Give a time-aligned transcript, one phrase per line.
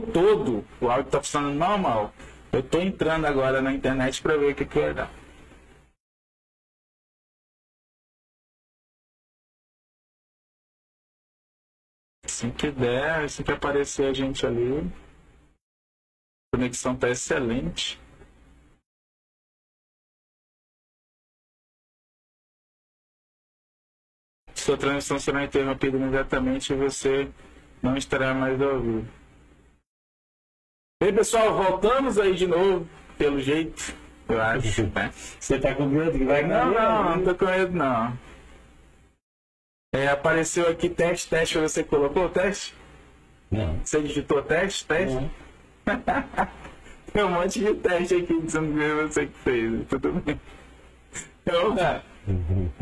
[0.00, 2.12] todo o áudio está funcionando normal.
[2.52, 5.10] Eu estou entrando agora na internet para ver o que, que vai dar.
[12.24, 14.78] Assim que der, assim que aparecer a gente ali.
[16.52, 18.00] A conexão está excelente.
[24.54, 27.32] Sua transmissão será interrompida imediatamente e você
[27.82, 29.21] não estará mais ao vivo.
[31.02, 32.86] Bem, pessoal, voltamos aí de novo,
[33.18, 33.92] pelo jeito,
[34.28, 34.84] eu acho.
[34.84, 35.10] Né?
[35.40, 36.74] Você tá com medo que vai Não, cair?
[36.74, 38.16] não, não tô com medo, não.
[39.92, 42.72] É, apareceu aqui teste, teste, você colocou o teste?
[43.50, 43.80] Não.
[43.82, 45.16] Você digitou teste, teste?
[45.16, 45.30] Não.
[47.12, 50.40] Tem um monte de teste aqui dizendo que você que fez, tudo bem.
[51.42, 52.02] Então, tá.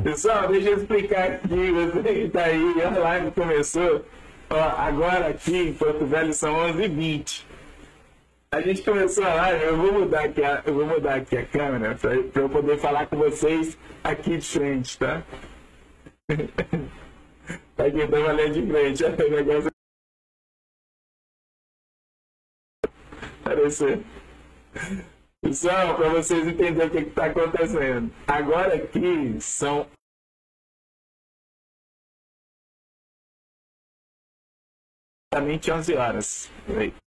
[0.03, 4.05] pessoal, deixa eu explicar aqui, você que tá aí, a live começou.
[4.51, 7.49] Ó, agora aqui em Porto Velho são 11h20.
[8.53, 11.47] A gente começou a live, eu vou mudar aqui a, eu vou mudar aqui a
[11.47, 15.23] câmera para eu poder falar com vocês aqui de frente, tá?
[17.77, 19.05] Tá aqui, tô valendo de frente.
[19.05, 19.71] O negócio
[23.41, 24.05] aparecer.
[25.41, 28.13] Pessoal, para vocês entenderem o que está acontecendo.
[28.27, 29.89] Agora aqui são.
[35.33, 36.51] Exatamente 11 horas.
[36.67, 37.10] Peraí.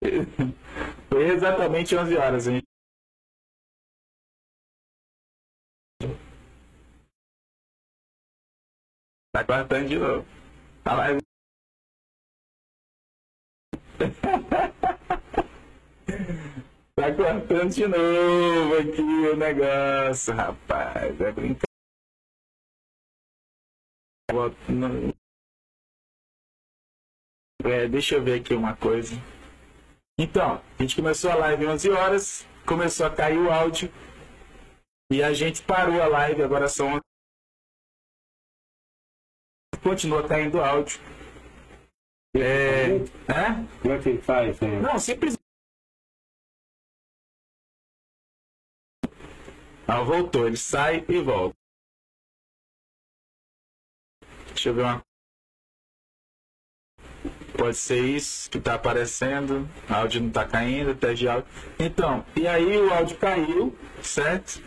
[1.10, 2.64] Foi exatamente 11 horas, gente.
[9.32, 10.26] Tá cortando de novo.
[10.84, 11.20] A live.
[16.96, 21.20] tá cortando de novo aqui o negócio, rapaz.
[21.20, 21.68] É brincadeira.
[27.64, 29.14] É, deixa eu ver aqui uma coisa.
[30.22, 33.90] Então, a gente começou a live 11 horas, começou a cair o áudio
[35.10, 37.00] e a gente parou a live, agora são 11
[39.82, 41.00] continua caindo áudio.
[42.36, 43.66] É, né?
[43.80, 44.60] Como é que faz?
[44.60, 44.82] hein?
[44.82, 45.40] Não, simplesmente.
[49.88, 51.56] Ah, voltou, ele sai e volta.
[54.48, 55.09] Deixa eu ver uma.
[57.60, 59.68] Pode ser isso que está aparecendo.
[59.86, 61.46] Áudio não está caindo, teste de áudio.
[61.78, 64.62] Então, e aí o áudio caiu, certo?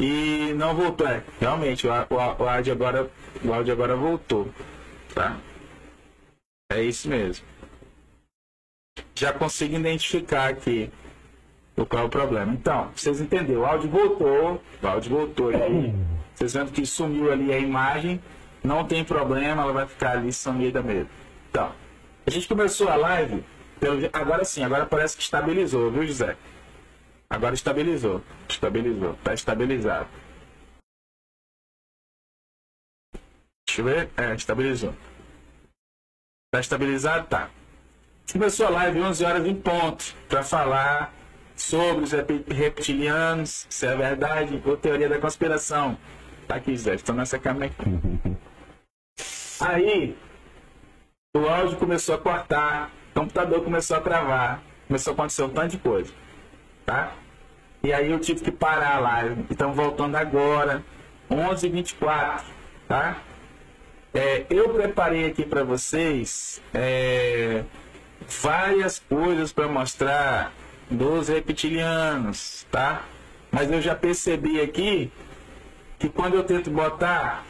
[0.00, 1.06] E não voltou.
[1.06, 3.08] É, realmente, o, o, o áudio agora,
[3.44, 4.48] o áudio agora voltou,
[5.14, 5.36] tá?
[6.72, 7.46] É isso mesmo.
[9.14, 10.90] Já consigo identificar aqui
[11.76, 12.52] o qual é o problema.
[12.52, 13.60] Então, vocês entenderam?
[13.60, 15.94] O áudio voltou, o áudio voltou aí.
[16.34, 18.20] Vocês vendo que sumiu ali a imagem,
[18.64, 21.08] não tem problema, ela vai ficar ali sumida mesmo.
[21.48, 21.70] Então,
[22.26, 23.44] a gente começou a live,
[24.12, 26.36] agora sim, agora parece que estabilizou, viu, José?
[27.28, 30.08] Agora estabilizou, estabilizou, tá estabilizado.
[33.66, 34.94] Deixa eu ver, é, estabilizou.
[36.52, 37.26] Tá estabilizado?
[37.28, 37.50] Tá.
[38.30, 41.12] Começou a live 11 horas em ponto para falar
[41.56, 45.96] sobre os rep- reptilianos, se é verdade ou teoria da conspiração.
[46.46, 47.82] Tá aqui, Zé, estou nessa câmera aqui.
[49.60, 50.16] Aí,
[51.34, 55.70] o áudio começou a cortar, o computador começou a travar, começou a acontecer um tanto
[55.70, 56.12] de coisa,
[56.84, 57.14] tá?
[57.82, 59.46] E aí eu tive que parar a live.
[59.50, 60.84] Então, voltando agora,
[61.30, 62.42] 11h24,
[62.86, 63.16] tá?
[64.12, 67.64] É, eu preparei aqui para vocês é,
[68.42, 70.52] várias coisas para mostrar
[70.90, 73.04] dos reptilianos, tá?
[73.50, 75.10] Mas eu já percebi aqui
[75.98, 77.42] que quando eu tento botar,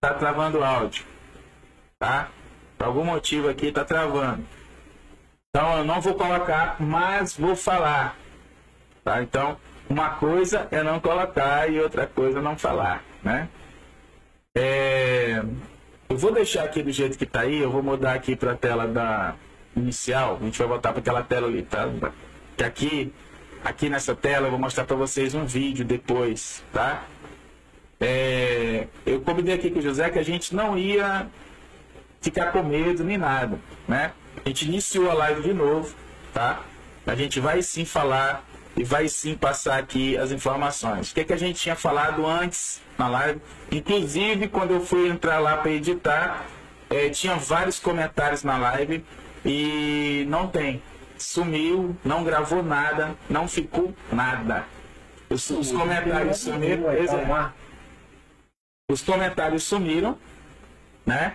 [0.00, 1.04] tá travando o áudio,
[1.96, 2.28] tá?
[2.78, 4.44] Por algum motivo aqui tá travando.
[5.50, 8.16] Então eu não vou colocar, mas vou falar,
[9.02, 9.20] tá?
[9.20, 9.56] Então
[9.90, 13.48] uma coisa é não colocar e outra coisa é não falar, né?
[14.54, 15.42] É,
[16.08, 18.56] eu vou deixar aqui do jeito que tá aí, eu vou mudar aqui para a
[18.56, 19.34] tela da
[19.74, 21.88] inicial, a gente vai voltar para aquela tela ali, tá?
[22.56, 23.12] Que aqui,
[23.64, 27.04] aqui nessa tela eu vou mostrar para vocês um vídeo depois, tá?
[28.00, 31.26] É, eu combinei aqui com o José que a gente não ia
[32.20, 34.12] ficar com medo nem nada, né?
[34.44, 35.94] A gente iniciou a live de novo,
[36.32, 36.60] tá?
[37.06, 38.44] A gente vai sim falar
[38.76, 41.10] e vai sim passar aqui as informações.
[41.10, 43.40] O que, que a gente tinha falado antes na live?
[43.72, 46.44] Inclusive, quando eu fui entrar lá para editar,
[46.90, 49.04] eh, tinha vários comentários na live
[49.44, 50.82] e não tem.
[51.16, 54.64] Sumiu, não gravou nada, não ficou nada.
[55.28, 56.84] Os, os comentários sumiram.
[56.84, 57.54] Vai Exa- calmar.
[58.88, 60.16] os comentários sumiram,
[61.04, 61.34] né?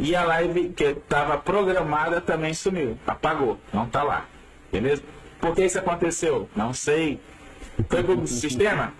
[0.00, 4.26] E a live que estava programada também sumiu, apagou, não tá lá,
[4.72, 5.02] beleza?
[5.38, 6.48] Por que isso aconteceu?
[6.56, 7.20] Não sei.
[7.88, 8.94] Foi bug do sistema?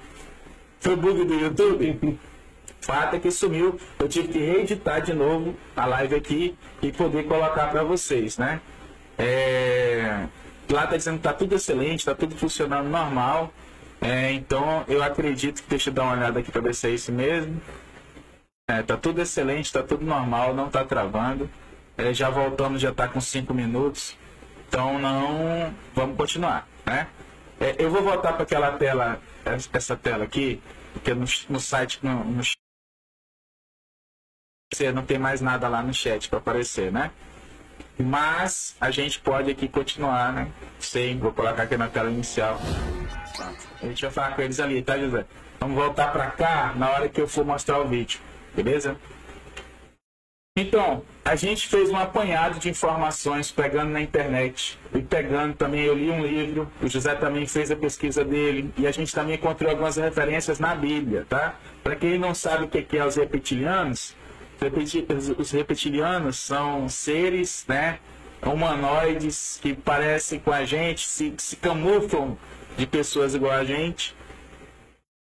[0.79, 2.19] Foi bug do YouTube?
[2.83, 3.79] Fato é que sumiu.
[3.99, 8.61] Eu tive que reeditar de novo a live aqui e poder colocar para vocês, né?
[9.19, 10.27] É...
[10.71, 13.53] Lá tá dizendo que tá tudo excelente, tá tudo funcionando normal.
[14.01, 16.91] É, então eu acredito que deixa eu dar uma olhada aqui para ver se é
[16.91, 17.61] isso mesmo.
[18.71, 21.51] É, tá tudo excelente, tá tudo normal, não tá travando.
[21.99, 24.17] É, já voltamos, já tá com 5 minutos.
[24.69, 25.75] Então não.
[25.93, 27.09] Vamos continuar, né?
[27.59, 29.21] É, eu vou voltar para aquela tela,
[29.73, 30.63] essa tela aqui,
[30.93, 32.43] porque no, no site, no, no
[34.95, 37.11] não tem mais nada lá no chat para aparecer, né?
[37.99, 40.49] Mas a gente pode aqui continuar, né?
[40.79, 42.61] Sim, vou colocar aqui na tela inicial.
[43.83, 45.27] A gente vai falar com eles ali, tá, José?
[45.59, 48.21] Vamos voltar para cá na hora que eu for mostrar o vídeo,
[48.55, 48.97] beleza?
[50.57, 55.85] Então, a gente fez um apanhado de informações pegando na internet e pegando também.
[55.85, 59.37] Eu li um livro, o José também fez a pesquisa dele e a gente também
[59.37, 61.55] encontrou algumas referências na Bíblia, tá?
[61.83, 64.15] Para quem não sabe o que é os reptilianos,
[65.39, 67.99] os reptilianos são seres, né?
[68.43, 72.37] Humanoides que parecem com a gente, se, se camuflam
[72.77, 74.15] de pessoas igual a gente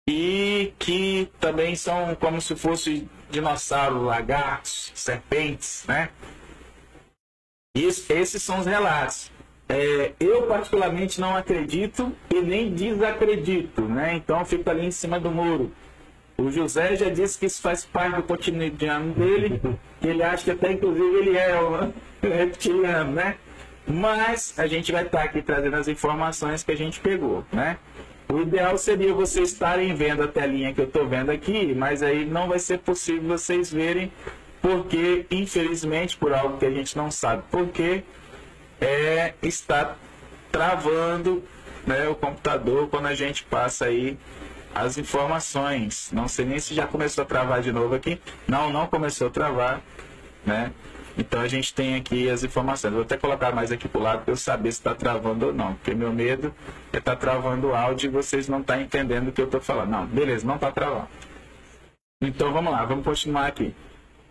[0.09, 6.09] e que também são como se fossem dinossauros, lagartos, serpentes, né?
[7.77, 9.31] Isso, esses são os relatos.
[9.69, 14.15] É, eu particularmente não acredito e nem desacredito, né?
[14.15, 15.71] Então fico ali em cima do muro.
[16.35, 19.61] O José já disse que isso faz parte do cotidiano dele,
[20.01, 21.93] que ele acha que até inclusive ele é um
[22.27, 23.37] reptiliano, né?
[23.85, 27.77] Mas a gente vai estar aqui trazendo as informações que a gente pegou, né?
[28.31, 32.25] O ideal seria vocês estarem vendo a telinha que eu estou vendo aqui, mas aí
[32.25, 34.11] não vai ser possível vocês verem,
[34.61, 38.03] porque infelizmente por algo que a gente não sabe, porque
[38.79, 39.95] é, está
[40.51, 41.43] travando
[41.87, 44.15] né, o computador quando a gente passa aí
[44.75, 46.11] as informações.
[46.13, 48.21] Não sei nem se já começou a travar de novo aqui.
[48.47, 49.81] Não, não começou a travar,
[50.45, 50.71] né?
[51.19, 52.93] Então a gente tem aqui as informações.
[52.93, 55.53] Vou até colocar mais aqui para o lado para eu saber se está travando ou
[55.53, 55.73] não.
[55.75, 56.55] Porque meu medo
[56.93, 59.45] é estar tá travando o áudio e vocês não estão tá entendendo o que eu
[59.45, 59.89] estou falando.
[59.89, 61.09] Não, beleza, não está travando.
[62.21, 63.75] Então vamos lá, vamos continuar aqui.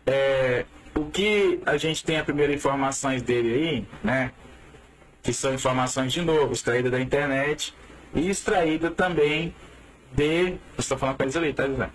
[0.06, 0.64] É,
[0.94, 4.32] o que a gente tem a primeira informações dele aí, né?
[5.23, 7.75] Que são informações de novo, extraída da internet
[8.14, 9.55] e extraída também
[10.11, 10.55] de.
[10.79, 11.91] Está falando com eles ali, tá, José?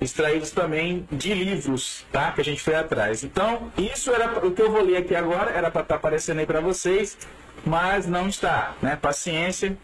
[0.00, 2.32] Extraídos também de livros, tá?
[2.32, 3.22] Que a gente foi atrás.
[3.22, 6.38] Então, isso era o que eu vou ler aqui agora, era para estar tá aparecendo
[6.38, 7.18] aí para vocês,
[7.66, 8.96] mas não está, né?
[8.96, 9.76] Paciência,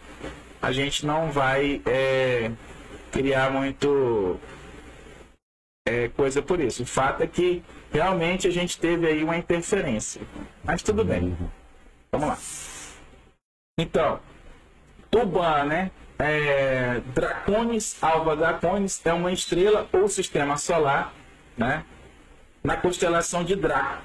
[0.62, 2.50] a gente não vai é,
[3.12, 4.40] criar muito
[5.86, 6.82] é, coisa por isso.
[6.82, 7.62] O fato é que
[7.92, 10.20] realmente a gente teve aí uma interferência.
[10.64, 11.36] Mas tudo bem.
[12.10, 12.38] Vamos lá.
[13.78, 14.20] Então,
[15.10, 15.90] Tuban, né?
[16.18, 21.12] É, Draconis, Alva Draconis, é uma estrela ou sistema solar,
[21.56, 21.84] né?
[22.62, 24.02] Na constelação de Draco,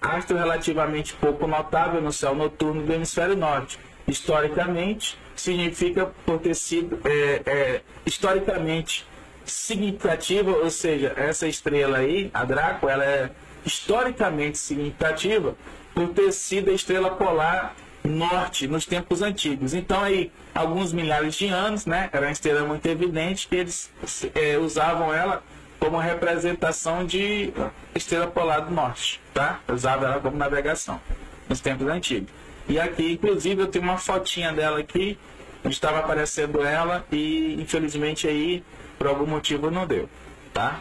[0.00, 3.78] astro relativamente pouco notável no céu noturno do hemisfério norte.
[4.06, 9.06] Historicamente, significa por ter sido é, é, historicamente
[9.44, 13.30] significativa, ou seja, essa estrela aí, a Draco, ela é
[13.64, 15.54] historicamente significativa
[15.94, 17.74] por ter sido a estrela polar
[18.08, 19.74] norte nos tempos antigos.
[19.74, 23.90] Então aí, alguns milhares de anos, né, era uma estrela muito evidente que eles
[24.34, 25.42] é, usavam ela
[25.80, 27.52] como representação de
[27.94, 29.60] estrela polar do norte, tá?
[29.68, 31.00] Usava ela como navegação
[31.48, 32.30] nos tempos antigos.
[32.68, 35.18] E aqui, inclusive, eu tenho uma fotinha dela aqui,
[35.62, 38.64] onde estava aparecendo ela e infelizmente aí
[38.98, 40.08] por algum motivo não deu,
[40.52, 40.80] tá?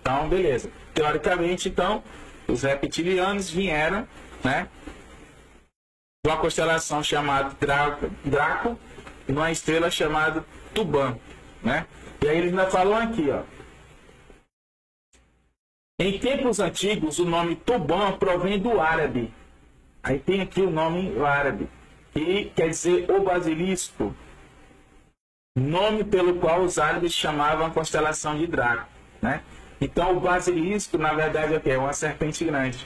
[0.00, 0.70] Então, beleza.
[0.94, 2.02] Teoricamente, então,
[2.46, 4.06] os reptilianos vieram,
[4.44, 4.68] né,
[6.24, 8.78] de uma constelação chamada Draco, Draco
[9.28, 10.44] e uma estrela chamada
[10.74, 11.16] Tuban,
[11.62, 11.86] né?
[12.22, 13.42] E aí eles ainda falam aqui, ó.
[16.00, 19.32] Em tempos antigos, o nome Tuban provém do árabe.
[20.02, 21.68] Aí tem aqui o nome árabe,
[22.12, 24.14] que quer dizer o basilisco,
[25.56, 28.88] nome pelo qual os árabes chamavam a constelação de Draco,
[29.20, 29.42] né?
[29.80, 32.84] Então o basilisco, na verdade, é, é uma serpente grande,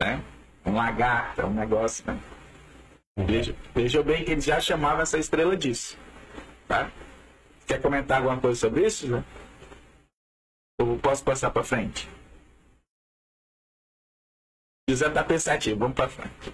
[0.00, 0.22] né?
[0.64, 2.18] Um lagarto, um negócio, né?
[3.16, 5.98] Veja, veja bem que ele já chamava essa estrela disso.
[6.66, 6.90] Tá?
[7.66, 9.24] Quer comentar alguma coisa sobre isso, João?
[10.80, 12.08] Ou posso passar para frente?
[14.88, 16.52] José está pensativo, vamos para frente.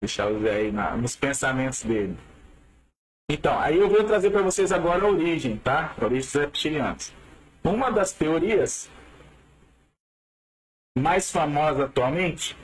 [0.00, 2.16] Deixar o Zé aí na, nos pensamentos dele.
[3.30, 5.94] Então, aí eu vou trazer para vocês agora a origem, tá?
[6.00, 7.12] A origem dos reptilianos.
[7.64, 8.90] uma das teorias
[10.96, 12.56] mais famosa atualmente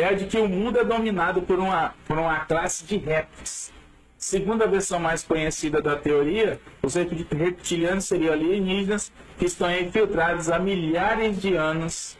[0.00, 3.72] é a de que o mundo é dominado por uma, por uma classe de répteis.
[4.16, 10.58] Segundo a versão mais conhecida da teoria, os reptilianos seriam alienígenas que estão infiltrados há
[10.58, 12.18] milhares de anos.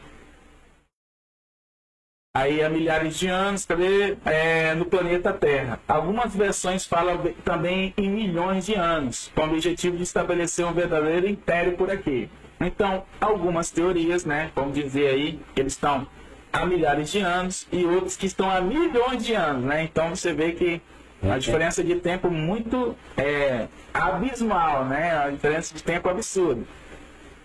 [2.35, 4.17] Aí há milhares de anos, cadê?
[4.25, 5.79] É, no planeta Terra.
[5.87, 11.27] Algumas versões falam também em milhões de anos, com o objetivo de estabelecer um verdadeiro
[11.27, 12.29] império por aqui.
[12.59, 14.51] Então, algumas teorias, né?
[14.55, 16.07] Vamos dizer aí que eles estão
[16.51, 19.83] há milhares de anos e outros que estão há milhões de anos, né?
[19.83, 20.81] Então você vê que
[21.23, 25.17] a diferença de tempo muito é, abismal, né?
[25.17, 26.63] A diferença de tempo absurda.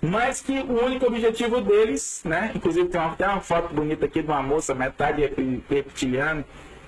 [0.01, 2.53] Mas que o único objetivo deles, né?
[2.55, 5.23] Inclusive tem uma, tem uma foto bonita aqui de uma moça, metade
[5.69, 6.45] reptiliana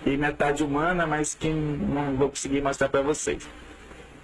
[0.07, 3.49] e metade humana, mas que não vou conseguir mostrar para vocês,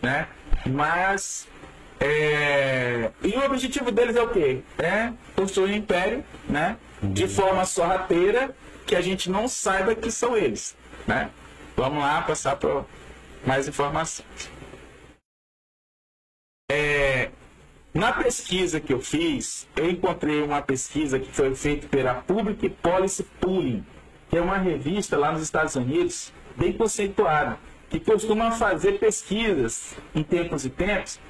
[0.01, 0.29] né?
[0.67, 1.49] Mas
[2.01, 3.11] é...
[3.23, 4.61] e o objetivo deles é o quê?
[4.79, 6.77] É construir um império, né?
[7.13, 8.55] De forma sorrateira
[8.87, 11.31] que a gente não saiba que são eles, né?
[11.77, 12.85] Vamos lá passar para
[13.47, 14.27] mais informações.
[16.71, 17.31] É,
[17.93, 23.25] na pesquisa que eu fiz, eu encontrei uma pesquisa que foi feita pela Public Policy
[23.41, 23.85] Pooling,
[24.29, 27.59] que é uma revista lá nos Estados Unidos, bem conceituada,
[27.91, 31.21] que costuma fazer pesquisas em tempos e tempos.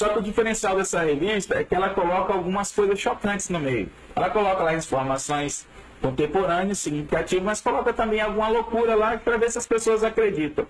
[0.00, 3.90] Só que o diferencial dessa revista é que ela coloca algumas coisas chocantes no meio.
[4.16, 5.68] Ela coloca lá informações
[6.00, 10.66] contemporâneo, significativo, mas coloca também alguma loucura lá para ver se as pessoas acreditam.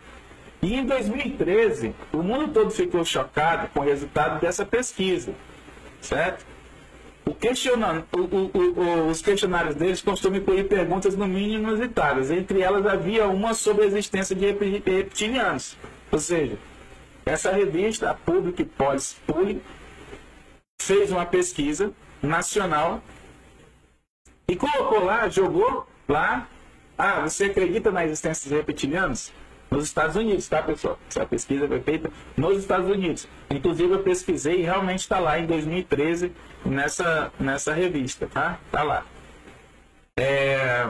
[0.60, 5.32] E em 2013, o mundo todo ficou chocado com o resultado dessa pesquisa,
[6.00, 6.44] certo?
[7.25, 7.30] O,
[8.18, 12.32] o, o, os questionários deles costumam incluir perguntas no mínimo inusitadas.
[12.32, 15.76] Entre elas havia uma sobre a existência de reptilianos.
[16.10, 16.58] Ou seja,
[17.30, 19.62] essa revista, a Public Policy Pooling,
[20.82, 23.02] fez uma pesquisa nacional
[24.49, 26.49] e colocou lá, jogou lá.
[26.99, 29.32] Ah, você acredita na existência de reptilianos?
[29.70, 30.99] Nos Estados Unidos, tá, pessoal?
[31.08, 33.28] Essa pesquisa foi feita nos Estados Unidos.
[33.49, 36.32] Inclusive, eu pesquisei e realmente está lá em 2013
[36.64, 38.58] nessa, nessa revista, tá?
[38.72, 39.06] Tá lá.
[40.18, 40.84] É...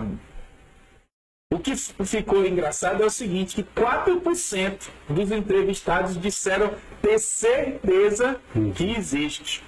[1.53, 8.41] O que ficou engraçado é o seguinte, que 4% dos entrevistados disseram ter certeza
[8.77, 9.63] que existe.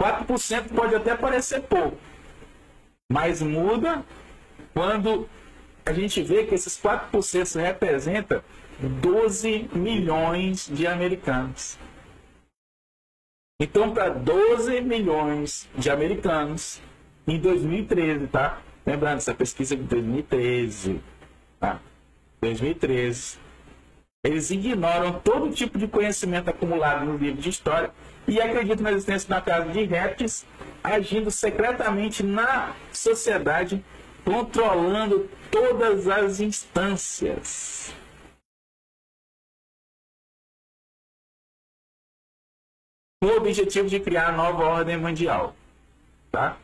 [0.00, 1.98] 4% pode até parecer pouco,
[3.10, 4.02] mas muda
[4.72, 5.28] quando
[5.84, 8.42] a gente vê que esses 4% representam
[8.78, 11.78] 12 milhões de americanos.
[13.60, 16.80] Então, para 12 milhões de americanos,
[17.26, 18.60] em 2013, tá?
[18.86, 21.00] Lembrando, essa pesquisa é de 2013,
[21.58, 21.80] tá?
[22.40, 23.36] 2013.
[24.24, 27.90] Eles ignoram todo tipo de conhecimento acumulado no livro de história
[28.28, 30.46] e acreditam na existência da casa de répteis
[30.84, 33.84] agindo secretamente na sociedade,
[34.24, 37.92] controlando todas as instâncias.
[43.20, 45.56] Com o objetivo de criar a nova ordem mundial.
[46.30, 46.56] Tá?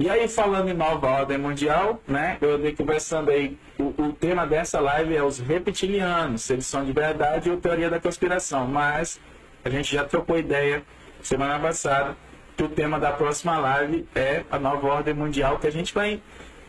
[0.00, 4.46] E aí, falando em nova ordem mundial, né, eu andei conversando aí, o, o, tema
[4.46, 9.20] dessa live é os reptilianos, se eles são de verdade ou teoria da conspiração, mas
[9.64, 10.84] a gente já trocou ideia
[11.20, 12.16] semana passada
[12.56, 16.22] que o tema da próxima live é a nova ordem mundial, que a gente vai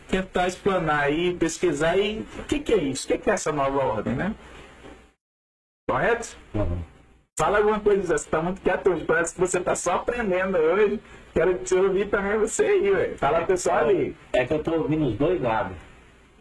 [0.08, 3.04] tentar explanar aí, pesquisar e o que, que é isso?
[3.04, 4.34] O que, que é essa nova ordem, né?
[5.88, 6.36] Correto?
[6.52, 6.82] Uhum.
[7.38, 11.00] Fala alguma coisa, você está muito quieto hoje, parece que você está só aprendendo hoje.
[11.32, 13.18] Quero te ouvir também você aí, velho.
[13.18, 14.16] Fala pessoal ali.
[14.32, 15.76] É que eu estou ouvindo os dois lados.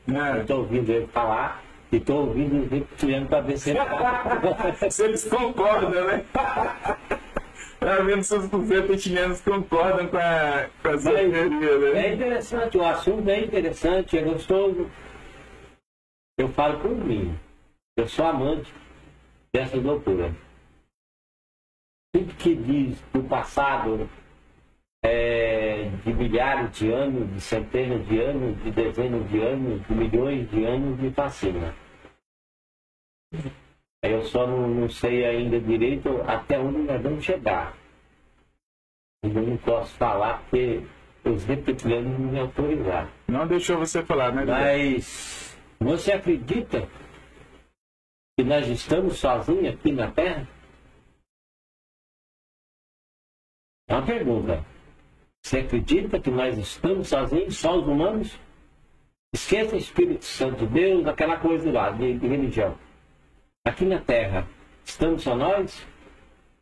[0.08, 0.38] É.
[0.38, 3.80] Eu estou ouvindo ele falar e estou ouvindo os reptilianos para ver se ele...
[4.90, 6.26] se eles concordam, né?
[7.80, 12.08] Tá vendo se os reptilianos concordam com a, com a teoria, né?
[12.08, 14.92] É interessante, o assunto é interessante, é gostoso.
[16.38, 17.34] Eu falo por mim.
[17.96, 18.74] Eu sou amante
[19.54, 20.36] dessa loucura.
[22.14, 24.10] Tudo que diz do passado
[25.04, 30.50] é, de milhares de anos, de centenas de anos, de dezenas de anos, de milhões
[30.50, 31.74] de anos me fascina.
[34.02, 37.76] Eu só não, não, sei ainda direito até onde nós vamos chegar.
[39.24, 40.84] Eu não posso falar porque
[41.26, 43.10] os reptilianos não me autorizaram.
[43.28, 44.46] Não deixou você falar, né?
[44.46, 46.88] Mas você acredita
[48.38, 50.48] que nós estamos sozinhos aqui na Terra?
[53.88, 54.66] É uma pergunta.
[55.44, 58.40] Você acredita que nós estamos sozinhos, só os humanos?
[59.34, 62.76] Esqueça o Espírito Santo, Deus, aquela coisa lá de, de religião
[63.66, 64.48] aqui na Terra,
[64.84, 65.86] estamos só nós?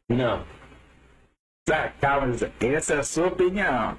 [0.10, 0.44] Não.
[1.66, 2.34] Tá, calma.
[2.60, 3.98] Essa é a sua opinião.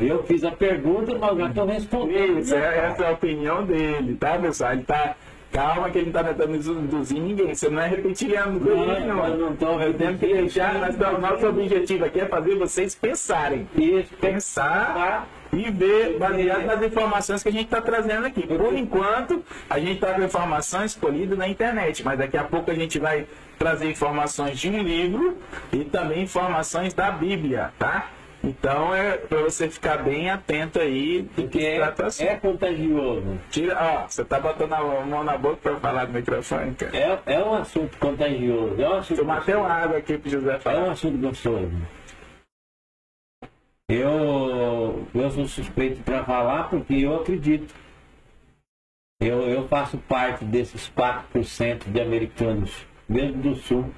[0.00, 2.38] Eu fiz a pergunta, mas já estou respondendo.
[2.38, 4.72] Isso, é- essa é a opinião dele, tá, pessoal?
[4.72, 5.16] Ele tá.
[5.52, 7.54] Calma que ele não tá tentando induzir ninguém.
[7.54, 9.26] Você não é reptiliano Não, ele, não.
[9.26, 10.74] eu não tô Eu tenho que deixar.
[10.74, 13.68] Nós, o nosso objetivo aqui é fazer vocês pensarem.
[13.76, 18.46] Isso, Pensar e ver, baseado nas informações que a gente está trazendo aqui.
[18.46, 22.74] Por enquanto, a gente está com informações escolhidas na internet, mas daqui a pouco a
[22.74, 23.26] gente vai
[23.58, 25.38] trazer informações de um livro
[25.72, 28.10] e também informações da Bíblia, tá?
[28.42, 32.24] Então é para você ficar bem atento aí do que porque é, trata assim.
[32.24, 33.38] é contagioso.
[33.50, 36.96] Tira, ó, você tá botando a mão na boca para falar no microfone, cara.
[36.96, 38.80] É, é um assunto contagioso.
[38.80, 40.90] É um assunto Tomar até uma água aqui pro José É um falar.
[40.92, 41.72] assunto gostoso.
[43.90, 47.74] Eu, eu sou suspeito para falar porque eu acredito.
[49.20, 53.90] Eu, eu faço parte desses 4% de americanos, mesmo do sul,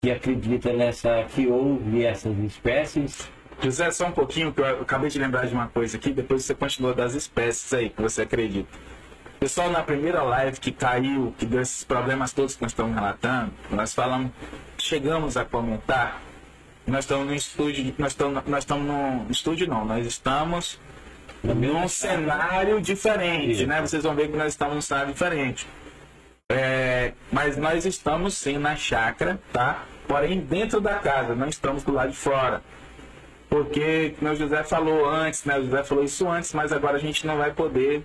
[0.00, 3.28] que acredita nessa, que houve essas espécies.
[3.60, 6.54] José, só um pouquinho, que eu acabei de lembrar de uma coisa aqui, depois você
[6.54, 8.68] continua das espécies aí que você acredita.
[9.40, 13.52] Pessoal, na primeira live que caiu, que deu esses problemas todos que nós estamos relatando,
[13.72, 14.30] nós falamos,
[14.78, 16.22] chegamos a comentar,
[16.86, 20.78] nós estamos no estúdio, nós estamos, nós estamos no estúdio não, nós estamos
[21.42, 23.80] num cenário diferente, né?
[23.80, 25.66] Vocês vão ver que nós estamos num cenário diferente.
[26.50, 29.84] É, mas nós estamos sim na chácara, tá?
[30.06, 32.62] Porém, dentro da casa, não estamos do lado de fora.
[33.50, 35.58] Porque, como o José falou antes, né?
[35.58, 38.02] O José falou isso antes, mas agora a gente não vai poder,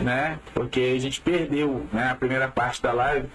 [0.00, 0.40] né?
[0.52, 2.10] Porque a gente perdeu né?
[2.10, 3.28] a primeira parte da live,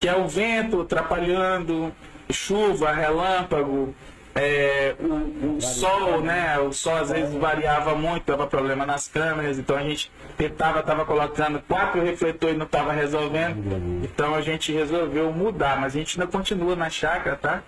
[0.00, 1.92] que é o vento atrapalhando,
[2.30, 3.92] chuva, relâmpago,
[4.34, 6.58] é, o, o sol, né?
[6.58, 11.04] O sol às vezes variava muito, dava problema nas câmeras, então a gente tentava, tava
[11.04, 14.04] colocando quatro refletores e não estava resolvendo.
[14.04, 17.62] Então a gente resolveu mudar, mas a gente ainda continua na chácara, tá?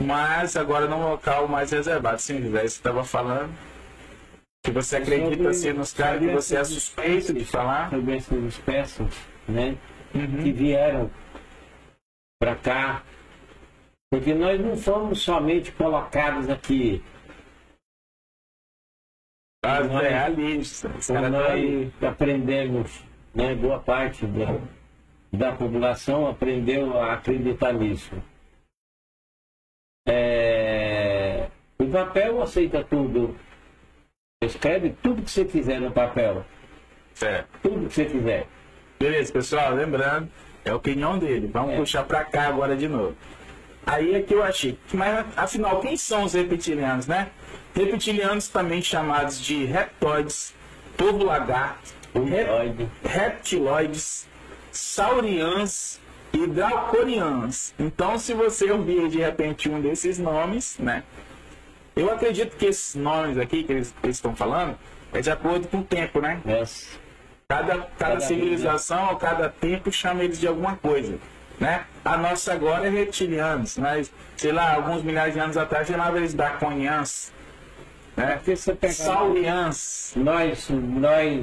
[0.00, 2.20] Mas agora num local mais reservado.
[2.20, 3.50] Sim, José, você estava falando
[4.62, 7.90] que você acredita assim nos caras que você é suspeito de falar.
[7.90, 9.06] Sobre essas espécies,
[9.48, 9.76] né?
[10.14, 10.42] Uhum.
[10.42, 11.10] que vieram
[12.40, 13.02] para cá,
[14.10, 17.02] porque nós não fomos somente colocados aqui,
[19.64, 21.06] As Nós- realistas.
[21.08, 21.92] Caras tão aí.
[22.00, 24.46] nós aprendemos, né, boa parte da,
[25.32, 28.14] da população aprendeu a acreditar nisso.
[30.06, 33.36] É, o papel aceita tudo.
[34.42, 36.44] Escreve tudo que você quiser no papel.
[37.12, 37.48] Certo.
[37.60, 38.46] Tudo que você quiser.
[38.98, 40.30] Beleza, pessoal, lembrando,
[40.64, 41.48] é a opinião dele.
[41.48, 41.76] Vamos É.
[41.76, 43.16] puxar pra cá agora de novo.
[43.90, 44.78] Aí é que eu achei.
[44.92, 47.28] Mas afinal, quem são os reptilianos, né?
[47.74, 50.52] Reptilianos também chamados de reptoides,
[50.96, 52.88] povo lagarto, rep- Pode.
[53.04, 54.26] reptiloides,
[54.70, 55.98] saurians
[56.32, 57.72] e draconians.
[57.78, 61.02] Então, se você ouvir de repente um desses nomes, né?
[61.96, 64.76] Eu acredito que esses nomes aqui que eles, eles estão falando
[65.12, 66.40] é de acordo com o tempo, né?
[66.46, 66.98] Yes.
[67.48, 71.18] Cada, cada Cada civilização ou cada tempo chama eles de alguma coisa.
[71.60, 71.84] Né?
[72.04, 76.32] A nossa agora é reptilianos, mas, sei lá, alguns milhares de anos atrás chamava eles
[76.32, 77.32] draconians,
[78.16, 78.36] né?
[78.36, 80.12] Porque você pega- saurians.
[80.16, 81.42] Nós, nós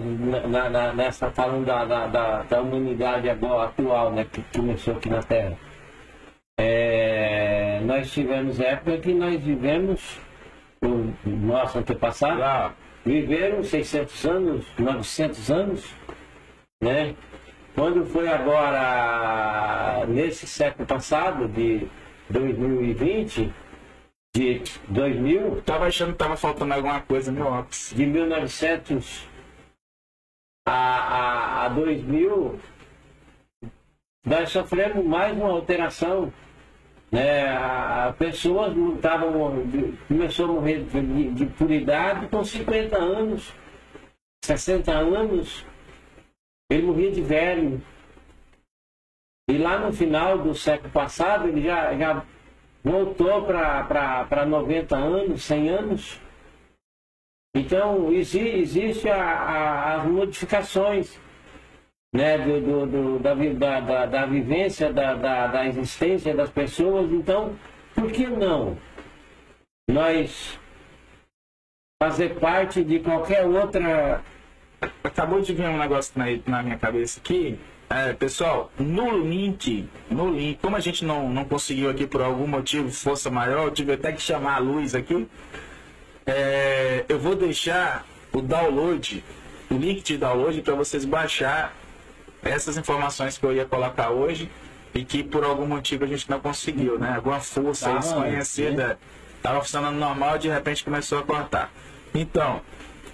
[0.49, 5.09] na, na- nessa falando da, da, da, da humanidade agora, atual, né, que começou aqui
[5.09, 5.57] na Terra,
[6.57, 10.17] é, nós tivemos época que nós vivemos,
[10.81, 12.73] o nosso antepassado, Lá,
[13.05, 15.85] viveram 600 anos, 900 anos,
[16.81, 17.13] né?
[17.75, 21.85] Quando foi agora, nesse século passado, de
[22.29, 23.53] 2020,
[24.33, 27.91] de 2000, eu tava achando que tava faltando alguma coisa no óculos.
[27.93, 29.27] de 1900
[30.65, 32.59] a, a, a 2000,
[34.25, 36.31] nós sofremos mais uma alteração.
[37.11, 37.45] Né?
[37.57, 39.67] A, pessoas estavam,
[40.07, 43.53] começou a morrer de, de por idade com 50 anos,
[44.45, 45.65] 60 anos,
[46.69, 47.81] ele morria de velho.
[49.49, 52.25] E lá no final do século passado, ele já, já
[52.83, 56.19] voltou para 90 anos, 100 anos.
[57.55, 61.19] Então, exi- existe a- a- as modificações
[62.13, 67.11] né, do, do- do- da, da, da- da vivência, da, da, da existência das pessoas.
[67.11, 67.57] Então,
[67.93, 68.77] por que não
[69.89, 70.59] nós
[72.01, 74.23] fazer parte de qualquer outra.
[75.03, 77.59] Acabou de vir um negócio na, na minha cabeça aqui.
[77.89, 82.47] É, pessoal, no link, no link, como a gente não, não conseguiu aqui por algum
[82.47, 85.27] motivo, força maior, eu tive até que chamar a luz aqui.
[86.25, 89.23] É, eu vou deixar o download,
[89.69, 91.73] o link de download para vocês baixar
[92.43, 94.49] essas informações que eu ia colocar hoje
[94.93, 97.15] e que por algum motivo a gente não conseguiu, né?
[97.15, 98.97] Alguma força Tava desconhecida
[99.37, 101.71] estava funcionando normal de repente começou a cortar.
[102.13, 102.61] Então,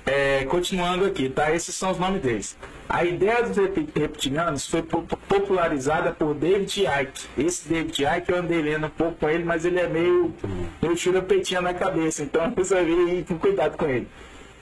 [0.05, 1.53] é, continuando aqui, tá?
[1.53, 2.57] Esses são os nomes deles.
[2.89, 7.27] A ideia dos rep- reptilianos foi po- popularizada por David Icke.
[7.37, 10.33] Esse David Icke eu andei lendo um pouco com ele, mas ele é meio,
[10.81, 14.07] meio churupeitinha na cabeça, então eu resolvi ir com cuidado com ele.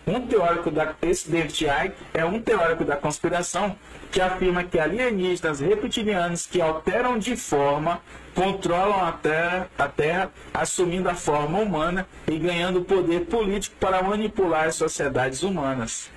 [0.05, 3.75] Um teórico da esse David Icke é um teórico da conspiração
[4.11, 8.01] que afirma que alienígenas reptilianos que alteram de forma
[8.35, 14.67] controlam a terra, a terra, assumindo a forma humana e ganhando poder político para manipular
[14.67, 16.09] as sociedades humanas.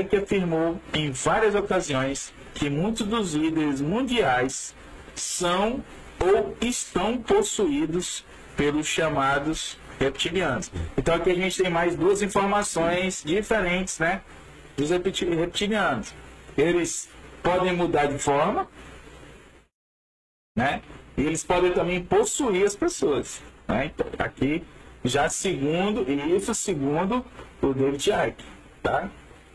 [0.00, 4.74] Icke afirmou em várias ocasiões que muitos dos líderes mundiais
[5.14, 5.82] são
[6.18, 8.24] ou estão possuídos
[8.56, 10.70] pelos chamados reptilianos.
[10.96, 14.20] Então aqui a gente tem mais duas informações diferentes, né,
[14.76, 16.12] dos repti- reptilianos.
[16.56, 17.08] Eles
[17.42, 18.68] podem mudar de forma,
[20.56, 20.82] né,
[21.18, 23.42] e eles podem também possuir as pessoas.
[23.66, 23.86] Né?
[23.92, 24.62] Então, aqui
[25.04, 27.24] já segundo e isso segundo
[27.60, 28.44] o David Icke,
[28.82, 29.08] tá?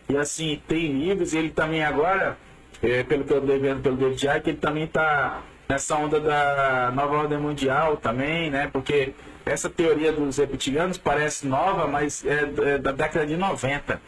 [0.10, 1.34] E assim tem livros.
[1.34, 2.38] Ele também agora,
[2.82, 6.92] é, pelo que eu estou vendo pelo David Icke, ele também está nessa onda da
[6.94, 8.70] nova ordem mundial também, né?
[8.72, 9.14] Porque
[9.46, 14.02] essa teoria dos reptilianos parece nova, mas é, é da década de 90,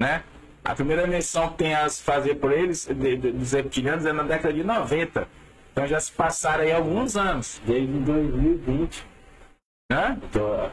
[0.00, 0.22] né?
[0.64, 4.22] A primeira menção que tem a fazer por eles, de- de- dos reptilianos, é na
[4.22, 5.26] década de 90.
[5.78, 9.06] Então já se passaram aí alguns anos, Desde 2020.
[9.92, 10.18] né?
[10.32, 10.68] Tô,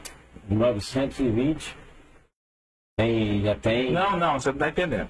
[0.50, 1.78] 920.
[2.98, 3.92] Tem, já tem.
[3.92, 5.08] Não, não, você não está entendendo.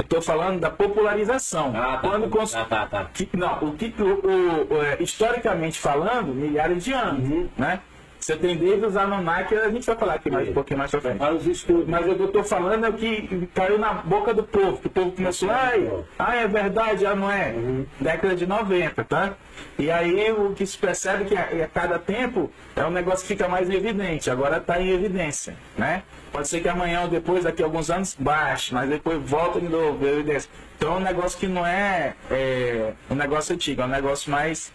[0.00, 1.72] Eu estou falando da popularização.
[1.76, 1.98] Ah, tá.
[1.98, 3.04] Quando cons- Ah, tá, tá.
[3.04, 7.48] que- não, o que o, o- o, é, historicamente falando, milhares de anos, Uhum.
[7.56, 7.80] né?
[8.20, 11.00] Você tem desde os Anunnaki, a gente vai falar aqui mais um pouquinho mais pra
[11.00, 11.22] frente.
[11.22, 11.88] Os estudos.
[11.88, 14.88] Mas o que eu tô falando é o que caiu na boca do povo, que
[14.88, 17.54] o povo começou, ai, ah, é verdade, já não é.
[18.00, 19.34] Década de 90, tá?
[19.78, 23.28] E aí o que se percebe que a, a cada tempo é um negócio que
[23.28, 26.02] fica mais evidente, agora está em evidência, né?
[26.32, 29.68] Pode ser que amanhã ou depois, daqui a alguns anos, baixe, mas depois volta de
[29.68, 30.50] novo, a evidência.
[30.76, 34.72] Então é um negócio que não é, é um negócio antigo, é um negócio mais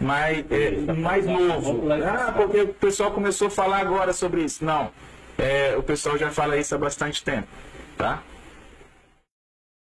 [0.00, 1.92] mais, é, mais novo.
[1.92, 4.64] Ah, porque o pessoal começou a falar agora sobre isso.
[4.64, 4.90] Não.
[5.38, 7.48] É, o pessoal já fala isso há bastante tempo.
[7.96, 8.22] Tá?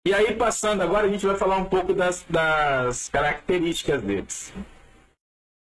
[0.05, 4.53] E aí, passando agora, a gente vai falar um pouco das, das características deles.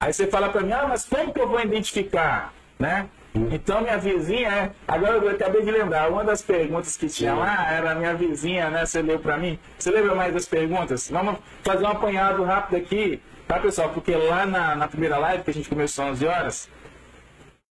[0.03, 2.53] Aí você fala para mim, ah, mas como que eu vou identificar?
[2.79, 3.09] Né?
[3.35, 7.95] Então, minha vizinha, agora eu acabei de lembrar, uma das perguntas que tinha lá era
[7.95, 8.85] minha vizinha, né?
[8.85, 9.59] Você leu para mim?
[9.79, 11.11] Você lembra mais das perguntas?
[11.11, 13.89] Vamos fazer um apanhado rápido aqui, tá, pessoal?
[13.89, 16.69] Porque lá na, na primeira live, que a gente começou às 11 horas,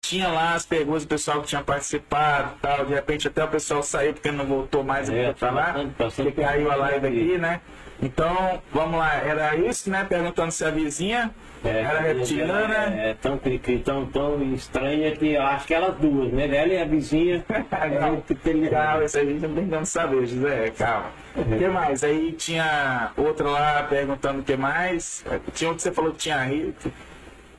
[0.03, 2.85] tinha lá as perguntas do pessoal que tinha participado e tal.
[2.85, 5.73] De repente até o pessoal saiu porque não voltou mais É, pra falar.
[5.75, 7.61] bastante- bastante Porque caiu a live aqui, né?
[8.03, 10.05] Então, vamos lá, era isso, né?
[10.09, 11.31] Perguntando se a vizinha
[11.65, 12.75] era reptiliana.
[13.01, 13.39] É, é tão,
[13.85, 16.47] tão, tão estranha que eu acho que elas duas, né?
[16.53, 17.45] Ela e a vizinha.
[17.49, 18.71] é Não, reptiliana.
[18.71, 21.11] calma, isso a gente não tem como saber, José, calma.
[21.37, 22.03] O que mais?
[22.03, 25.25] Aí tinha outra lá perguntando o que mais.
[25.55, 26.91] Tinha um que você falou que tinha rico.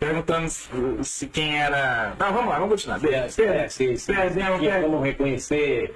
[0.04, 0.70] Perguntando se,
[1.04, 2.13] se quem era.
[2.20, 3.00] Não, vamos lá, vamos continuar.
[3.00, 3.36] Perdemos,
[4.06, 4.84] perdemos.
[4.84, 5.96] como reconhecer.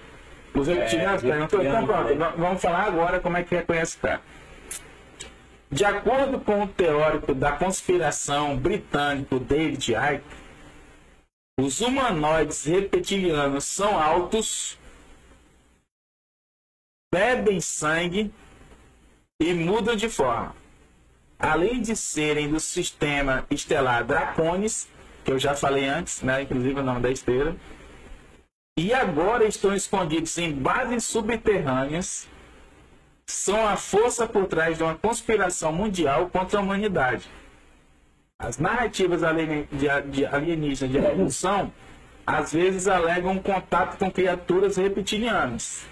[0.53, 1.61] Os reptilianos É, perguntou.
[1.61, 2.33] Então pronto, né?
[2.37, 4.21] vamos falar agora como é que reconhece o cara.
[5.69, 10.23] De acordo com o teórico da conspiração britânico David Icke,
[11.59, 14.79] os humanoides reptilianos são altos,
[17.13, 18.33] bebem sangue
[19.41, 20.55] e mudam de forma.
[21.39, 24.87] Além de serem do sistema estelar Draconis,
[25.23, 26.41] que eu já falei antes, né?
[26.41, 27.55] inclusive o nome da esteira,
[28.77, 32.27] e agora estão escondidos em bases subterrâneas,
[33.25, 37.29] são a força por trás de uma conspiração mundial contra a humanidade.
[38.39, 41.73] As narrativas alienígenas de evolução
[42.25, 45.85] às vezes alegam contato com criaturas reptilianas.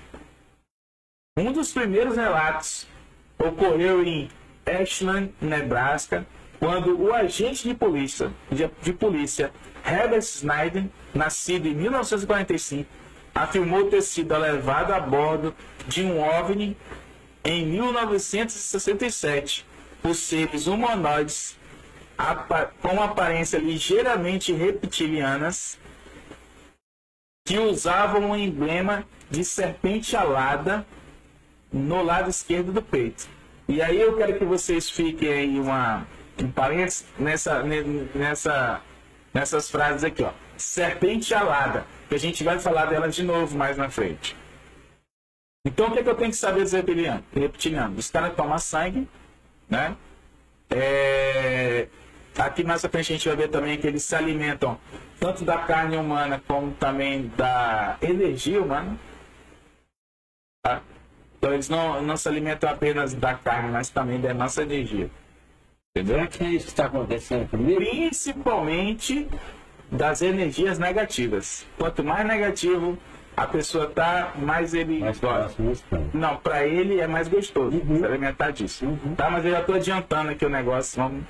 [1.37, 2.87] Um dos primeiros relatos
[3.37, 4.29] ocorreu em
[4.65, 6.25] Ashland, Nebraska,
[6.59, 9.51] quando o agente de polícia, de, de polícia
[9.85, 12.89] Herbert Snyder, nascido em 1945,
[13.33, 15.53] afirmou ter sido levado a bordo
[15.87, 16.77] de um OVNI
[17.43, 19.65] em 1967
[20.01, 21.57] por seres humanoides
[22.81, 25.77] com aparência ligeiramente reptilianas
[27.45, 30.85] que usavam um emblema de serpente alada
[31.71, 33.27] no lado esquerdo do peito.
[33.67, 36.05] E aí eu quero que vocês fiquem aí uma,
[36.41, 38.81] um parênteses nessa, ne- nessa,
[39.33, 40.31] nessas frases aqui, ó.
[40.57, 44.35] Serpente alada, que a gente vai falar dela de novo mais na frente.
[45.65, 47.23] Então o que, é que eu tenho que saber dos reptilianos?
[47.33, 47.97] reptilianos?
[47.97, 49.07] Os caras tomam sangue,
[49.67, 49.95] né?
[50.69, 51.87] É,
[52.37, 54.79] aqui mais à frente a gente vai ver também que eles se alimentam
[55.19, 58.95] tanto da carne humana como também da energia humana.
[60.63, 60.81] Tá?
[61.45, 65.11] Então eles não, não se alimentam apenas da carne, mas também da nossa energia.
[65.95, 66.15] Entendeu?
[66.15, 67.79] Será que é isso que está acontecendo comigo?
[67.79, 69.27] Principalmente
[69.91, 71.63] das energias negativas.
[71.77, 72.97] Quanto mais negativo
[73.37, 75.61] a pessoa tá, mais ele Mais gosta.
[76.15, 77.99] Não, pra ele é mais gostoso Uhum.
[77.99, 78.85] se alimentar disso.
[78.87, 79.13] Uhum.
[79.13, 81.23] Tá, mas eu já tô adiantando aqui o negócio, vamos,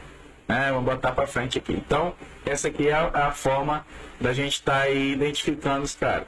[0.48, 1.74] né, vamos botar pra frente aqui.
[1.74, 2.14] Então,
[2.46, 3.86] essa aqui é a, a forma
[4.22, 6.26] da gente estar aí identificando os caras.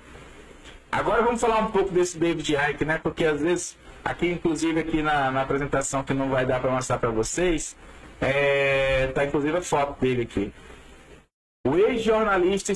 [0.92, 2.98] Agora vamos falar um pouco desse David Icke, né?
[2.98, 6.98] Porque às vezes, aqui inclusive aqui na, na apresentação que não vai dar para mostrar
[6.98, 7.76] para vocês,
[8.22, 10.54] é, tá inclusive a foto dele aqui.
[11.68, 12.72] O ex-jornalista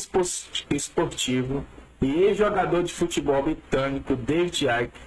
[0.70, 1.66] esportivo
[2.02, 5.00] e ex-jogador de futebol britânico David Icke,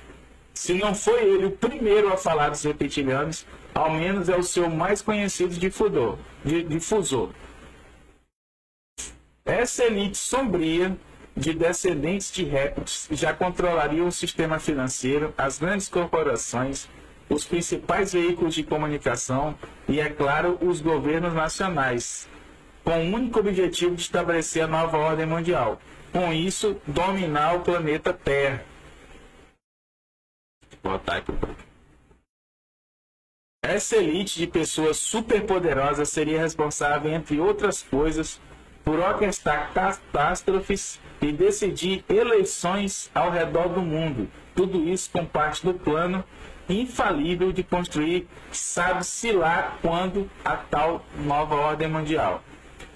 [0.55, 4.71] se não foi ele o primeiro a falar dos reptilianos, ao menos é o seu
[4.71, 7.29] mais conhecido difusor.
[9.45, 10.97] Essa elite sombria
[11.37, 16.88] de descendentes de répteis já controlaria o sistema financeiro, as grandes corporações,
[17.29, 19.57] os principais veículos de comunicação
[19.88, 22.29] e, é claro, os governos nacionais,
[22.85, 25.81] com o único objetivo de estabelecer a nova ordem mundial.
[26.12, 28.64] Com isso, dominar o planeta Terra.
[33.64, 38.38] Essa elite de pessoas superpoderosas seria responsável, entre outras coisas,
[38.85, 44.29] por orquestrar catástrofes e decidir eleições ao redor do mundo.
[44.55, 46.23] Tudo isso com parte do plano
[46.68, 52.42] infalível de construir, sabe-se lá quando, a tal nova ordem mundial.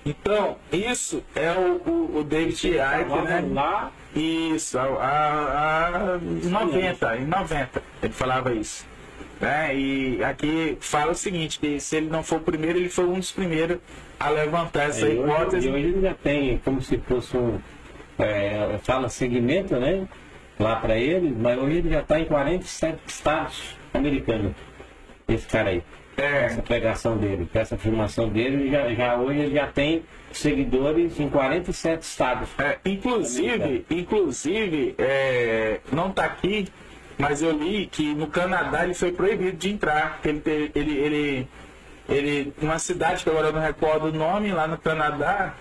[0.05, 2.79] Então, isso é o, o, o David Icke,
[3.25, 3.45] né?
[3.53, 3.93] Lá.
[4.15, 8.87] Isso, a, a, a 90, em 90 ele falava isso.
[9.39, 9.77] Né?
[9.77, 13.19] E aqui fala o seguinte, que se ele não for o primeiro, ele foi um
[13.19, 13.79] dos primeiros
[14.19, 15.69] a levantar essa É, hoje, hipótese.
[15.69, 17.59] hoje ele já tem como se fosse um.
[18.19, 20.07] É, fala segmento, né?
[20.59, 24.53] Lá para ele, mas hoje ele já está em 47 estados americanos.
[25.29, 25.83] Esse cara aí.
[26.17, 30.03] É, Essa pregação dele, essa afirmação dele, já, já hoje ele já tem
[30.33, 32.49] seguidores em 47 estados.
[32.59, 36.67] é, inclusive, inclusive é, não está aqui,
[37.17, 40.15] mas eu li que no Canadá ele foi proibido de entrar.
[40.21, 41.49] porque Ele, ele, ele,
[42.09, 45.55] ele, uma cidade que agora eu não recordo o nome, lá no Canadá,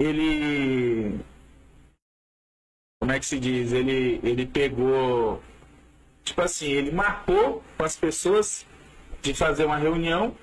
[0.00, 1.18] ele
[3.06, 3.72] como é que se diz?
[3.72, 5.40] Ele, ele pegou,
[6.24, 8.66] tipo assim, ele marcou com as pessoas
[9.22, 10.34] de fazer uma reunião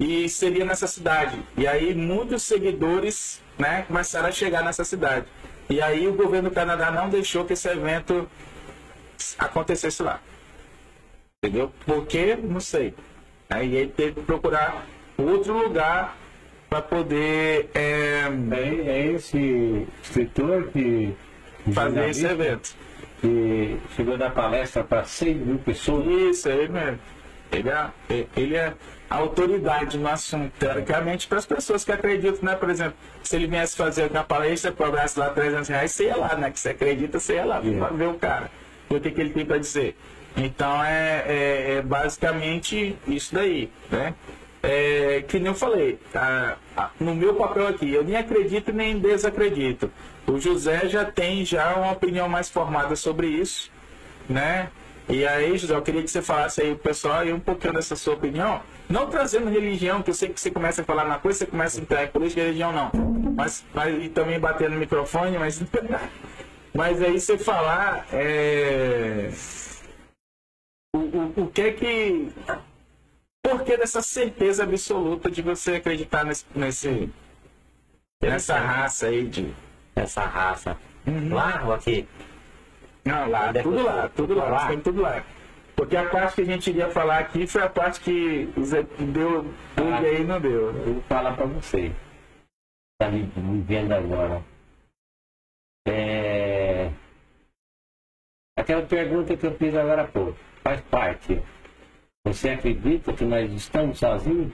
[0.00, 1.38] e seria nessa cidade.
[1.56, 5.26] E aí muitos seguidores, né, começaram a chegar nessa cidade.
[5.68, 8.26] E aí o governo do Canadá não deixou que esse evento
[9.38, 10.22] acontecesse lá.
[11.44, 11.72] Entendeu?
[11.86, 12.36] Por quê?
[12.42, 12.92] Não sei.
[13.48, 14.84] Aí ele teve que procurar
[15.16, 16.16] outro lugar
[16.68, 21.14] para poder é, É, é esse escritor que.
[21.72, 22.74] fazer esse evento.
[23.20, 26.06] Que chegou a dar palestra para 6 mil pessoas.
[26.06, 26.98] Isso, é ele mesmo.
[27.52, 28.74] Ele é, ele é
[29.08, 32.56] autoridade no assunto, teoricamente, para as pessoas que acreditam, né?
[32.56, 36.34] Por exemplo, se ele viesse fazer uma palestra, cobrasse lá 300 reais, você ia lá,
[36.34, 36.50] né?
[36.50, 37.78] Que você acredita, você ia lá É.
[37.78, 38.50] para ver o cara,
[38.90, 39.96] o que, que ele tem para dizer.
[40.36, 44.14] Então, é, é- é basicamente isso daí, né?
[44.62, 48.98] É, que nem eu falei, a- a- no meu papel aqui, eu nem acredito nem
[48.98, 49.90] desacredito.
[50.26, 53.70] O José já tem já uma opinião mais formada sobre isso,
[54.28, 54.68] né?
[55.08, 58.14] E aí, José, eu queria que você falasse aí, pessoal, aí um pouquinho dessa sua
[58.14, 58.60] opinião.
[58.88, 61.78] Não trazendo religião, que eu sei que você começa a falar na coisa, você começa
[61.78, 62.90] a entrar em política, religião não.
[63.34, 65.62] Mas, mas e também bater no microfone, mas.
[66.74, 68.06] mas aí você falar.
[68.12, 69.30] É...
[70.94, 72.32] O, o, o que é que.
[73.42, 77.12] Por que dessa certeza absoluta de você acreditar nesse, nesse,
[78.22, 79.54] nessa raça aí de.
[79.94, 80.78] Essa raça.
[81.06, 81.34] Uhum.
[81.34, 82.06] Lá ou aqui?
[83.04, 85.24] Não, lá, tudo lá, tudo lá, temos tudo lá.
[85.74, 88.82] Porque a parte que a gente iria falar aqui foi a parte que o Zé
[88.82, 89.98] deu bug Ah.
[89.98, 90.66] aí não deu.
[90.76, 91.92] Eu vou falar para você.
[93.00, 94.44] Me, me vendo agora.
[95.86, 96.90] É...
[98.58, 100.36] Aquela pergunta que eu fiz agora há pouco.
[100.68, 101.42] Faz parte.
[102.26, 104.52] Você acredita que nós estamos sozinhos?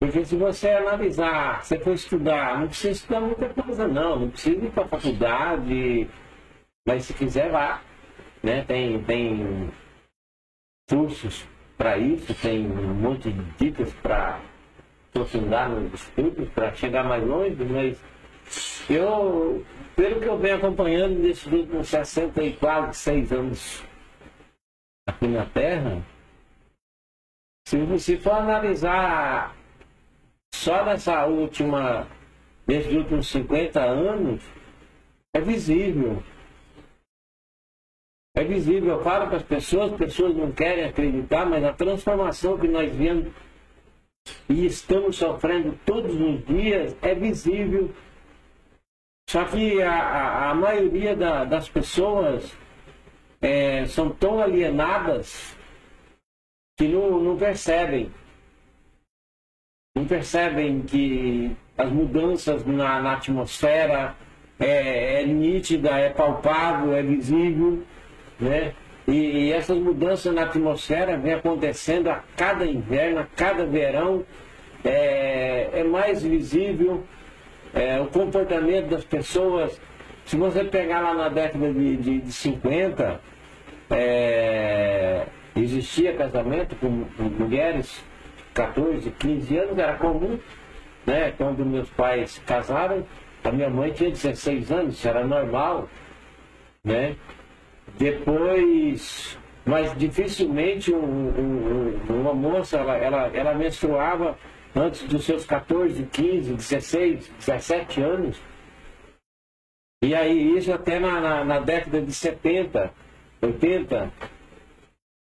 [0.00, 4.64] Porque se você analisar, se for estudar, não precisa estudar muita coisa não, não precisa
[4.64, 6.08] ir para faculdade,
[6.86, 7.82] mas se quiser vá.
[8.40, 8.62] Né?
[8.62, 9.72] Tem, tem
[10.88, 11.44] cursos
[11.76, 14.38] para isso, tem um monte de dicas para
[15.08, 18.00] aprofundar nos estudos, para chegar mais longe, mas
[18.88, 23.85] eu, pelo que eu venho acompanhando nesses últimos 64, 6 anos
[25.06, 26.02] aqui na Terra,
[27.66, 29.56] Se, se for analisar
[30.54, 32.06] só nessa última,
[32.66, 34.42] nesses últimos 50 anos,
[35.34, 36.22] é visível.
[38.36, 42.58] É visível, eu falo para as pessoas, as pessoas não querem acreditar, mas a transformação
[42.58, 43.32] que nós vemos
[44.48, 47.90] e estamos sofrendo todos os dias é visível.
[49.28, 52.56] Só que a, a, a maioria da, das pessoas
[53.46, 55.56] é, são tão alienadas
[56.76, 58.10] que não, não percebem.
[59.94, 64.16] Não percebem que as mudanças na, na atmosfera
[64.58, 67.84] é, é nítida, é palpável, é visível
[68.40, 68.74] né?
[69.06, 74.24] E, e, essas mudanças na atmosfera vem acontecendo a cada inverno, a cada verão,
[74.84, 77.04] é, é mais visível
[77.72, 79.80] é, o comportamento das pessoas.
[80.24, 83.20] Se você pegar lá na década de, de, de 50,
[83.90, 88.02] é, existia casamento com, com mulheres,
[88.54, 90.38] 14, 15 anos, era comum,
[91.06, 91.32] né?
[91.36, 93.06] Quando meus pais casaram,
[93.44, 95.88] a minha mãe tinha 16 anos, era normal,
[96.84, 97.16] né?
[97.98, 104.36] Depois, mas dificilmente um, um, uma moça, ela, ela, ela menstruava
[104.74, 108.40] antes dos seus 14, 15, 16, 17 anos.
[110.02, 112.92] E aí isso até na, na, na década de 70,
[113.46, 114.12] 80.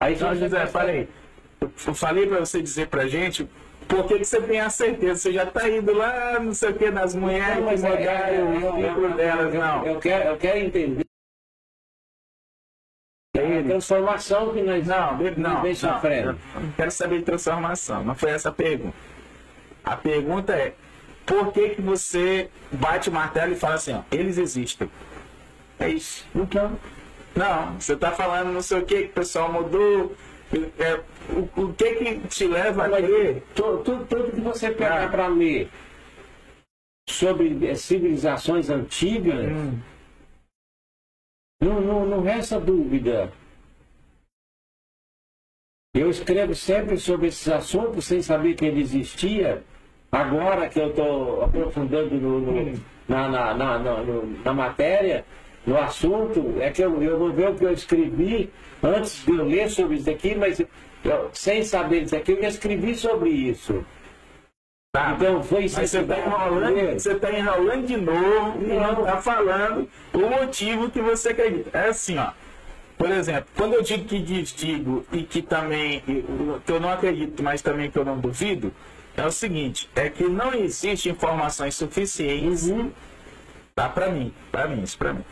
[0.02, 1.08] Aí Não, José, falei.
[1.60, 3.48] Eu falei para você dizer pra gente
[3.86, 5.20] por que, que você tem a certeza?
[5.20, 8.40] Você já está indo lá, não sei o que, nas mulheres, não, mas é, é,
[8.40, 9.86] eu, eu, eu, delas, não.
[9.86, 11.04] Eu quero, eu quero entender
[13.34, 16.38] a transformação que nós não, não, vem sofrendo.
[16.54, 18.96] Não, não quero saber de transformação, não foi essa a pergunta.
[19.84, 20.74] A pergunta é,
[21.26, 24.90] por que, que você bate o martelo e fala assim, ó, eles existem?
[25.78, 26.26] É isso.
[26.34, 26.78] Então,
[27.34, 30.14] não, você está falando não sei o que, que o pessoal mudou.
[30.78, 33.42] É, o, o, que que te leva a ler?
[33.54, 35.08] Tudo, tudo que você pegar ah.
[35.08, 35.70] para ler
[37.08, 39.78] sobre civilizações antigas, hum.
[41.60, 43.32] não, não, não resta dúvida
[45.94, 49.62] eu escrevo sempre sobre esses assuntos sem saber que ele existia.
[50.10, 52.72] Agora que eu estou aprofundando no, no,
[53.06, 55.24] na, na, na, no, na, matéria,
[55.66, 58.50] no assunto, é que eu, eu vou ver o que eu escrevi
[58.82, 62.48] antes de eu ler sobre isso aqui, mas eu, sem saber isso aqui, eu já
[62.48, 63.84] escrevi sobre isso.
[64.94, 65.80] Tá, então foi isso.
[65.80, 71.00] Você está enrolando, você tá enrolando de novo e não está falando o motivo que
[71.00, 71.78] você acredita.
[71.78, 72.30] É assim, ó.
[72.98, 77.62] Por exemplo, quando eu digo que digo e que também, que eu não acredito, mas
[77.62, 78.72] também que eu não duvido,
[79.16, 82.90] é o seguinte, é que não existe informações suficientes, uhum.
[83.74, 85.24] tá para mim, para mim, isso para mim.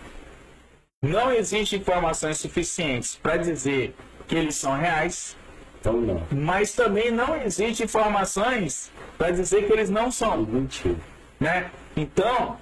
[1.02, 3.94] Não existe informações suficientes para dizer
[4.28, 5.34] que eles são reais,
[5.80, 6.22] então, não.
[6.30, 10.42] mas também não existe informações para dizer que eles não são.
[10.42, 10.96] Mentira.
[11.38, 11.70] Né?
[11.96, 12.58] Então,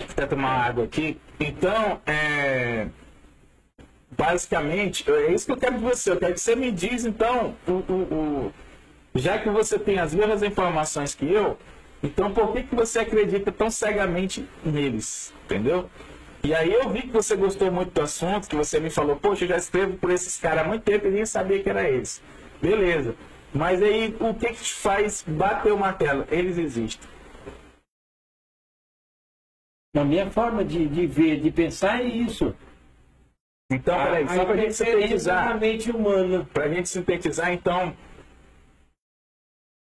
[0.00, 1.20] vou até tomar água aqui.
[1.38, 2.88] Então, é
[4.10, 6.10] basicamente, é isso que eu quero de você.
[6.10, 8.52] Eu quero que você me diz, então, o, o, o,
[9.14, 11.56] já que você tem as mesmas informações que eu,
[12.02, 15.32] então por que, que você acredita tão cegamente neles?
[15.44, 15.88] Entendeu?
[16.46, 19.42] E aí eu vi que você gostou muito do assunto, que você me falou, poxa,
[19.42, 22.22] eu já escrevo por esses caras há muito tempo e nem sabia que era eles.
[22.62, 23.16] Beleza.
[23.52, 26.24] Mas aí o que, que te faz bater o martelo?
[26.30, 27.10] Eles existem.
[29.92, 32.54] Na minha forma de, de ver, de pensar é isso.
[33.68, 35.58] Então, peraí, só para a gente sintetizar.
[35.96, 36.48] humana.
[36.54, 37.92] Para a gente sintetizar, então,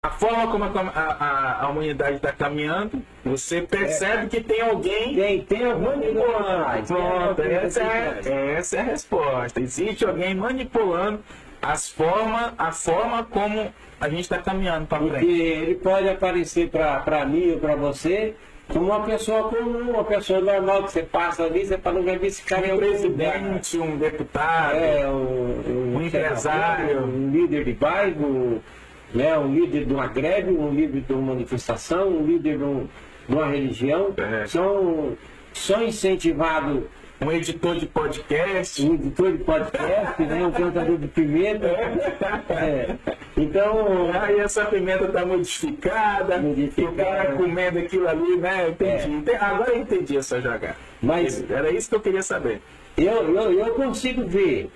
[0.02, 4.28] a forma como a, a, a humanidade está caminhando, você percebe é.
[4.28, 6.86] que tem alguém tem, tem manipulando.
[6.86, 9.60] Pronto, essa é, essa é a resposta.
[9.60, 11.20] Existe alguém manipulando
[11.60, 15.26] as forma, a forma como a gente está caminhando para frente.
[15.26, 18.34] Ele pode aparecer para mim ou para você
[18.68, 22.16] como uma pessoa comum, uma pessoa normal que você passa ali, você fala, não vai
[22.16, 27.64] ver esse cara é um presidente, um deputado, é, um, um, um empresário, um líder
[27.64, 28.62] de bairro,
[29.14, 32.88] né, um líder de uma greve, um líder de uma manifestação, um líder de, um,
[33.28, 34.46] de uma religião, é.
[34.46, 35.16] são,
[35.52, 36.84] são incentivados
[37.22, 38.82] um editor de podcast.
[38.82, 40.46] Um editor de podcast, né?
[40.46, 41.66] um plantador de pimenta.
[42.48, 42.96] É.
[43.36, 44.10] Então.
[44.12, 46.92] Aí essa pimenta está modificada, modificada.
[46.92, 48.64] O cara comendo aquilo ali, né?
[48.64, 49.30] Eu entendi.
[49.30, 49.36] É.
[49.36, 50.76] Agora eu entendi essa jogada.
[51.02, 52.60] Mas era isso que eu queria saber.
[52.96, 54.70] Eu, eu, eu consigo ver.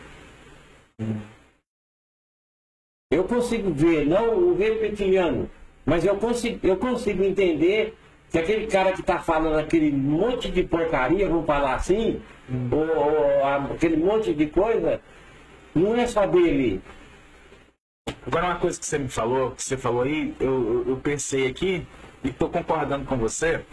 [3.14, 5.48] Eu consigo ver, não o reptiliano,
[5.86, 7.96] mas eu consigo, eu consigo entender
[8.28, 12.68] que aquele cara que está falando aquele monte de porcaria, vamos falar assim, hum.
[12.72, 15.00] ou, ou, aquele monte de coisa,
[15.72, 16.82] não é só dele.
[18.26, 21.46] Agora, uma coisa que você me falou, que você falou aí, eu, eu, eu pensei
[21.46, 21.86] aqui
[22.24, 23.64] e estou concordando com você.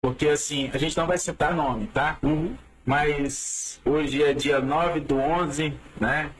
[0.00, 2.16] Porque, assim, a gente não vai citar nome, tá?
[2.22, 2.54] Uhum.
[2.84, 6.30] Mas hoje é dia 9 do 11, né?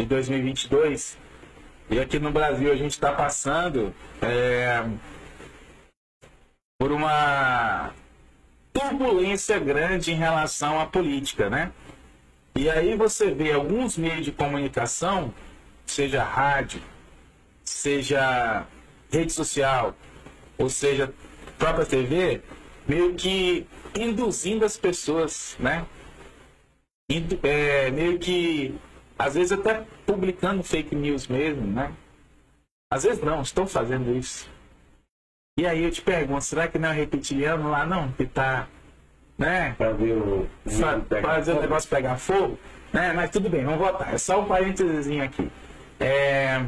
[0.00, 1.18] De 2022.
[1.90, 4.82] E aqui no Brasil a gente está passando é,
[6.78, 7.92] por uma
[8.72, 11.70] turbulência grande em relação à política, né?
[12.56, 15.34] E aí você vê alguns meios de comunicação,
[15.84, 16.80] seja rádio,
[17.62, 18.66] seja
[19.12, 19.94] rede social,
[20.56, 21.12] ou seja,
[21.58, 22.40] própria TV,
[22.88, 25.84] meio que induzindo as pessoas, né?
[27.42, 28.74] É, meio que,
[29.20, 31.92] às vezes até publicando fake news mesmo, né?
[32.90, 34.48] Às vezes não, estão fazendo isso.
[35.58, 38.66] E aí eu te pergunto, será que não é reptiliano lá não, que tá,
[39.36, 39.74] né?
[39.76, 40.48] Fazer o.
[40.66, 42.58] Fa fazer o negócio pegar fogo,
[42.94, 43.12] né?
[43.12, 44.14] Mas tudo bem, vamos voltar.
[44.14, 45.50] É só um parênteses aqui.
[46.00, 46.64] É...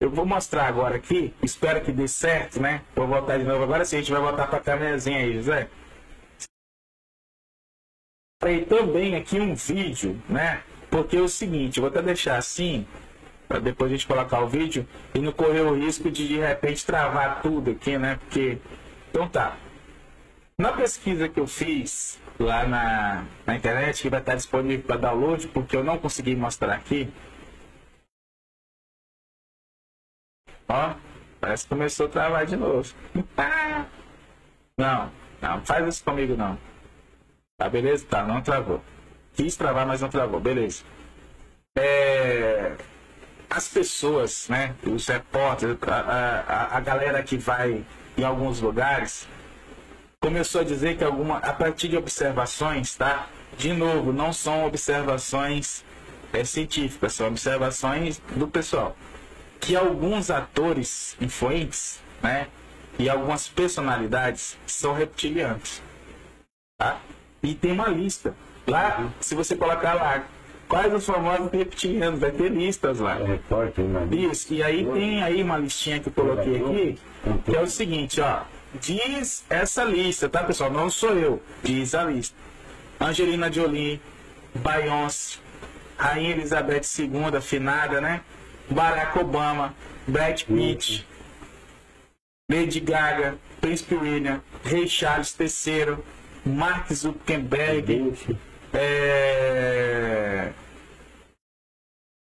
[0.00, 2.80] Eu vou mostrar agora aqui, espero que dê certo, né?
[2.96, 5.68] Vou voltar de novo agora sim, a gente vai voltar para a câmerazinha aí, José.
[8.46, 10.62] E também aqui um vídeo, né?
[10.90, 12.86] Porque é o seguinte, vou até deixar assim,
[13.48, 16.84] para depois a gente colocar o vídeo e não correr o risco de de repente
[16.84, 18.16] travar tudo aqui, né?
[18.16, 18.58] Porque.
[19.10, 19.56] Então tá.
[20.58, 25.48] Na pesquisa que eu fiz lá na, na internet, que vai estar disponível para download,
[25.48, 27.08] porque eu não consegui mostrar aqui,
[30.68, 30.94] Ó,
[31.40, 32.92] parece que começou a travar de novo.
[34.78, 36.58] não, não, faz isso comigo não.
[37.56, 38.04] Tá, beleza?
[38.06, 38.82] Tá, não travou.
[39.34, 40.82] Quis travar, mas não travou, beleza.
[41.76, 42.76] É,
[43.50, 47.84] as pessoas, né, os repórteres, a, a, a galera que vai
[48.16, 49.26] em alguns lugares,
[50.20, 53.28] começou a dizer que alguma, a partir de observações, tá?
[53.58, 55.84] De novo, não são observações
[56.32, 58.96] é, científicas, são observações do pessoal
[59.64, 62.48] que alguns atores influentes, né,
[62.98, 65.80] e algumas personalidades são reptilianos,
[66.76, 67.00] tá?
[67.44, 68.34] E tem uma lista.
[68.66, 70.24] Lá, se você colocar lá,
[70.66, 73.18] quais os famosos reptilianos, vai ter listas lá.
[73.20, 73.38] É,
[74.16, 76.98] Isso, e aí tem aí uma listinha que eu coloquei aqui,
[77.44, 78.42] que é o seguinte, ó.
[78.80, 80.70] Diz essa lista, tá, pessoal?
[80.70, 82.34] Não sou eu, diz a lista.
[83.00, 84.00] Angelina Jolie,
[84.54, 85.38] Beyoncé,
[85.96, 88.22] Rainha Elizabeth II, finada, né?
[88.70, 89.74] Barack Obama,
[90.08, 91.06] Brad Pitt,
[92.50, 95.98] Lady Gaga, Príncipe William, Rei Charles III,
[96.44, 98.14] Mark Zuckerberg,
[98.72, 100.52] é...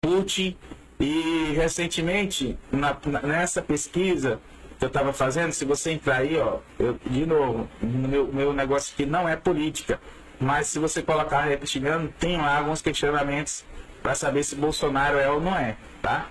[0.02, 0.56] Putin
[1.00, 4.40] e recentemente na, nessa pesquisa
[4.78, 8.94] que eu estava fazendo, se você entrar aí, ó, eu, de novo, meu, meu negócio
[8.94, 10.00] aqui não é política,
[10.40, 13.66] mas se você colocar repetindo, tem lá alguns questionamentos
[14.02, 16.28] para saber se Bolsonaro é ou não é, tá?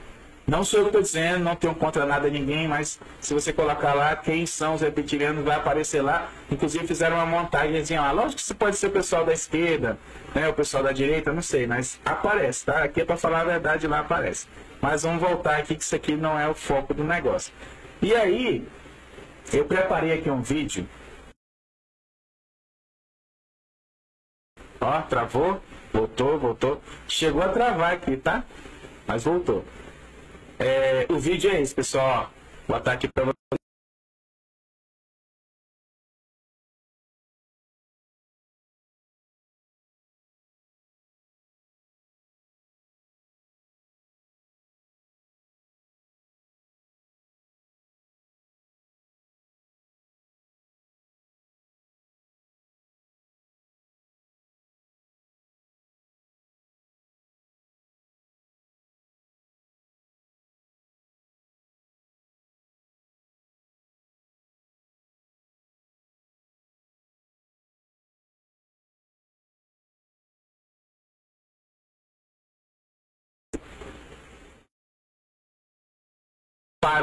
[0.46, 3.94] Não sou eu que estou dizendo, não tenho contra nada ninguém, mas se você colocar
[3.94, 6.30] lá quem são os reptilianos, vai aparecer lá.
[6.50, 8.12] Inclusive fizeram uma montagemzinha lá.
[8.12, 9.98] Lógico que você pode ser o pessoal da esquerda,
[10.34, 12.84] né, o pessoal da direita, não sei, mas aparece, tá?
[12.84, 14.46] Aqui é para falar a verdade, lá aparece.
[14.82, 17.52] Mas vamos voltar aqui que isso aqui não é o foco do negócio.
[18.02, 18.68] E aí,
[19.50, 20.86] eu preparei aqui um vídeo.
[24.80, 25.60] Ó, travou.
[25.90, 26.82] Voltou, voltou.
[27.08, 28.44] Chegou a travar aqui, tá?
[29.06, 29.64] Mas voltou.
[30.58, 32.30] É, o vídeo é esse, pessoal.
[32.66, 33.33] Vou botar aqui para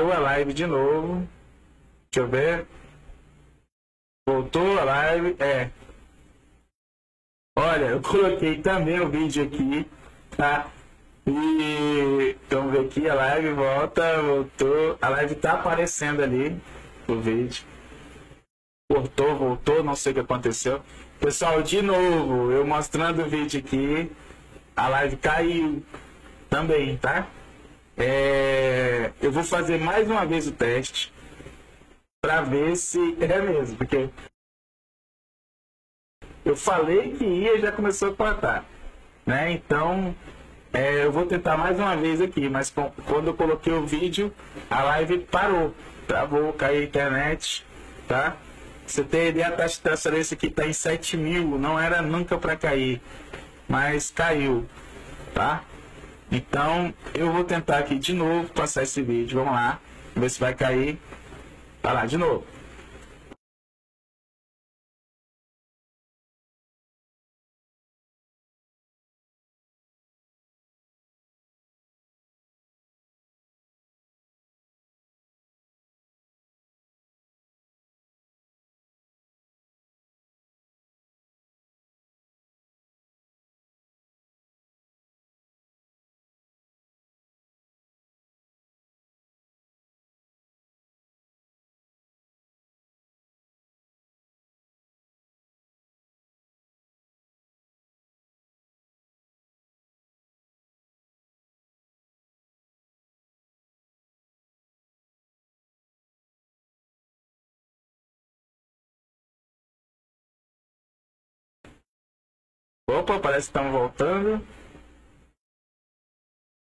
[0.02, 1.30] Parou a live de novo.
[2.12, 2.66] Deixa eu ver.
[4.28, 5.36] Voltou a live.
[5.40, 5.70] É.
[7.56, 9.88] Olha, eu coloquei também o vídeo aqui,
[10.36, 10.72] tá?
[11.28, 14.98] E vamos ver aqui, a live volta, voltou.
[15.00, 16.60] A live tá aparecendo ali,
[17.08, 17.64] o vídeo.
[18.92, 20.82] Cortou, voltou, não sei o que aconteceu.
[21.20, 24.12] Pessoal, de novo, eu mostrando o vídeo aqui,
[24.76, 25.86] a live caiu
[26.50, 27.28] também, tá?
[28.04, 31.14] É, eu vou fazer mais uma vez o teste
[32.20, 34.10] para ver se é mesmo, porque
[36.44, 38.66] eu falei que ia e já começou a cortar,
[39.24, 39.52] né?
[39.52, 40.16] Então
[40.74, 42.74] é, eu vou tentar mais uma vez aqui, mas
[43.06, 44.34] quando eu coloquei o vídeo,
[44.68, 45.72] a live parou.
[46.08, 47.64] Travou, caiu a internet,
[48.08, 48.36] tá?
[48.88, 52.36] Você tem ideia, a taxa de transferência aqui tá em 7 mil, não era nunca
[52.36, 53.00] para cair,
[53.70, 54.66] mas caiu,
[55.36, 55.64] tá?
[56.32, 59.80] Então, eu vou tentar aqui de novo passar esse vídeo, vamos lá,
[60.16, 60.98] ver se vai cair.
[61.82, 62.46] Tá lá, de novo.
[112.92, 114.46] Opa, parece que estamos voltando.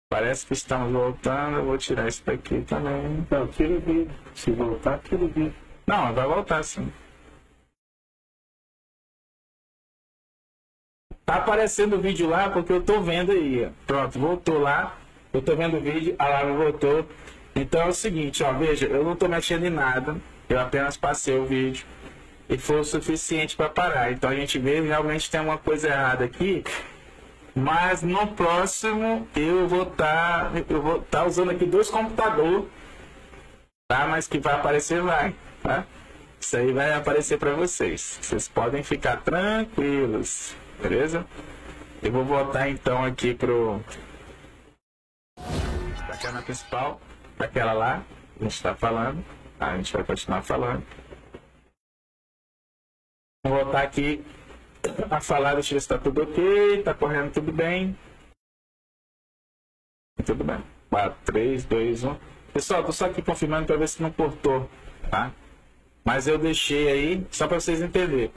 [0.10, 1.58] Parece que estamos voltando.
[1.58, 3.18] Eu vou tirar isso daqui também.
[3.18, 4.16] Então, tira o vídeo.
[4.34, 5.56] Se voltar, tira o vídeo.
[5.86, 6.92] Não, vai voltar sim.
[11.26, 13.70] Tá aparecendo o vídeo lá porque eu tô vendo aí.
[13.86, 14.98] Pronto, voltou lá.
[15.34, 17.06] Eu tô vendo o vídeo, a live voltou.
[17.56, 20.16] Então é o seguinte, ó, veja, eu não tô mexendo em nada.
[20.48, 21.86] Eu apenas passei o vídeo.
[22.50, 24.12] E foi o suficiente para parar.
[24.12, 26.64] Então a gente vê realmente tem uma coisa errada aqui.
[27.56, 32.66] Mas no próximo eu vou estar eu vou estar usando aqui dois computadores
[33.94, 34.08] tá?
[34.08, 35.86] Mas que vai aparecer vai, tá?
[36.40, 38.18] Isso aí vai aparecer para vocês.
[38.22, 41.26] Vocês podem ficar tranquilos, beleza?
[42.02, 43.80] Eu vou voltar então aqui pro
[46.08, 47.00] da câmera principal,
[47.38, 48.04] daquela lá,
[48.40, 49.24] a gente está falando,
[49.58, 49.68] tá?
[49.68, 50.84] a gente vai continuar falando.
[53.46, 54.24] Voltar aqui
[55.12, 57.98] a falar, deixa eu ver se tá tudo ok, tá correndo tudo bem.
[60.26, 60.64] Tudo bem.
[60.90, 62.16] 4, 3, 2, 1.
[62.54, 64.70] Pessoal, tô só aqui confirmando para ver se não cortou,
[65.12, 65.30] tá?
[66.06, 68.32] Mas eu deixei aí só para vocês entenderem.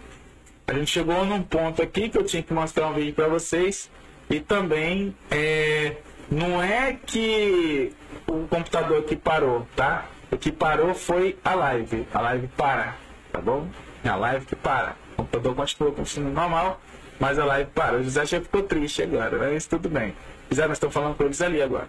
[0.66, 3.88] A gente chegou num ponto aqui que eu tinha que mostrar um vídeo para vocês
[4.28, 5.98] e também é,
[6.28, 7.92] não é que
[8.26, 10.07] o computador aqui parou, tá?
[10.32, 12.09] O que parou foi a live.
[12.12, 12.96] A live para,
[13.30, 13.68] tá bom?
[14.09, 14.96] A live que para.
[15.12, 16.80] O computador continua funcionando normal,
[17.18, 17.98] mas a live para.
[17.98, 20.14] O José já ficou triste agora, mas tudo bem.
[20.50, 21.88] José, nós estamos falando com eles ali agora.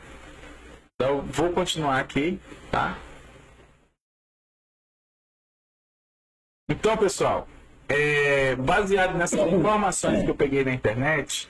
[0.95, 2.39] Então, vou continuar aqui,
[2.72, 2.97] tá?
[6.70, 7.47] Então, pessoal,
[7.88, 11.47] é, baseado nessas informações que eu peguei na internet,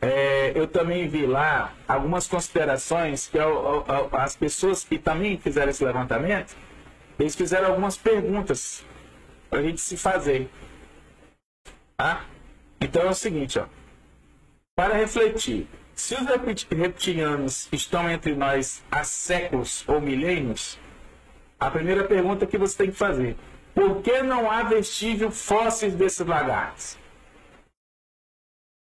[0.00, 5.70] é, eu também vi lá algumas considerações que ao- ao- as pessoas que também fizeram
[5.70, 6.54] esse levantamento,
[7.18, 8.84] eles fizeram algumas perguntas
[9.48, 10.48] para a gente se fazer.
[11.96, 12.24] Tá?
[12.80, 13.66] Então é o seguinte, ó.
[14.76, 20.78] Para refletir, se os repti- reptilianos estão entre nós há séculos ou milênios,
[21.58, 23.36] a primeira pergunta que você tem que fazer:
[23.74, 26.96] por que não há vestígio fósseis desses lagartos?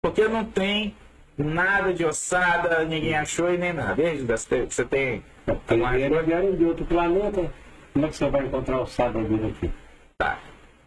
[0.02, 0.96] Porque não tem
[1.36, 3.94] nada de ossada, ninguém achou e nem nada.
[3.94, 5.24] Veja, você tem.
[5.68, 7.52] Eles vieram de outro planeta.
[7.92, 9.70] Como é que você vai encontrar o sábado dele aqui?
[10.16, 10.38] Tá.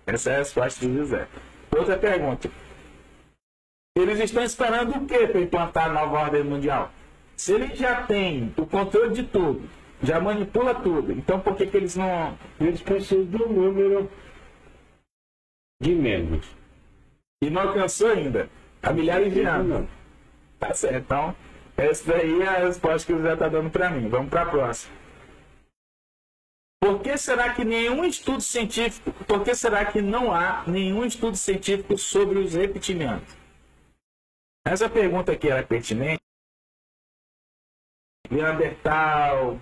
[0.05, 1.27] Essa é a resposta de José.
[1.75, 2.49] Outra pergunta.
[3.95, 6.91] Eles estão esperando o que para implantar a nova ordem mundial?
[7.35, 9.69] Se eles já têm o controle de tudo,
[10.01, 12.37] já manipula tudo, então por que, que eles não.
[12.59, 14.09] Eles precisam do número
[15.81, 16.47] de membros.
[17.41, 18.49] E não alcançou ainda?
[18.81, 19.87] Há milhares de anos.
[20.59, 21.03] Tá certo.
[21.03, 21.35] Então,
[21.75, 24.07] essa daí é a resposta que o José está dando para mim.
[24.09, 25.02] Vamos para a próxima.
[26.83, 31.37] Por que será que nenhum estudo científico, por que será que não há nenhum estudo
[31.37, 33.23] científico sobre os reptilianos?
[34.67, 36.19] Essa pergunta aqui era pertinente.
[38.29, 39.57] Neandertal,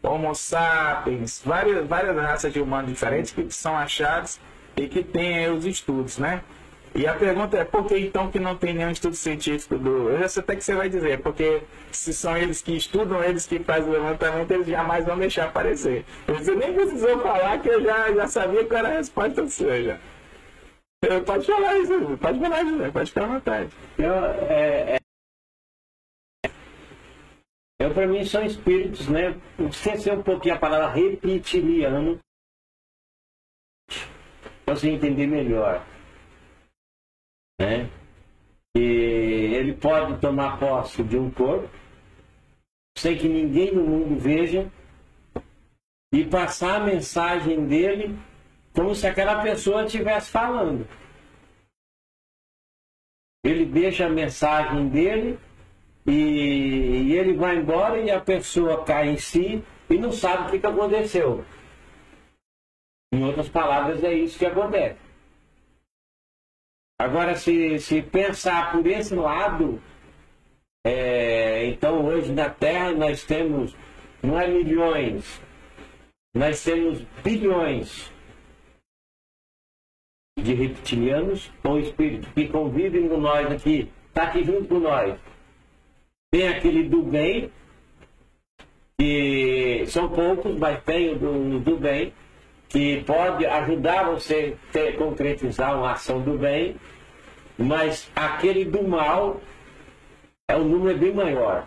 [0.00, 4.40] Homo sapiens, várias, várias raças de humanos diferentes que são achadas
[4.76, 6.44] e que têm os estudos, né?
[6.94, 10.10] E a pergunta é, por que então que não tem nenhum estudo científico do...
[10.10, 11.62] Eu já sei até que você vai dizer, porque
[11.92, 16.04] se são eles que estudam, eles que fazem o levantamento, eles jamais vão deixar aparecer.
[16.26, 19.42] Você nem precisou falar que eu já, já sabia qual era a resposta.
[21.02, 23.70] Eh, Pode falar isso, pode falar, José, pode ficar à vontade.
[23.96, 26.50] Eu, é, é,
[27.80, 29.34] eu, para mim, são espíritos, né?
[29.70, 32.18] Esquecer um pouquinho a palavra reptiliano,
[34.66, 35.82] para você entender melhor.
[37.60, 37.90] Né?
[38.74, 41.68] E ele pode tomar posse de um corpo,
[42.96, 44.72] sem que ninguém no mundo veja,
[46.10, 48.18] e passar a mensagem dele
[48.74, 50.88] como se aquela pessoa estivesse falando.
[53.44, 55.38] Ele deixa a mensagem dele
[56.06, 60.60] e, ele vai embora e a pessoa cai em si e não sabe o que,
[60.60, 61.44] que aconteceu.
[63.12, 65.09] Em outras palavras, é isso que acontece.
[67.00, 69.80] Agora, se, se pensar por esse lado,
[70.84, 73.74] é, então hoje na Terra nós temos,
[74.22, 75.40] não é milhões,
[76.34, 78.12] nós temos bilhões
[80.38, 85.18] de reptilianos ou espíritos que convivem com nós aqui, está aqui junto com nós.
[86.30, 87.50] Tem aquele do bem,
[88.98, 92.12] que são poucos, mas tem o do, do bem,
[92.70, 96.76] que pode ajudar você a concretizar uma ação do bem,
[97.58, 99.40] mas aquele do mal
[100.48, 101.66] é um número bem maior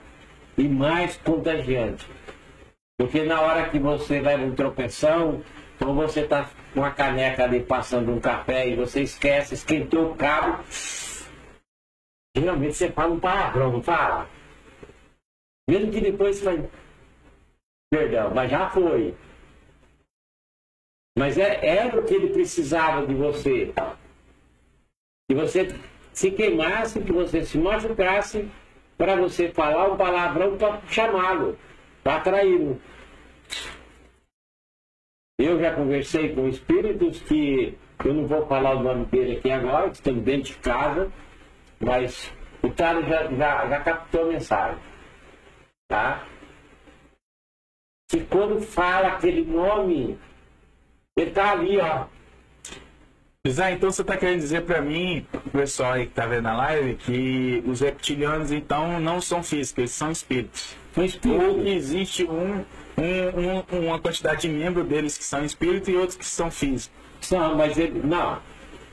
[0.58, 2.08] e mais contagiante.
[2.98, 5.44] Porque na hora que você vai um tropeção,
[5.82, 10.16] ou você está com a caneca ali passando um café e você esquece, esquentou o
[10.16, 10.64] cabo,
[12.36, 14.30] geralmente você fala um palavrão, não fala?
[15.70, 16.70] Mesmo que depois você vai.
[17.92, 19.14] Perdão, mas já foi.
[21.18, 23.74] Mas é, era o que ele precisava de você.
[25.30, 25.68] Que você
[26.12, 28.50] se queimasse, que você se machucasse
[28.98, 31.58] para você falar um palavrão para chamá-lo,
[32.04, 32.80] para atraí-lo.
[35.40, 39.90] Eu já conversei com espíritos que eu não vou falar o nome dele aqui agora,
[39.90, 41.12] que estão dentro de casa,
[41.80, 44.80] mas o cara já, já, já captou a mensagem.
[45.88, 46.26] Tá?
[48.10, 50.20] Que quando fala aquele nome,
[51.16, 52.06] ele está ali, ó.
[53.48, 56.96] Zé, então você está querendo dizer para mim, pessoal aí que está vendo a live,
[56.96, 60.76] que os reptilianos então não são físicos, eles são espíritos.
[60.96, 61.46] São espíritos.
[61.46, 62.64] Ou que existe um,
[62.98, 66.98] um, um, uma quantidade de membros deles que são espíritos e outros que são físicos.
[67.20, 68.40] São, mas ele, não.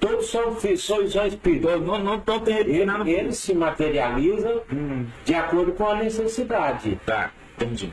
[0.00, 1.70] Todos são, são, são espíritos.
[1.80, 5.06] Não, não, não tem ele, eles se materializam hum.
[5.24, 6.98] de acordo com a necessidade.
[7.06, 7.92] Tá, entendi.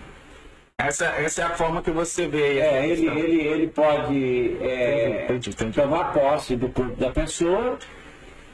[0.80, 2.59] Essa, essa é a forma que você vê.
[2.59, 5.82] É, ele, ele, ele pode é, entendi, entendi.
[5.82, 7.80] tomar posse do corpo da pessoa.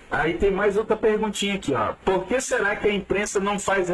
[0.09, 1.93] Aí tem mais outra perguntinha aqui, ó.
[2.05, 3.89] Por que será que a imprensa não faz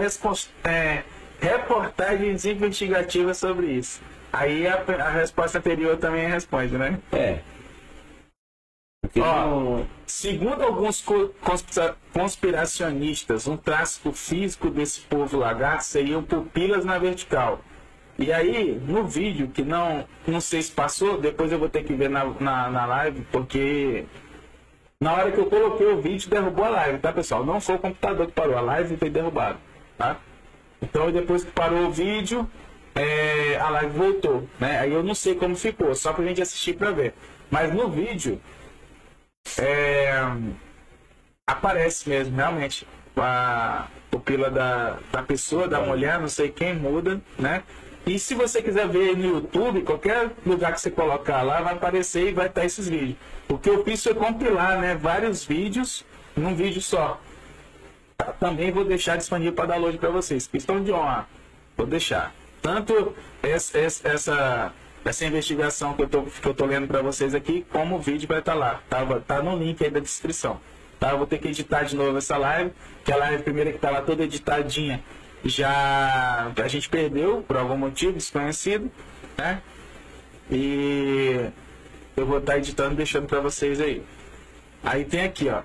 [0.63, 1.03] é,
[1.41, 3.99] reportagens investigativas sobre isso?
[4.31, 6.99] Aí a, a resposta anterior também responde, né?
[7.11, 7.39] É.
[9.17, 9.87] Ó, não...
[10.05, 11.03] Segundo alguns
[12.13, 17.59] conspiracionistas, um traço físico desse povo lagarto seriam pupilas na vertical
[18.19, 21.93] e aí, no vídeo, que não, não sei se passou, depois eu vou ter que
[21.93, 24.05] ver na, na, na live, porque
[25.01, 27.45] na hora que eu coloquei o vídeo, derrubou a live, tá, pessoal?
[27.45, 29.57] Não foi o computador que parou, a live foi derrubada,
[29.97, 30.17] tá?
[30.81, 32.45] Então, depois que parou o vídeo,
[32.93, 34.79] é, a live voltou, né?
[34.79, 37.13] Aí eu não sei como ficou, só pra gente assistir pra ver.
[37.49, 38.41] Mas no vídeo,
[39.57, 40.11] é,
[41.47, 47.63] aparece mesmo, realmente, a pupila da, da pessoa, da mulher, não sei quem, muda, né?
[48.09, 52.29] E se você quiser ver no YouTube, qualquer lugar que você colocar lá, vai aparecer
[52.29, 53.15] e vai estar esses vídeos.
[53.47, 56.03] O que eu fiz foi compilar né, vários vídeos
[56.35, 57.21] num vídeo só.
[58.39, 60.47] Também vou deixar disponível para download para vocês.
[60.47, 61.27] Questão de honra.
[61.77, 62.33] Vou deixar.
[62.63, 64.73] Tanto essa, essa,
[65.05, 68.27] essa investigação que eu tô, que eu tô lendo para vocês aqui, como o vídeo
[68.27, 68.81] vai estar lá.
[68.89, 70.59] Tá, tá no link aí da descrição.
[70.99, 71.11] Tá?
[71.11, 72.71] Eu vou ter que editar de novo essa live,
[73.05, 74.99] que a live primeira que estava toda editadinha
[75.43, 78.91] já a gente perdeu por algum motivo desconhecido,
[79.37, 79.61] né?
[80.51, 81.49] E
[82.15, 84.03] eu vou estar editando deixando para vocês aí.
[84.83, 85.61] Aí tem aqui, ó.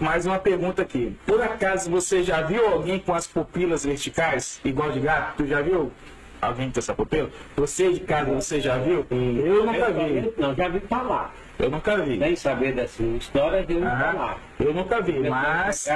[0.00, 1.16] Mais uma pergunta aqui.
[1.26, 5.36] Por acaso você já viu alguém com as pupilas verticais, igual de gato?
[5.38, 5.92] Tu já viu
[6.40, 7.30] alguém com essa pupila?
[7.56, 9.06] Você de casa, você já viu?
[9.10, 10.32] Eu nunca vi.
[10.38, 11.34] Não, já vi falar.
[11.58, 12.16] Eu nunca vi.
[12.16, 14.38] Nem saber dessa história, eu nunca falar.
[14.60, 15.86] Eu nunca vi, mas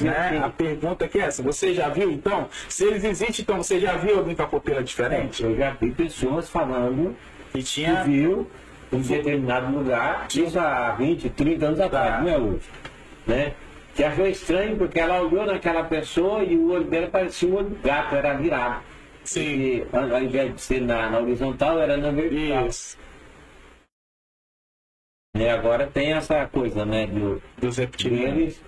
[0.00, 1.42] né, a pergunta aqui é essa.
[1.42, 2.48] Você já viu, então?
[2.68, 5.42] Se eles existem, então você já viu alguém com a pupila diferente?
[5.42, 7.14] Eu já vi pessoas falando
[7.52, 8.02] que tinha...
[8.04, 8.48] viu
[8.92, 12.20] em determinado lugar, isso há 20, 30 anos atrás, tá.
[12.20, 12.68] não é hoje.
[13.26, 13.52] Né?
[13.94, 17.70] Que achou estranho porque ela olhou naquela pessoa e o olho dela parecia um olho
[17.70, 18.82] de gato, era virado.
[19.24, 19.84] Sim.
[19.90, 22.66] Porque, ao invés de ser na, na horizontal, era na vertical.
[22.66, 22.98] Isso.
[25.34, 28.60] E agora tem essa coisa, né, do, dos reptilianos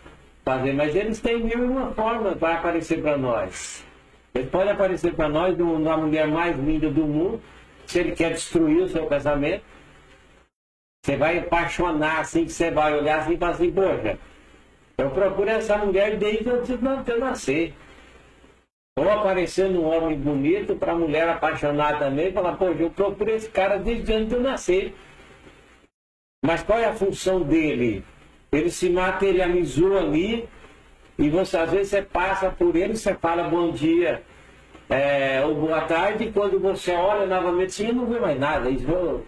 [0.45, 3.85] fazer, mas eles têm mil e uma forma para aparecer para nós.
[4.35, 7.41] Ele pode aparecer para nós uma mulher mais linda do mundo,
[7.87, 9.63] se ele quer destruir o seu casamento.
[11.05, 14.19] Você vai apaixonar assim, que você vai olhar assim e falar assim, poxa,
[14.97, 17.75] eu procuro essa mulher desde antes de eu nascer.
[18.99, 23.49] Ou aparecendo um homem bonito para a mulher apaixonada também, falar, pô, eu procuro esse
[23.51, 24.95] cara desde antes de eu nascer.
[26.47, 28.05] Mas qual é a função dele?
[28.53, 30.47] Ele se materializou ali
[31.19, 34.23] e você às vezes você passa por ele, você fala bom dia
[34.91, 38.69] é, ou boa tarde, e quando você olha novamente, você não vê mais nada.
[38.69, 39.27] Isso, eu,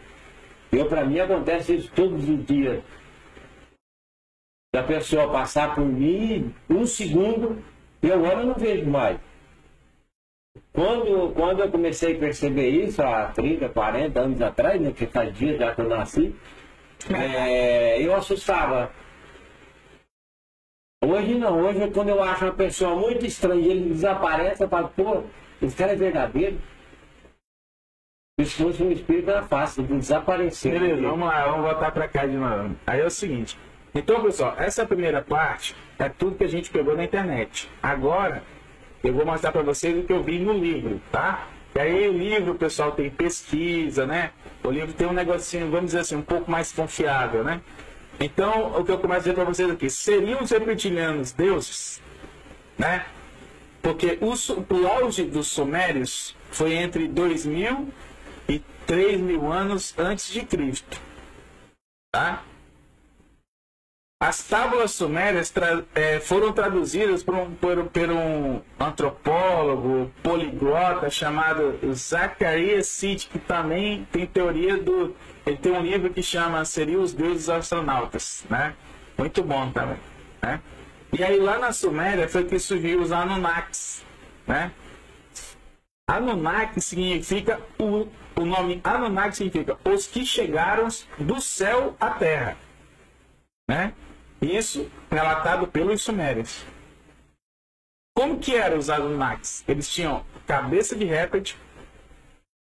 [0.70, 2.82] eu para mim acontece isso todos os dias.
[4.74, 7.62] Da pessoa passar por mim, um segundo,
[8.02, 9.18] eu olho e não vejo mais.
[10.70, 15.34] Quando, quando eu comecei a perceber isso, há 30, 40 anos atrás, né, que faz
[15.34, 16.34] dias já que eu nasci,
[17.14, 18.90] é, eu assustava.
[21.04, 25.22] Hoje não, hoje quando eu acho uma pessoa muito estranha ele desaparece, eu falo, pô,
[25.62, 26.58] esse cara é verdadeiro.
[28.40, 30.78] Se fosse um espírito era fácil, de desaparecer.
[30.78, 32.76] Beleza, vamos lá, vamos voltar para cá de novo.
[32.86, 33.58] Aí é o seguinte.
[33.94, 37.70] Então, pessoal, essa primeira parte é tudo que a gente pegou na internet.
[37.82, 38.42] Agora,
[39.02, 41.46] eu vou mostrar para vocês o que eu vi no livro, tá?
[41.74, 44.32] E aí o livro, pessoal tem pesquisa, né?
[44.66, 47.60] O livro tem um negocinho, vamos dizer assim, um pouco mais confiável, né?
[48.18, 52.02] Então, o que eu começo a dizer para vocês aqui, seriam os reptilianos deuses,
[52.76, 53.06] né?
[53.80, 54.32] Porque o,
[54.74, 57.46] o auge dos sumérios foi entre 2
[58.48, 61.00] e 3 mil anos antes de Cristo,
[62.10, 62.42] tá?
[64.26, 71.78] As tábuas sumérias tra é, foram traduzidas por um, por, por um, antropólogo poliglota chamado
[71.94, 75.14] Zacarias City, que também tem teoria do.
[75.46, 78.74] Ele tem um livro que chama Seria os Deuses Astronautas, né?
[79.16, 80.00] Muito bom também,
[80.42, 80.60] né?
[81.12, 84.04] E aí lá na Suméria foi que surgiu os Anunnakis,
[84.44, 84.72] né?
[86.10, 92.56] Anunnaki significa o, o nome Anunnaki significa os que chegaram do céu à terra,
[93.70, 93.92] né?
[94.40, 96.64] Isso relatado pelos sumérios.
[98.16, 99.64] Como que eram os Anunnakis?
[99.68, 101.56] Eles tinham cabeça de réptil,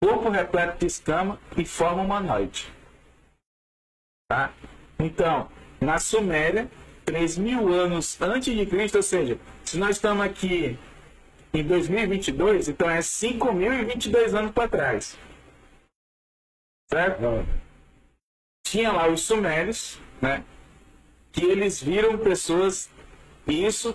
[0.01, 2.71] corpo repleto de escama e forma humanoide.
[4.29, 4.53] Tá?
[4.99, 5.49] Então,
[5.81, 6.69] na Suméria,
[7.05, 10.79] 3 mil anos antes de Cristo, ou seja, se nós estamos aqui
[11.53, 15.17] em 2022, então é 5.022 anos para trás.
[16.89, 17.21] Certo?
[18.65, 20.43] Tinha lá os sumérios, né?
[21.33, 22.89] Que eles viram pessoas.
[23.45, 23.93] E isso,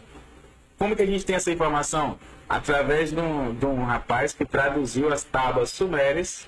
[0.77, 2.19] como que a gente tem essa informação?
[2.47, 6.47] Através de um, de um rapaz que traduziu as tábuas sumérias,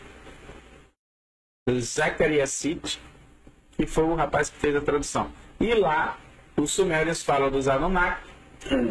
[1.78, 3.00] Zacharias City,
[3.76, 5.30] que foi o rapaz que fez a tradução.
[5.58, 6.18] E lá,
[6.56, 8.28] os sumérios falam dos Anunnaki.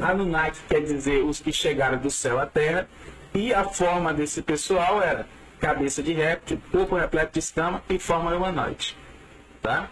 [0.02, 2.88] Anunnaki quer dizer os que chegaram do céu à terra.
[3.34, 5.28] E a forma desse pessoal era
[5.60, 8.98] cabeça de réptil, corpo repleto de escama e forma humanoide.
[9.62, 9.90] Tá?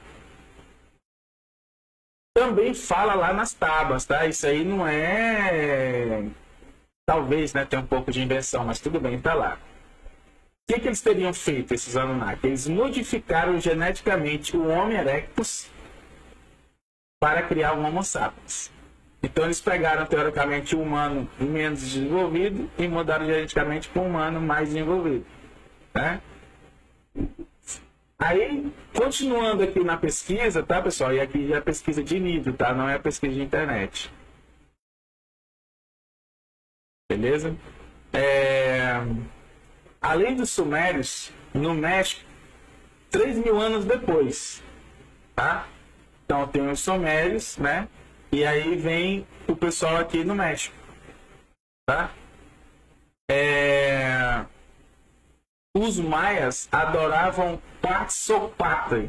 [2.37, 4.27] Também fala lá nas tábuas, tá?
[4.27, 6.23] Isso aí não é.
[7.03, 9.57] Talvez, né, tem um pouco de invenção, mas tudo bem, tá lá.
[9.57, 12.45] O que, que eles teriam feito, esses Anunnaki?
[12.45, 15.67] Eles modificaram geneticamente o Homo erectus
[17.19, 18.71] para criar o Homo sapiens.
[19.23, 24.69] Então eles pegaram teoricamente o humano menos desenvolvido e mudaram geneticamente para o humano mais
[24.69, 25.25] desenvolvido.
[25.91, 26.21] Né?
[28.19, 31.13] Aí, continuando aqui na pesquisa, tá, pessoal?
[31.13, 32.73] E aqui é pesquisa de livro, tá?
[32.73, 34.11] Não é a pesquisa de internet.
[37.09, 37.55] Beleza?
[38.11, 38.95] É...
[40.01, 42.25] Além dos sumérios, no México,
[43.11, 44.63] 3 mil anos depois,
[45.35, 45.67] tá?
[46.25, 47.87] Então tem os sumérios, né?
[48.31, 50.75] E aí vem o pessoal aqui no México,
[51.85, 52.11] tá?
[53.29, 54.45] É
[55.77, 59.05] os maias adoravam Quetzalcoatl.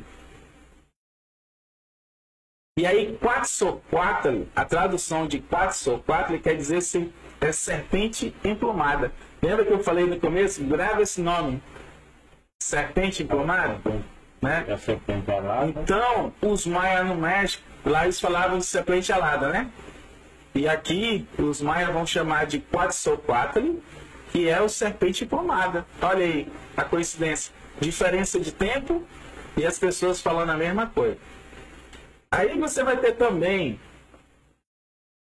[2.78, 6.80] E aí, Quetzalcoatl, a tradução de Quetzalcoatl quer dizer
[7.40, 9.12] é serpente emplumada.
[9.42, 10.62] Lembra que eu falei no começo?
[10.64, 11.62] Grava esse nome.
[12.62, 13.80] Serpente emplumada?
[14.40, 14.64] Né?
[15.68, 19.70] Então, os maias no México, lá eles falavam de serpente alada, né?
[20.54, 23.78] E aqui, os maias vão chamar de Quetzalcoatl
[24.32, 25.86] que é o serpente pomada.
[26.00, 27.52] Olha aí a coincidência.
[27.80, 29.04] Diferença de tempo
[29.56, 31.18] e as pessoas falando a mesma coisa.
[32.30, 33.80] Aí você vai ter também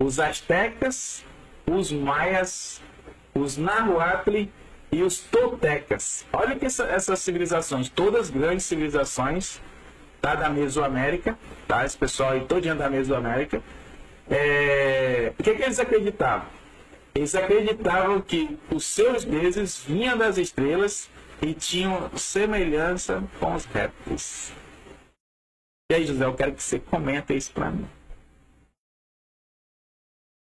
[0.01, 1.25] os astecas,
[1.67, 2.81] os maias,
[3.35, 4.49] os nahuatl
[4.93, 6.25] e os toltecas.
[6.33, 9.61] Olha que essa, essas civilizações, todas grandes civilizações
[10.21, 11.37] tá, da Mesoamérica,
[11.67, 11.85] tá?
[11.85, 13.63] Esse pessoal aí todinho da Mesoamérica.
[14.31, 15.33] É...
[15.39, 16.47] O que, que eles acreditavam?
[17.15, 21.09] Eles acreditavam que os seus deuses vinham das estrelas
[21.41, 24.53] e tinham semelhança com os répteis.
[25.91, 27.89] E aí, José, eu quero que você comente isso para mim.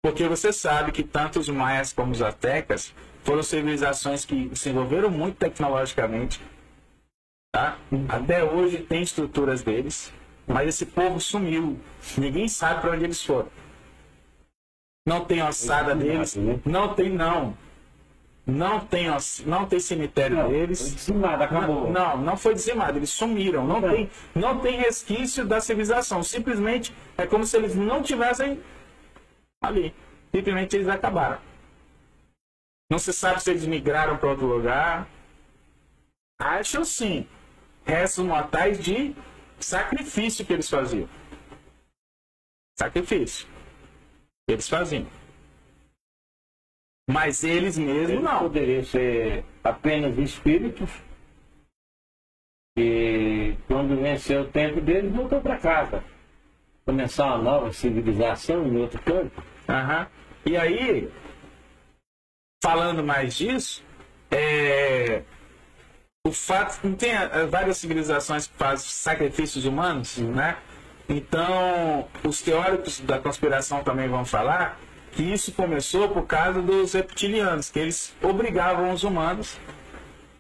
[0.02, 2.94] Porque você sabe que tanto os maias como os aztecas
[3.24, 6.40] foram civilizações que se envolveram muito tecnologicamente.
[7.52, 7.78] Tá?
[8.08, 10.12] Até hoje tem estruturas deles,
[10.46, 11.78] mas esse povo sumiu.
[12.16, 13.50] Ninguém sabe para onde eles foram.
[15.08, 16.36] Não tem ossada deles,
[16.66, 17.56] não tem não.
[18.46, 20.94] Não tem, oss- não tem cemitério Não, deles.
[20.94, 21.90] dizimado, acabou.
[21.90, 23.66] Não, não foi dizimado, eles sumiram.
[23.66, 23.90] Não Não.
[23.90, 26.22] tem, não tem resquício da civilização.
[26.22, 28.58] Simplesmente é como se eles não tivessem
[29.62, 29.94] ali.
[30.34, 31.38] Simplesmente eles acabaram.
[32.90, 35.06] Não se sabe se eles migraram para outro lugar.
[36.40, 37.26] Acho sim.
[37.84, 39.14] Restos mortais de
[39.60, 41.08] sacrifício que eles faziam.
[42.78, 43.46] Sacrifício.
[44.48, 45.06] Eles faziam.
[47.08, 48.38] Mas eles mesmos Eles não.
[48.40, 50.90] poderiam ser apenas espíritos
[52.78, 56.04] e quando venceu o tempo deles, voltou para casa.
[56.86, 59.42] Começar uma nova civilização em outro campo.
[59.68, 60.06] Aham.
[60.46, 61.10] E aí,
[62.62, 63.84] falando mais disso,
[64.30, 65.24] é,
[66.24, 70.56] o fato não tem eh, várias civilizações que fazem sacrifícios humanos, né?
[71.08, 74.78] Então, os teóricos da conspiração também vão falar
[75.12, 79.58] que isso começou por causa dos reptilianos, que eles obrigavam os humanos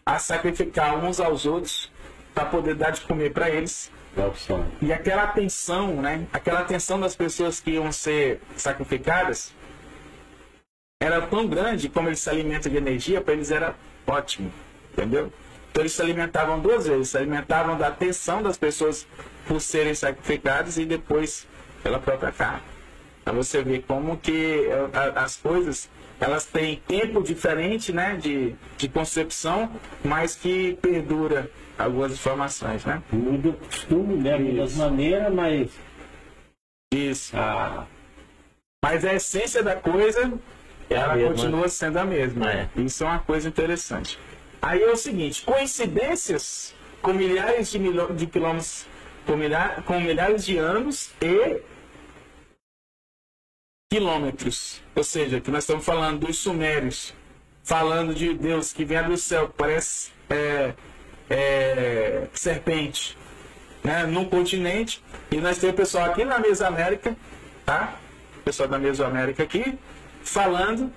[0.04, 1.90] a sacrificar uns aos outros
[2.34, 3.90] para poder dar de comer para eles
[4.80, 6.26] e aquela atenção, né?
[6.32, 9.52] Aquela atenção das pessoas que iam ser sacrificadas
[11.00, 14.52] era tão grande como eles se alimentam de energia, para eles era ótimo,
[14.92, 15.32] entendeu?
[15.70, 19.06] Então eles se alimentavam duas vezes, se alimentavam da atenção das pessoas
[19.48, 21.46] por serem sacrificadas e depois
[21.82, 22.62] pela própria carne.
[23.24, 25.88] Para você ver como que eh, as coisas
[26.20, 29.70] elas têm tempo diferente, né, de, de concepção,
[30.04, 33.00] mas que perdura algumas informações, né?
[33.12, 34.36] Muda o costume, né?
[34.36, 35.70] Muda as maneiras, mas
[36.92, 37.36] Isso.
[37.36, 37.86] a,
[38.84, 40.32] Mas a essência da coisa,
[40.90, 41.30] É ela mesma.
[41.34, 42.50] continua sendo a mesma.
[42.50, 42.68] É.
[42.76, 44.18] Isso é uma coisa interessante.
[44.60, 47.78] Aí é o seguinte, coincidências com milhares de,
[48.16, 48.86] de quilômetros,
[49.28, 51.60] com, milha- com milhares de anos e
[53.92, 54.80] quilômetros.
[54.96, 57.12] Ou seja, que nós estamos falando dos sumérios,
[57.62, 60.72] falando de Deus que vem do céu, parece é,
[61.28, 63.18] é, serpente,
[63.84, 67.14] né, num continente, e nós temos o pessoal aqui na Mesoamérica,
[67.66, 67.98] tá?
[68.38, 69.78] O pessoal da Mesoamérica aqui,
[70.22, 70.90] falando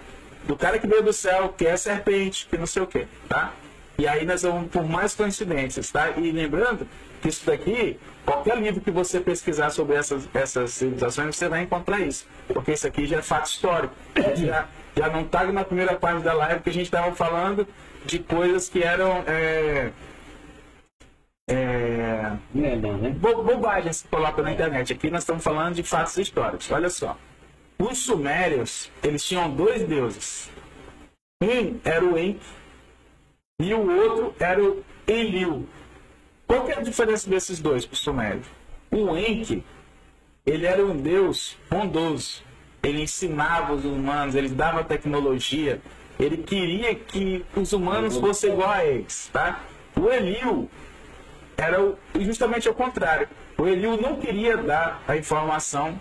[0.48, 3.54] do cara que veio do céu, que é serpente, que não sei o que, tá?
[3.98, 6.12] E aí nós vamos por mais coincidências, tá?
[6.12, 6.88] E lembrando
[7.22, 12.00] que isso daqui, qualquer livro que você pesquisar sobre essas, essas civilizações, você vai encontrar
[12.00, 12.28] isso.
[12.48, 13.94] Porque isso aqui já é fato histórico.
[14.36, 17.68] Já, já não está na primeira parte da live que a gente estava falando
[18.06, 19.92] de coisas que eram é,
[21.52, 23.10] é, né?
[23.16, 24.94] bo bobagens que colocam na internet.
[24.94, 26.72] Aqui nós estamos falando de fatos históricos.
[26.72, 27.18] Olha só.
[27.78, 30.50] Os sumérios, eles tinham dois deuses.
[31.42, 32.40] Um era o Enki
[33.60, 35.68] e o outro era o Enlil.
[36.52, 38.46] Qual que é a diferença desses dois para os sumérios?
[38.92, 39.64] O Enki,
[40.46, 42.44] ele era um deus bondoso.
[42.84, 45.82] Ele ensinava os humanos, ele dava tecnologia.
[46.20, 49.64] Ele queria que os humanos fossem igual a eles, tá?
[49.96, 50.70] O Enlil
[51.56, 53.30] era o- justamente o contrário.
[53.58, 55.98] O Eliu não queria dar a informação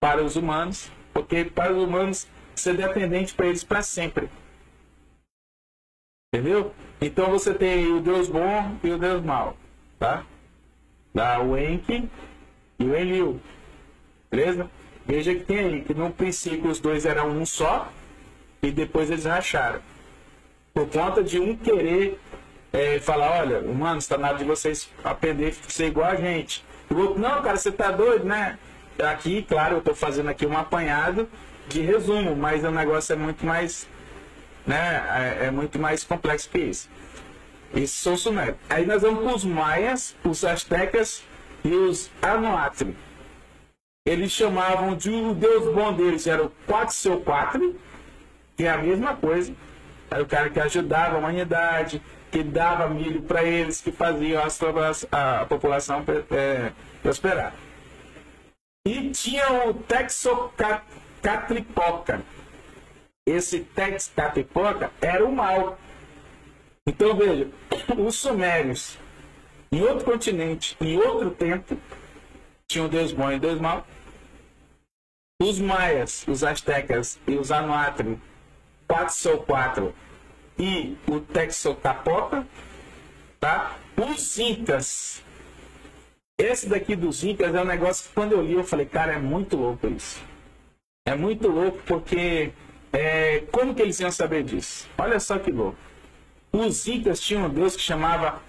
[0.00, 4.30] para os humanos, porque para os humanos ser dependente para eles para sempre.
[6.32, 6.74] Entendeu?
[7.00, 9.56] Então você tem o Deus bom e o Deus mau,
[9.98, 10.24] tá?
[11.14, 12.08] Dá o Enki
[12.78, 13.40] e o Eliu.
[14.30, 14.70] Beleza?
[15.06, 17.90] Veja que tem aí que no princípio os dois eram um só
[18.62, 19.80] e depois eles racharam
[20.76, 22.20] por conta de um querer
[22.70, 26.62] é, falar, olha, mano, está na hora de vocês aprender a ser igual a gente.
[26.90, 28.58] O outro, não, cara, você tá doido, né?
[29.02, 31.26] Aqui, claro, eu tô fazendo aqui um apanhado
[31.66, 33.88] de resumo, mas o negócio é muito mais,
[34.66, 35.38] né?
[35.40, 36.90] É, é muito mais complexo que isso.
[37.74, 38.56] Isso são os sumérios.
[38.68, 41.22] Aí nós vamos para os maias, os astecas
[41.64, 42.96] e os anuatri.
[44.06, 47.70] Eles chamavam de o deus bom deles, era o Quetzalcoatl,
[48.56, 49.52] que é a mesma coisa.
[50.08, 52.00] Era o cara que ajudava a humanidade,
[52.30, 56.70] que dava milho para eles, que fazia popula- a população é,
[57.02, 57.52] prosperar.
[58.86, 62.22] E tinha o Texocatlipoca.
[63.26, 65.76] Esse Texcatlipoca era o mal.
[66.86, 67.50] Então veja,
[67.98, 68.96] os sumérios,
[69.72, 71.76] em outro continente, em outro tempo,
[72.68, 73.84] tinham Deus bom e Deus mau.
[75.42, 78.18] Os maias, os astecas e os anuatri
[78.86, 79.94] 4
[80.58, 82.46] e o Texocapoca,
[83.40, 83.76] tá?
[83.96, 85.22] Os incas.
[86.38, 89.18] Esse daqui dos incas é um negócio que quando eu li eu falei, cara, é
[89.18, 90.22] muito louco isso.
[91.06, 92.52] É muito louco porque
[92.92, 94.88] é, como que eles iam saber disso?
[94.98, 95.78] Olha só que louco.
[96.52, 98.40] Os incas tinham um deus que chamava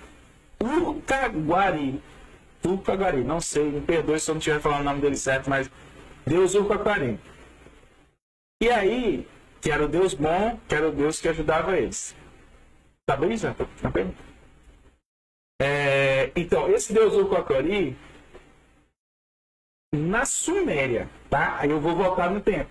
[0.61, 2.01] Urcaguari.
[2.63, 5.69] Urcaguari, não sei, me perdoe se eu não estiver falando o nome dele certo, mas
[6.25, 7.19] Deus Urcaguari.
[8.61, 9.27] E aí,
[9.61, 12.15] que era o Deus bom, que era o Deus que ajudava eles.
[13.05, 13.53] Tá bem, Zé?
[13.53, 14.13] Tá bem?
[15.61, 17.97] É, então, esse Deus Urcaguari,
[19.93, 21.57] na Suméria, tá?
[21.59, 22.69] Aí eu vou voltar no tempo.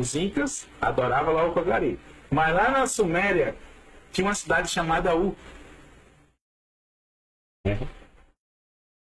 [0.00, 2.00] Os incas adoravam lá o Urcaguari.
[2.30, 3.54] Mas lá na Suméria,
[4.10, 5.36] tinha uma cidade chamada U.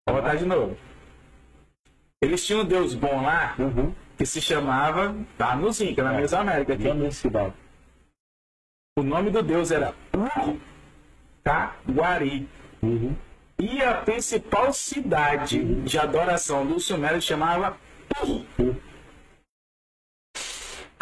[0.07, 0.77] Vou botar de novo.
[2.21, 3.95] Eles tinham um deus bom lá, Uhum.
[4.19, 6.21] que se chamava, tá nos Incas, na É.
[6.21, 7.13] Mesoamérica aqui.
[7.13, 7.55] Cidade.
[8.99, 9.95] O nome do deus era
[11.43, 12.47] Urcaguari.
[12.83, 13.17] Uhum.
[13.59, 17.79] E a principal cidade de adoração do Sumério chamava
[18.23, 18.45] Ur.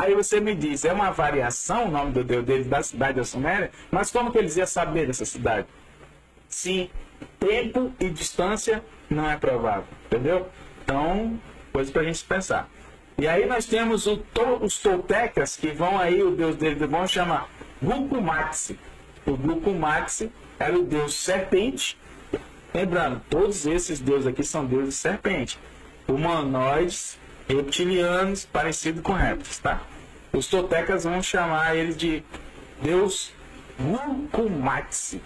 [0.02, 3.24] Aí você me diz, é uma variação o nome do deus deles da cidade da
[3.24, 5.66] Suméria, mas como que eles iam saber dessa cidade?
[6.48, 6.90] Se
[7.38, 10.48] tempo e distância não é provável, entendeu?
[10.82, 11.38] Então,
[11.70, 12.66] coisa pra gente pensar.
[13.18, 17.46] E aí nós temos to- os toltecas, que vão aí, o deus deles vão chamar
[17.82, 18.78] Gucumatsi.
[19.26, 21.98] O Gucumatsi era o deus serpente.
[22.72, 25.58] Lembrando, todos esses deuses aqui são deuses serpente.
[26.08, 29.82] Humanoides, reptilianos, parecidos com répteis, tá?
[30.32, 32.22] Os toltecas vão chamar eles de
[32.82, 33.32] deus
[33.78, 35.20] Gucumatsi.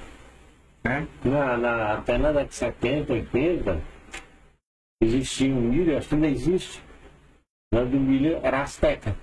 [0.82, 1.06] Né?
[1.24, 3.80] Na, na, até na década de 70, 80,
[5.02, 6.82] existia um milho, acho que ainda existe.
[7.72, 9.16] O nome do milho era Azteca.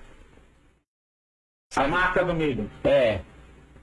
[1.75, 2.69] A marca do milho.
[2.83, 3.21] É.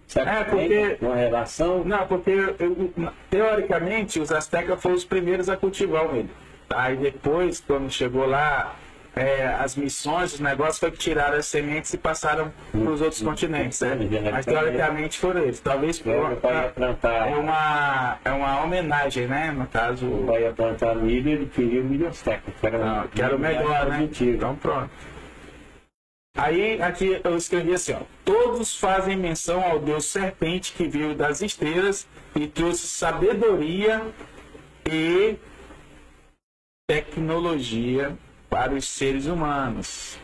[0.06, 1.84] Será É, que porque- uma relação?
[1.84, 2.92] Não, porque eu-
[3.30, 6.30] teoricamente os astecas foram os primeiros a cultivar o milho.
[6.70, 8.74] Aí depois, quando chegou lá,
[9.18, 13.20] é, as missões, os negócios foi que tiraram as sementes e passaram para os outros
[13.20, 13.80] continentes.
[13.80, 13.96] Né?
[14.30, 15.60] Mas teoricamente foram eles.
[15.60, 19.50] Talvez por, Meu pai ia é uma é uma homenagem, né?
[19.50, 23.08] No caso, meu pai ia plantar milho, ele queria o milho Azteca, que era, não,
[23.08, 23.98] que era o melhor, né?
[23.98, 24.36] Mentira.
[24.36, 24.90] Então pronto.
[26.36, 28.00] Aí aqui eu escrevi assim, ó.
[28.24, 32.06] Todos fazem menção ao Deus serpente que veio das estrelas
[32.36, 34.00] e trouxe sabedoria
[34.88, 35.36] e
[36.88, 38.16] tecnologia
[38.48, 40.18] para os seres humanos.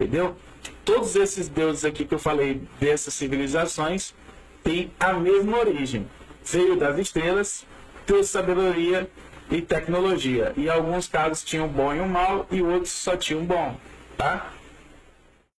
[0.00, 0.36] Entendeu?
[0.84, 4.14] Todos esses deuses aqui que eu falei dessas civilizações
[4.62, 6.08] têm a mesma origem.
[6.44, 7.66] Veio das estrelas,
[8.06, 9.08] trouxe sabedoria
[9.50, 10.52] e tecnologia.
[10.56, 13.76] E alguns casos tinham bom e um mal, e outros só tinham bom.
[14.16, 14.50] Tá?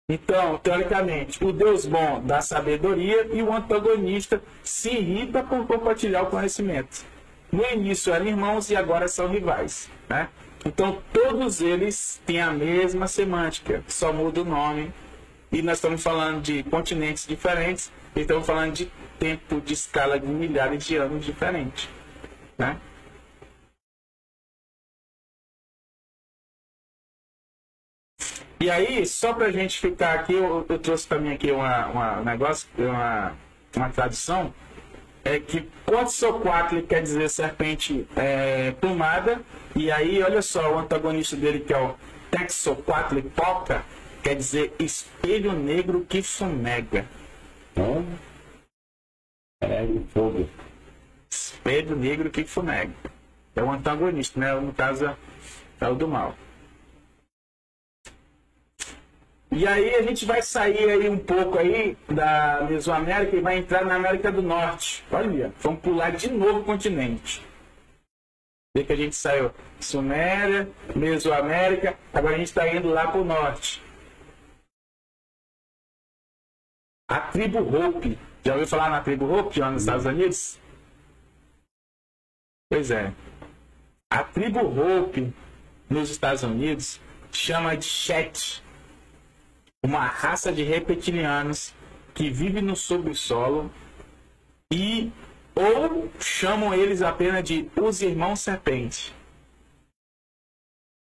[0.09, 6.29] Então, teoricamente, o Deus bom dá sabedoria e o antagonista se irrita por compartilhar o
[6.29, 7.05] conhecimento.
[7.51, 9.89] No início eram irmãos e agora são rivais.
[10.09, 10.27] Né?
[10.65, 14.93] Então, todos eles têm a mesma semântica, só muda o nome.
[15.51, 20.27] E nós estamos falando de continentes diferentes, e estamos falando de tempo de escala de
[20.27, 21.89] milhares de anos diferentes.
[22.57, 22.79] Né?
[28.61, 32.23] E aí, só pra gente ficar aqui, eu, eu trouxe também aqui uma, uma um
[32.23, 33.35] negócio, uma,
[33.75, 34.53] uma tradução,
[35.23, 39.41] é que Quetzalcoatl quer dizer serpente é, plumada,
[39.75, 41.95] e aí, olha só, o antagonista dele, que é o
[42.31, 43.83] Texoquatlipoca,
[44.23, 46.21] quer dizer espelho negro que
[49.59, 50.49] é de fogo.
[51.29, 52.93] Espelho negro que fumega.
[53.55, 54.53] É o antagonista, né?
[54.53, 55.15] No caso,
[55.79, 56.35] é o do mal.
[59.53, 63.83] E aí a gente vai sair aí um pouco aí da Mesoamérica e vai entrar
[63.83, 65.03] na América do Norte.
[65.11, 67.45] Olha, vamos pular de novo o continente.
[68.73, 73.25] Vê que a gente saiu Suméria, Mesoamérica, agora a gente está indo lá para o
[73.25, 73.83] norte.
[77.09, 78.17] A tribo Hope.
[78.45, 80.59] Já ouviu falar na tribo Hope, lá nos Estados Unidos?
[82.69, 83.13] Pois é.
[84.09, 85.33] A tribo Hope
[85.89, 87.01] nos Estados Unidos
[87.33, 88.63] chama de Chet
[89.83, 91.73] uma raça de reptilianos
[92.13, 93.71] que vive no subsolo
[94.71, 95.11] e
[95.55, 99.13] ou chamam eles apenas de os irmãos serpente.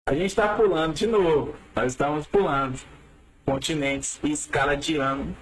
[0.08, 1.54] A gente está pulando de novo.
[1.74, 2.80] Nós estamos pulando
[3.44, 5.36] continentes e escala de ano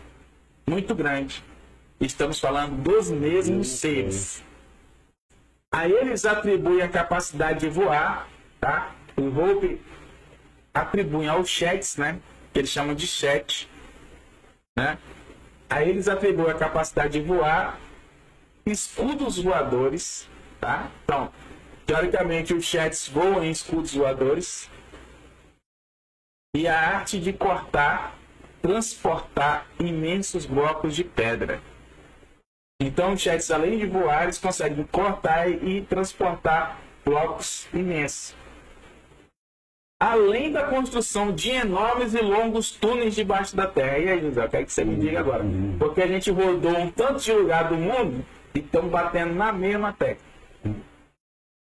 [0.67, 1.45] muito grande.
[2.01, 4.43] Estamos falando dos mesmos seres.
[5.73, 8.29] A eles atribuem a capacidade de voar,
[8.61, 8.95] tá?
[9.17, 9.81] O Hope
[10.73, 12.21] atribui aos Chets, né?
[12.53, 13.69] Que eles chamam de Chet,
[14.77, 14.99] né?
[15.69, 17.79] A eles atribuem a capacidade de voar,
[18.67, 20.29] escudos voadores,
[20.61, 20.91] tá?
[21.05, 21.31] Então,
[21.87, 24.69] teoricamente os Chets voam em escudos voadores.
[26.55, 28.17] e a arte de cortar,
[28.61, 31.61] transportar imensos blocos de pedra.
[32.81, 38.35] Então, os jets, além de voar, eles conseguem cortar e transportar blocos imensos.
[40.01, 43.99] Além da construção de enormes e longos túneis debaixo da terra.
[43.99, 45.45] E aí, José, o que é que você me diga agora?
[45.77, 48.25] Porque a gente rodou um tanto de lugar do mundo
[48.55, 50.25] e estão batendo na mesma tecla.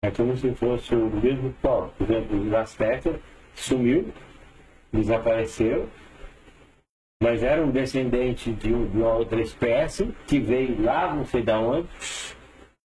[0.03, 1.53] É como se fosse o mesmo.
[1.61, 3.15] Por exemplo, os Aztecas
[3.53, 4.11] sumiu,
[4.91, 5.87] desapareceu,
[7.21, 11.59] mas era um descendente de, de uma outra espécie que veio lá, não sei da
[11.59, 11.87] onde.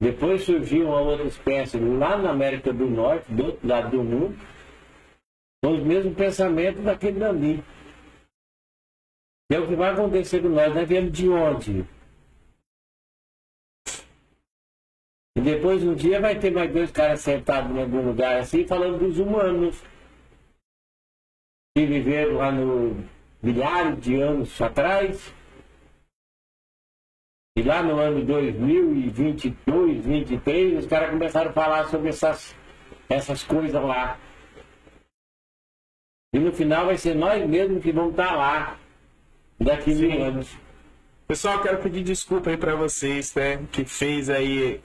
[0.01, 4.37] Depois surgiu uma outra espécie lá na América do Norte, do outro lado do mundo,
[5.65, 7.65] com os mesmos pensamentos daquele dali.
[9.51, 11.87] É o que vai acontecer com nós, nós viemos de onde?
[15.35, 18.99] E depois um dia vai ter mais dois caras sentados em algum lugar assim, falando
[18.99, 19.83] dos humanos
[21.75, 23.03] que viveram lá no
[23.43, 25.33] milhares de anos atrás.
[27.57, 32.55] E lá no ano 2022, 2023, os caras começaram a falar sobre essas,
[33.09, 34.19] essas coisas lá.
[36.35, 38.77] E no final vai ser nós mesmos que vamos estar lá
[39.59, 40.49] daqui mil anos.
[41.29, 44.81] Pessoal, quero pedir desculpa aí para vocês, né, que fez aí,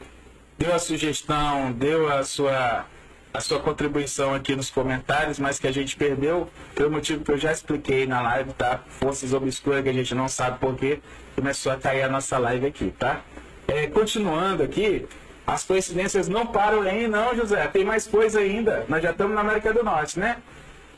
[0.60, 2.86] deu a sugestão, deu a sua
[3.32, 7.38] a sua contribuição aqui nos comentários, mas que a gente perdeu pelo motivo que eu
[7.38, 8.82] já expliquei na live, tá?
[8.88, 11.00] Forças obscuras que a gente não sabe por que
[11.36, 13.22] começou a cair a nossa live aqui, tá?
[13.68, 15.08] É, continuando aqui,
[15.46, 17.68] as coincidências não param aí, não, José.
[17.68, 18.86] Tem mais coisa ainda.
[18.90, 20.38] Nós já estamos na América do Norte, né?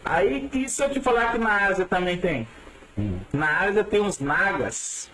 [0.03, 2.47] Aí, e se eu te falar que na Ásia também tem?
[2.97, 3.19] Hum.
[3.31, 5.09] Na Ásia tem os Nagas.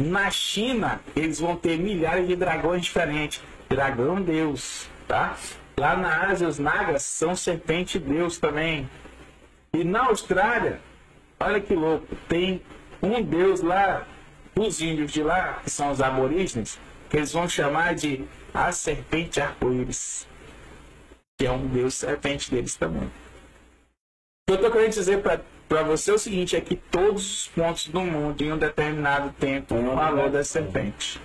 [0.00, 3.42] Na China, eles vão ter milhares de dragões diferentes.
[3.68, 5.36] Dragão Deus, tá?
[5.76, 8.88] Lá na Ásia, os Nagas são serpente Deus também.
[9.72, 10.80] E na Austrália,
[11.40, 12.62] olha que louco, tem
[13.02, 14.06] um Deus lá,
[14.56, 16.78] os índios de lá, que são os aborígenes,
[17.10, 20.28] que eles vão chamar de a serpente arco-íris,
[21.36, 23.10] que é um Deus serpente deles também.
[24.46, 25.22] O que eu estou querendo dizer
[25.66, 29.32] para você é o seguinte, é que todos os pontos do mundo, em um determinado
[29.40, 31.18] tempo, falou da serpente.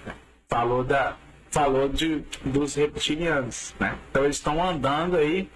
[0.48, 1.18] Falou da,
[1.52, 3.98] falou de, dos reptilianos, né?
[4.10, 5.50] Então eles estão andando aí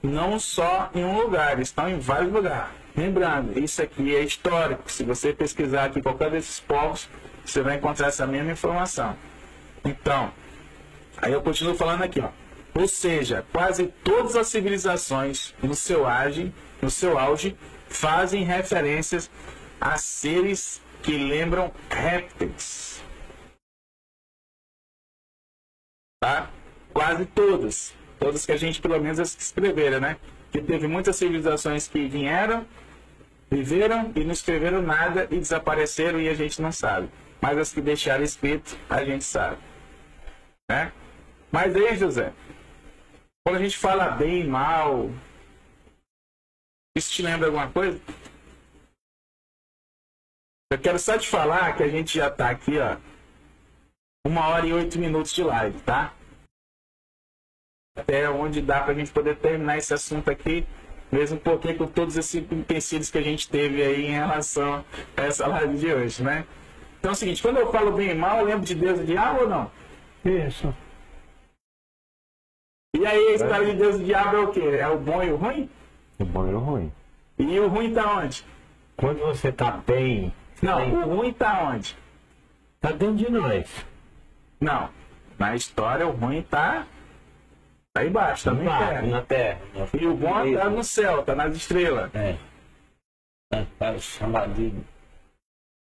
[0.00, 2.70] não só em um lugar, eles estão em vários lugares.
[2.96, 4.88] Lembrando, isso aqui é histórico.
[4.90, 7.08] Se você pesquisar aqui qualquer desses povos,
[7.44, 9.16] você vai encontrar essa mesma informação.
[9.84, 10.32] Então,
[11.16, 12.28] aí eu continuo falando aqui, ó.
[12.80, 17.56] Ou seja, quase todas as civilizações no seu auge, no seu auge,
[17.88, 19.30] fazem referências
[19.80, 22.88] a seres que lembram répteis
[26.20, 26.50] tá?
[26.92, 27.94] Quase todas.
[28.18, 30.16] Todas que a gente, pelo menos, escreveram, né?
[30.50, 32.66] Que teve muitas civilizações que vieram,
[33.50, 37.08] viveram e não escreveram nada e desapareceram e a gente não sabe.
[37.40, 39.58] Mas as que deixaram escrito, a gente sabe.
[40.68, 40.92] Né?
[41.52, 42.32] Mas aí, José,
[43.44, 45.10] quando a gente fala bem, mal,
[46.98, 48.00] isso te lembra alguma coisa?
[50.70, 52.98] Eu quero só te falar que a gente já está aqui, ó,
[54.26, 56.12] uma hora e oito minutos de live, tá?
[57.96, 60.66] Até onde dá para a gente poder terminar esse assunto aqui,
[61.10, 64.84] mesmo porque com todos esses empecilhos que a gente teve aí em relação
[65.16, 66.46] a essa live de hoje, né?
[66.98, 69.04] Então é o seguinte, quando eu falo bem e mal, eu lembro de Deus e
[69.04, 69.70] diabo ou não?
[70.24, 70.74] Isso.
[72.94, 74.60] E aí a história de Deus e diabo é o quê?
[74.60, 75.70] É o bom e o ruim?
[76.18, 76.92] O bom e o ruim.
[77.38, 78.44] E o ruim tá onde?
[78.96, 80.32] Quando você tá bem.
[80.60, 80.94] Não, bem...
[80.94, 81.96] o ruim tá onde?
[82.80, 83.86] Tá dentro de nós.
[84.60, 84.90] Não.
[85.38, 86.86] Na história, o ruim tá.
[87.92, 89.60] Tá embaixo, tá embaixo, na terra.
[89.98, 92.12] E o bom tá no céu, tá nas estrelas.
[92.14, 92.36] É.
[93.78, 94.74] Tá chamado de.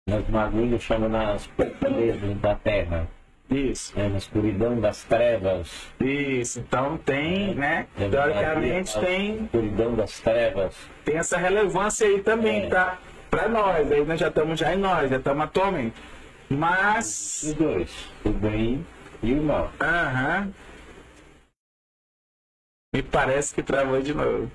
[0.08, 3.08] Nas magulhas chamam nas profundezas da terra.
[3.48, 3.92] Isso.
[3.98, 5.86] É, na escuridão das trevas.
[6.00, 7.86] Isso, então tem, né?
[7.98, 9.44] É, Teoricamente a, tem.
[9.44, 10.74] Escuridão das trevas.
[11.04, 12.68] Tem essa relevância aí também, É.
[12.68, 12.98] tá?
[13.30, 13.90] Pra nós.
[13.92, 15.94] Aí nós já estamos já em nós, já estamos atualmente.
[16.50, 17.42] Mas.
[17.44, 17.90] Os dois.
[18.24, 18.84] O bem
[19.22, 19.70] e o mal.
[19.80, 20.52] Aham.
[22.94, 24.50] Me parece que travou de novo.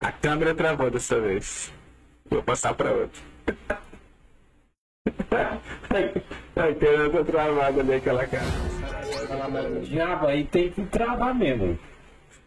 [0.00, 1.72] A câmera travou dessa vez.
[2.30, 3.22] Vou passar para outra.
[6.56, 8.44] A câmera tá travada ali, aquela cara.
[9.82, 11.78] Diabo aí tem que travar mesmo.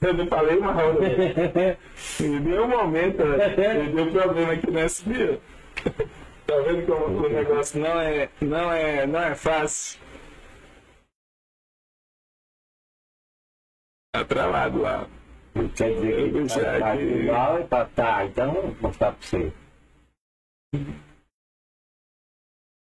[0.01, 1.77] Eu não falei mal, né?
[2.19, 3.91] Em nenhum momento né?
[3.93, 5.39] deu problema aqui no SB.
[6.47, 9.99] Tá vendo como o negócio não é, não é, não é fácil?
[14.11, 15.07] Tá travado lá.
[15.75, 19.53] Quer dizer que ele mal e pra tá, então vou mostrar pra você.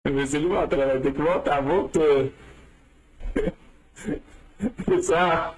[0.05, 1.61] Ver se ele volta, vai ter que voltar.
[1.61, 2.33] Voltou.
[4.85, 5.57] Pessoal,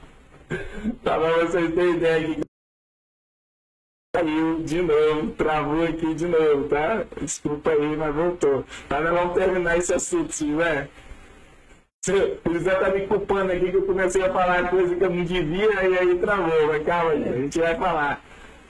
[1.02, 2.40] tá pra vocês terem ideia aqui.
[4.14, 7.04] Caiu de novo, travou aqui de novo, tá?
[7.20, 8.64] Desculpa aí, mas voltou.
[8.88, 10.90] Mas nós vamos terminar esse assunto, se tiver.
[12.44, 15.24] O José tá me culpando aqui que eu comecei a falar coisa que eu não
[15.24, 16.66] devia e aí travou.
[16.66, 18.22] Mas calma, gente, a gente vai falar.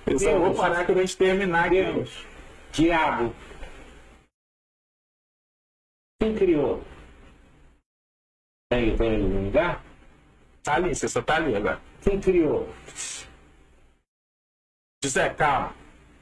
[0.06, 0.56] Eu só vou Deus.
[0.56, 1.82] parar quando a gente terminar aqui.
[1.82, 2.26] Deus,
[2.70, 3.34] diabo.
[6.24, 6.82] Quem criou?
[8.72, 9.82] Tem, tem algum lugar?
[10.62, 11.78] Tá ali, você só tá ali agora.
[12.00, 12.66] Quem criou?
[15.04, 15.74] José, calma.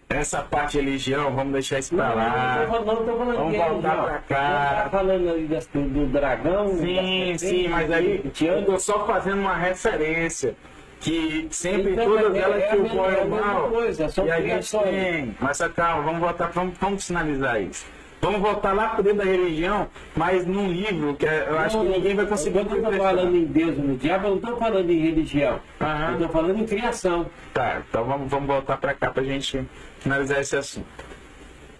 [0.08, 2.66] Essa parte de religião, vamos deixar isso pra Não, não, lá.
[2.66, 4.72] tô falando, Vamos de voltar pra cá.
[4.74, 6.76] Não Tá falando ali das- do, dragão?
[6.78, 10.56] Sim, sim, mas aí que eu tô só fazendo uma referência.
[11.00, 13.70] Que sempre Então, todas é- elas é que o mesma- bom e é mal.
[13.70, 15.36] coisa, E a gente tem.
[15.40, 17.86] Mas calma, vamos voltar, vamos, vamos finalizar isso.
[18.22, 21.88] Vamos voltar lá para dentro da religião, mas num livro que é- eu acho que
[21.88, 24.90] ninguém vai conseguir Eu não estou falando em Deus no diabo, eu não estou falando
[24.90, 25.60] em religião.
[25.80, 26.06] Aham.
[26.06, 27.26] Eu estou falando em criação.
[27.52, 29.68] Tá, então vamos, vamos voltar para cá para a gente
[29.98, 30.86] finalizar esse assunto.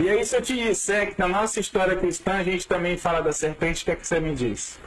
[0.00, 3.20] E aí, se eu te disser que na nossa história cristã a gente também fala
[3.22, 4.80] da serpente, o que é que você me diz?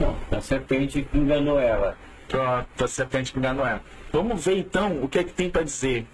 [0.00, 1.96] Não, a serpente que enganou ela.
[2.26, 3.80] Pronto, a serpente que enganou ela.
[4.12, 6.04] Vamos ver então o que é que tem para dizer,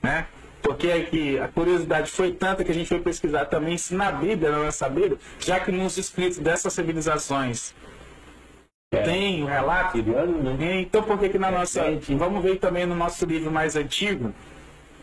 [0.00, 0.26] né?
[0.66, 4.50] Porque aqui a curiosidade foi tanta que a gente foi pesquisar também se na Bíblia
[4.50, 7.72] nós sabemos, já que nos escritos dessas civilizações
[8.92, 9.00] É.
[9.02, 10.80] tem o relato Tirando, né?
[10.80, 11.84] então por que que na nossa.
[11.84, 12.12] Serpente.
[12.16, 14.34] Vamos ver também no nosso livro mais antigo,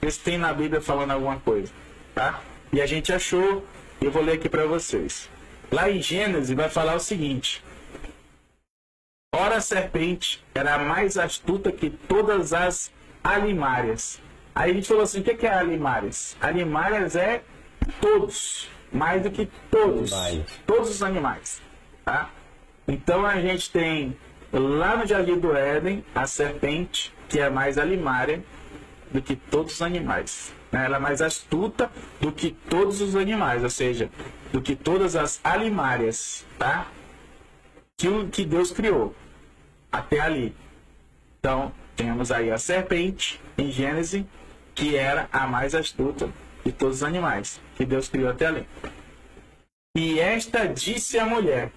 [0.05, 1.71] se tem na Bíblia falando alguma coisa.
[2.13, 2.41] Tá?
[2.73, 3.65] E a gente achou,
[4.01, 5.29] eu vou ler aqui para vocês.
[5.71, 7.63] Lá em Gênesis vai falar o seguinte.
[9.33, 12.91] Ora a serpente era mais astuta que todas as
[13.23, 14.21] alimárias.
[14.55, 16.37] Aí a gente falou assim, o que é alimárias?
[16.39, 17.41] Alimárias é
[17.99, 20.45] todos, mais do que todos, Animais.
[20.65, 21.61] todos os animais.
[22.05, 22.29] Tá?
[22.87, 24.15] Então a gente tem
[24.51, 28.43] lá no Jardim do Éden a serpente, que é mais alimária
[29.11, 30.53] do que todos os animais.
[30.71, 30.85] né?
[30.85, 31.89] Ela é mais astuta
[32.21, 34.09] do que todos os animais, ou seja,
[34.51, 36.87] do que todas as alimárias, tá?
[37.97, 39.15] Que, o- que Deus criou
[39.91, 40.55] até ali.
[41.39, 44.25] Então, temos aí a serpente em Gênesis,
[44.73, 46.29] que era a mais astuta
[46.65, 48.67] de todos os animais que Deus criou até ali.
[49.95, 51.71] E esta disse a mulher,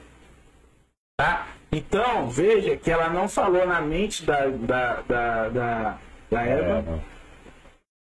[1.17, 1.49] Tá?
[1.73, 5.99] Então, veja que ela não falou na mente da, da, da, da,
[6.31, 7.03] da Eva,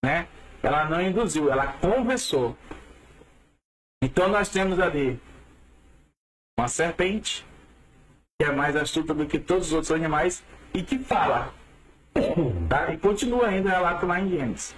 [0.02, 0.27] né?
[0.62, 2.56] Ela não induziu, ela conversou.
[4.02, 5.20] Então, nós temos ali
[6.59, 7.47] uma serpente,
[8.40, 10.43] que é mais astuta do que todos os outros animais,
[10.73, 11.52] e que fala.
[12.69, 12.93] Tá?
[12.93, 14.74] E continua ainda o relato lá em Gênesis.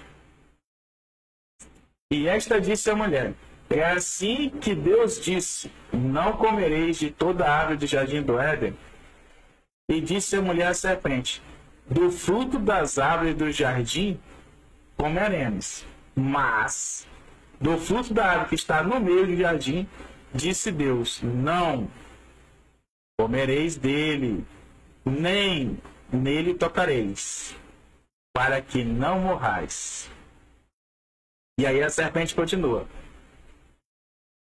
[2.11, 3.33] E esta disse a mulher:
[3.69, 8.77] É assim que Deus disse: Não comereis de toda a árvore do jardim do Éden.
[9.89, 11.41] E disse a mulher à serpente:
[11.89, 14.19] Do fruto das árvores do jardim
[14.95, 15.83] comeremos.
[16.15, 17.07] Mas
[17.59, 19.87] do fruto da árvore que está no meio do jardim,
[20.31, 21.89] disse Deus: Não
[23.19, 24.45] comereis dele,
[25.03, 25.79] nem
[26.11, 27.55] nele tocareis,
[28.31, 30.09] para que não morrais.
[31.57, 32.87] E aí a serpente continua.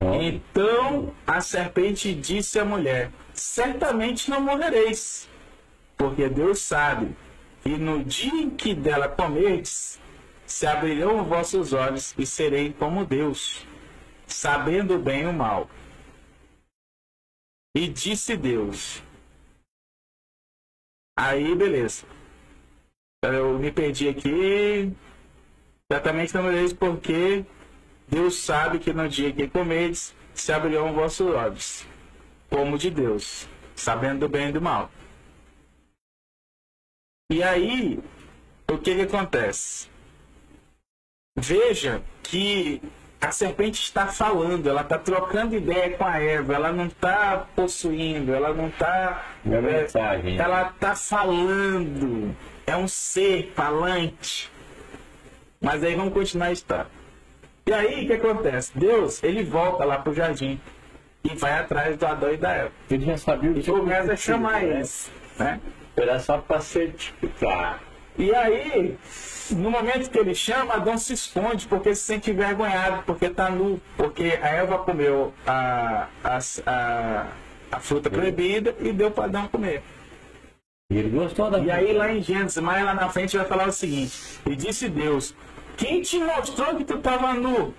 [0.03, 5.29] Então a serpente disse à mulher: Certamente não morrereis,
[5.97, 7.17] porque Deus sabe
[7.63, 10.01] que no dia em que dela comerdes,
[10.47, 13.67] se abrirão os vossos olhos e serei como Deus,
[14.27, 15.71] sabendo bem o mal.
[17.75, 19.03] E disse Deus.
[21.17, 22.05] Aí, beleza.
[23.23, 24.93] Eu me perdi aqui.
[25.91, 27.45] Certamente não morrereis, porque
[28.07, 31.85] Deus sabe que no dia que comedes, se abrirão vossos olhos,
[32.49, 34.89] como de Deus, sabendo do bem e do mal.
[37.33, 37.99] E aí,
[38.71, 39.89] o que, que acontece?
[41.37, 42.81] Veja que
[43.21, 48.33] a serpente está falando, ela está trocando ideia com a Eva, ela não está possuindo,
[48.33, 49.27] ela não está.
[49.45, 50.39] É mensagem.
[50.39, 52.35] Ela está falando,
[52.65, 54.51] é um ser falante.
[55.63, 56.87] Mas aí vamos continuar a história.
[57.67, 58.73] E aí o que acontece?
[58.75, 60.59] Deus, ele volta lá pro jardim
[61.23, 62.73] e vai atrás do Adão e da Eva.
[62.91, 64.71] Ele já sabia o E que começa a chamar né?
[64.71, 65.11] eles.
[65.39, 65.61] Né?
[65.97, 67.79] Era só para certificar.
[68.19, 68.99] E aí,
[69.51, 73.81] no momento que ele chama, Adão se esconde porque se sente envergonhado, porque está nu,
[73.99, 77.27] porque a Eva comeu a, a, a,
[77.71, 79.83] a fruta proibida e deu para Adão comer.
[80.91, 83.69] E ele gostou da E aí lá em Gênesis, mais lá na frente vai falar
[83.69, 85.35] o seguinte: E disse Deus:
[85.81, 87.75] Quem te mostrou que tu estava nu?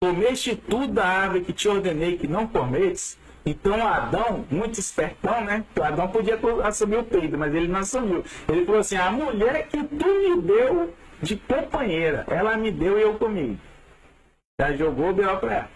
[0.00, 3.18] Comeste tudo da árvore que te ordenei que não cometes?
[3.44, 5.64] Então Adão, muito espertão, né?
[5.82, 8.24] Adão podia assumir o peito, mas ele não assumiu.
[8.48, 13.02] Ele falou assim: a mulher que tu me deu de companheira, ela me deu e
[13.02, 13.58] eu comi.
[14.60, 15.38] Já jogou o B.O.
[15.38, 15.70] para ela.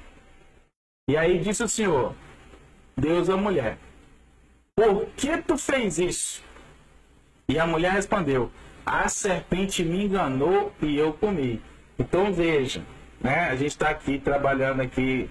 [1.10, 2.14] E aí disse o Senhor,
[2.96, 3.78] Deus a mulher,
[4.76, 6.44] por que tu fez isso?
[7.48, 8.48] E a mulher respondeu,
[8.84, 11.60] a serpente me enganou e eu comi.
[11.98, 12.82] Então veja,
[13.20, 13.48] né?
[13.50, 15.30] A gente está aqui trabalhando aqui.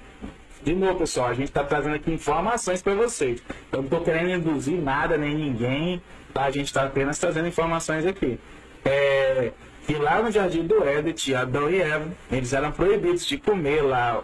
[0.64, 3.42] De novo, pessoal, a gente está trazendo aqui informações para vocês.
[3.72, 6.02] Eu não estou querendo induzir nada, nem ninguém.
[6.34, 6.44] Tá?
[6.44, 8.40] A gente está apenas trazendo informações aqui.
[8.86, 9.52] É,
[9.88, 12.08] que lá no Jardim do Éden Adão e Eva.
[12.32, 14.24] Eles eram proibidos de comer lá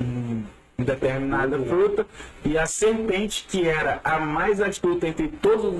[0.00, 0.44] um,
[0.78, 2.06] determinada fruta.
[2.44, 5.74] E a serpente, que era a mais astuta entre todos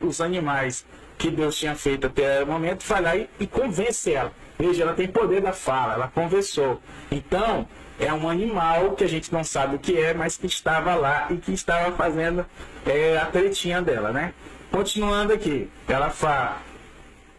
[0.00, 0.86] os animais
[1.18, 4.32] que Deus tinha feito até o momento, foi lá e, e convence ela.
[4.58, 6.80] Veja, ela tem poder da fala, ela conversou.
[7.10, 7.66] Então,
[7.98, 11.28] é um animal que a gente não sabe o que é, mas que estava lá
[11.30, 12.44] e que estava fazendo
[12.86, 14.34] é, a tretinha dela, né?
[14.70, 16.60] Continuando aqui, ela fala: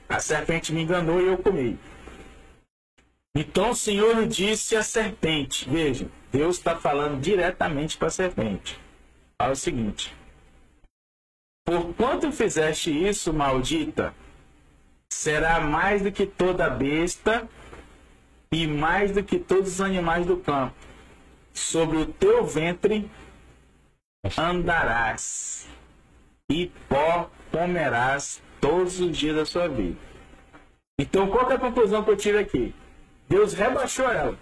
[0.07, 1.77] A serpente me enganou e eu comi.
[3.35, 8.79] Então o Senhor disse à serpente: Veja, Deus está falando diretamente para a serpente.
[9.37, 10.15] Fala o seguinte:
[11.65, 14.13] Por quanto fizeste isso, maldita?
[15.15, 17.47] será mais do que toda besta
[18.51, 20.75] e mais do que todos os animais do campo.
[21.53, 23.09] Sobre o teu ventre
[24.37, 25.67] andarás
[26.49, 29.97] e pó comerás todos os dias da sua vida.
[30.99, 32.75] Então, qual é a conclusão que eu tiro aqui?
[33.27, 34.37] Deus rebaixou ela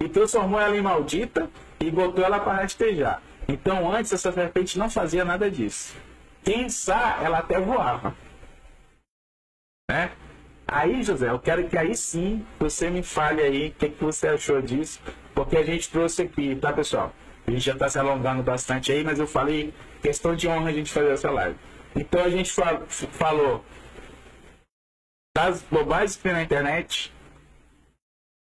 [0.00, 1.50] e transformou ela em maldita
[1.80, 3.20] e botou ela para rastejar.
[3.48, 5.94] Então, antes, essa serpente não fazia nada disso.
[6.68, 8.14] Sabe, ela até voava.
[9.90, 10.10] Né?
[10.66, 14.28] Aí, José, eu quero que aí sim você me fale aí o que, que você
[14.28, 15.00] achou disso,
[15.34, 17.12] porque a gente trouxe aqui, tá, pessoal?
[17.46, 20.72] A gente já está se alongando bastante aí, mas eu falei questão de honra a
[20.72, 21.56] gente fazer essa live.
[21.94, 23.64] Então a gente fal falou
[25.36, 27.12] das bobagens que tem na internet,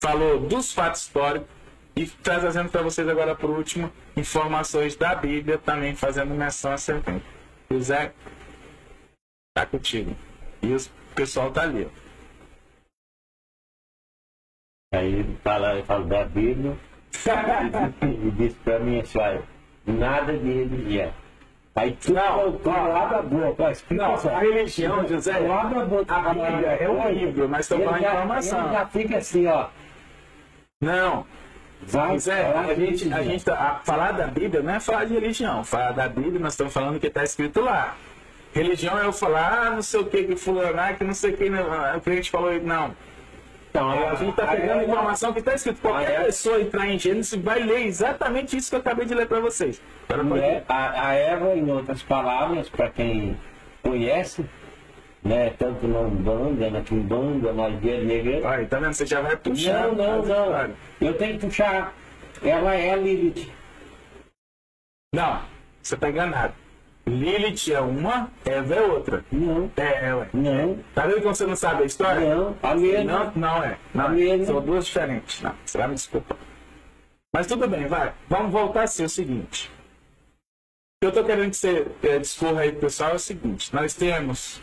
[0.03, 1.49] falou dos fatos históricos
[1.97, 7.40] e trazendo para vocês agora por último informações da Bíblia, também fazendo menção a serpente.
[7.73, 8.13] José,
[9.55, 10.15] tá contigo.
[10.61, 10.79] E o
[11.15, 11.89] pessoal tá ali.
[14.93, 16.77] Aí ele fala, ele fala da Bíblia
[18.03, 19.43] e disse para mim assim, olha,
[19.87, 21.13] nada de religião.
[21.77, 26.15] Aí tu não, tu abre a boca, explica não, a religião, José, abre a boca.
[26.15, 28.65] A Bíblia é horrível, mas estou falando informação.
[28.65, 29.69] Ele já fica assim, ó.
[30.83, 31.25] Não.
[31.82, 35.15] Vai, José, a gente, a gente tá, a, falar da Bíblia não é falar de
[35.15, 35.65] religião.
[35.65, 37.97] Falar da Bíblia, nós estamos falando o que está escrito lá.
[38.52, 41.32] Religião é eu falar, ah, não sei o que, que fulano, ah, que não sei
[41.32, 41.61] o que, né,
[41.97, 42.94] o que a gente falou, não.
[43.70, 45.81] Então, a gente está pegando informação que está escrito.
[45.81, 49.39] Qualquer pessoa entrar em Gênesis vai ler exatamente isso que eu acabei de ler para
[49.39, 49.81] vocês.
[50.43, 53.36] É, a, a Eva, em outras palavras, para quem
[53.81, 54.44] conhece,
[55.23, 58.49] né, tanto na Umbanda, na Kimbanda, na Negra.
[58.49, 58.95] Olha, tá vendo?
[58.95, 59.89] Você já vai puxar.
[59.89, 60.75] Não, não, não.
[61.01, 61.95] Eu tenho que puxar.
[62.43, 63.51] Ela é a Lilith.
[65.15, 65.43] Não,
[65.83, 66.55] você está enganado.
[67.07, 69.25] Lilith é uma, Eva é outra.
[69.33, 69.71] Não.
[69.77, 70.29] É, ela.
[70.33, 70.79] Não.
[70.95, 72.35] Tá vendo que você não sabe a história?
[72.35, 72.57] Não.
[72.63, 73.25] A mesma.
[73.25, 73.79] Não, não é.
[73.93, 74.45] Não a é.
[74.45, 75.43] São duas diferentes.
[75.43, 76.39] Não, você vai me desculpar.
[77.33, 78.13] Mas tudo bem, vai.
[78.29, 79.69] Vamos voltar a ser o seguinte.
[79.69, 83.75] O que eu estou querendo que você é, discorra aí pro pessoal é o seguinte.
[83.75, 84.61] Nós temos,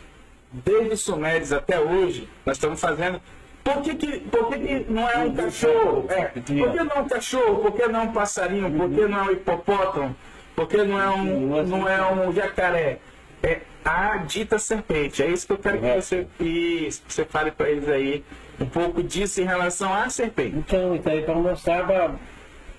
[0.52, 3.20] desde Sumérios até hoje, nós estamos fazendo
[3.68, 6.06] por que, que, por que, que não é um cachorro?
[6.08, 7.56] É, por que não é um cachorro?
[7.56, 8.70] Por que não é um passarinho?
[8.70, 10.16] Por que não é um hipopótamo?
[10.56, 12.98] Porque não é um, não é um jacaré.
[13.42, 15.22] É a dita serpente.
[15.22, 18.24] É isso que eu quero que você, que você fale para eles aí
[18.58, 20.56] um pouco disso em relação à serpente.
[20.56, 22.16] Então, então aí para mostrar,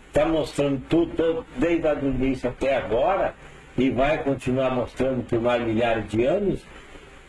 [0.08, 3.36] está mostrando tudo, desde a início até agora,
[3.78, 6.62] e vai continuar mostrando por mais milhares de anos,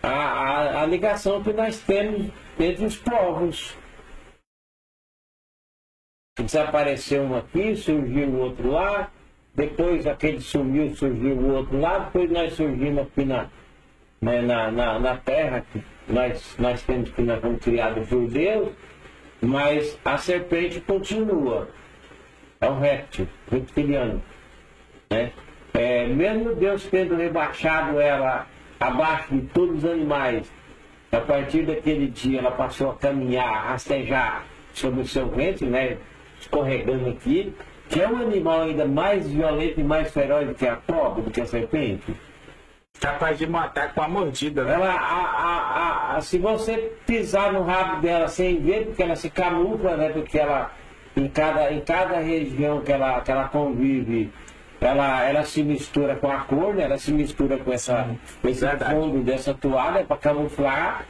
[0.02, 3.76] a, a, a ligação que nós temos entre os povos.
[6.38, 9.10] Desapareceu um aqui, surgiu o outro lá,
[9.54, 13.48] depois aquele sumiu, surgiu o outro lado, depois nós surgimos aqui na,
[14.20, 18.70] né, na, na, na, terra, que nós, nós temos que nós fomos criados Deus,
[19.42, 21.68] mas a serpente continua.
[22.60, 24.22] É um réptil, reptiliano.
[25.10, 25.32] Né?
[25.74, 28.46] É, mesmo Deus tendo rebaixado ela
[28.80, 30.50] abaixo de todos os animais,
[31.12, 35.98] a partir daquele dia ela passou a caminhar, a rastejar sobre o seu ventre, né?
[36.40, 37.54] escorregando aqui,
[37.88, 41.30] que é um animal ainda mais violento e mais feroz do que a cobra, do
[41.30, 42.14] que a serpente.
[42.98, 44.74] Capaz de matar com a mordida, né?
[44.74, 49.30] Ela, a, a, a, se você pisar no rabo dela sem ver, porque ela se
[49.30, 50.10] camufla, né?
[50.10, 50.70] Porque ela,
[51.16, 54.30] em cada, em cada região que ela, que ela convive,
[54.80, 56.84] ela, ela se mistura com a cor, né?
[56.84, 61.04] ela se mistura com essa, com esse fundo dessa toalha para camuflar,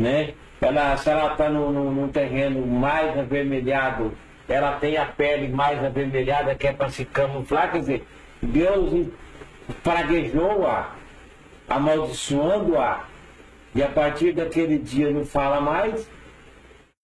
[0.00, 0.34] né?
[0.60, 4.12] Ela, se ela está num- num terreno mais avermelhado,
[4.48, 8.06] ela tem a pele mais avermelhada que é para se camuflar, quer dizer,
[8.40, 9.08] Deus
[9.82, 10.90] praguejou-a,
[11.68, 13.04] amaldiçoando-a,
[13.74, 16.08] e a partir daquele dia não fala mais,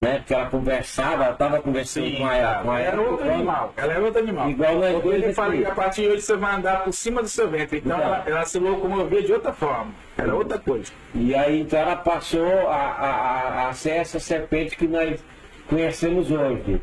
[0.02, 0.18] né?
[0.18, 3.72] Porque ela conversava, ela estava conversando Sim, com a, com a era outro igual- animal.
[3.76, 4.50] Ela era outro animal.
[4.50, 5.62] Igual nós dois fala aqui.
[5.62, 7.78] que a partir de hoje você vai andar por cima do seu ventre.
[7.78, 8.06] Então Então.
[8.08, 9.90] ela, ela se locomovia de outra forma.
[10.16, 10.92] Era outra coisa.
[11.14, 15.22] E aí então ela passou a, a, a- a ser essa serpente que nós
[15.68, 16.80] conhecemos hoje.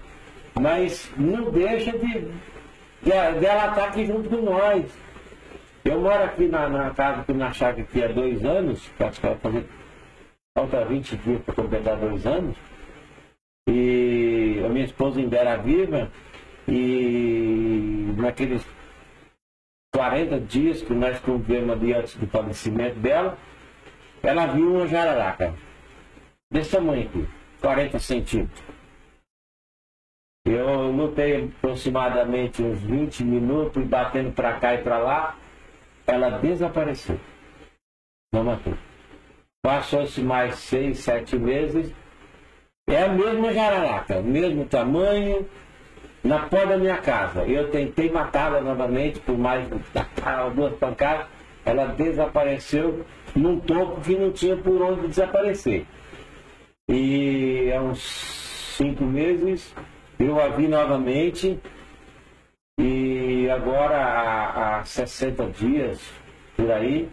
[0.60, 2.20] Mas não deixa de,
[3.02, 3.10] de
[3.40, 4.86] dela estar aqui junto com nós.
[5.86, 9.22] Eu moro aqui na, na casa aqui na chácara aqui há dois anos, que acho
[9.22, 9.66] que vai fazer
[10.58, 12.56] falta 20 dias para completar dois anos.
[13.68, 16.12] E a minha esposa ainda era viva
[16.68, 18.66] e naqueles
[19.94, 23.38] 40 dias que nós convivemos ali antes do falecimento dela,
[24.22, 25.54] ela viu uma jararaca.
[26.52, 27.28] Desse tamanho aqui,
[27.62, 28.64] 40 centímetros.
[30.46, 35.38] Eu lutei aproximadamente uns 20 minutos, batendo para cá e para lá.
[36.06, 37.20] Ela desapareceu.
[38.32, 38.78] Não matou.
[39.64, 41.92] Passou-se mais seis, sete meses.
[42.88, 45.44] É a mesma jararaca, mesmo tamanho,
[46.24, 47.44] na porta da minha casa.
[47.44, 49.68] Eu tentei matá-la novamente por mais
[50.54, 51.26] duas pancadas.
[51.66, 53.04] Ela desapareceu
[53.36, 55.88] num topo que não tinha por onde desaparecer.
[56.88, 58.04] E há uns
[58.78, 59.74] cinco meses
[60.20, 61.60] eu a vi novamente.
[62.80, 66.00] E agora há, há 60 dias
[66.56, 67.10] por aí.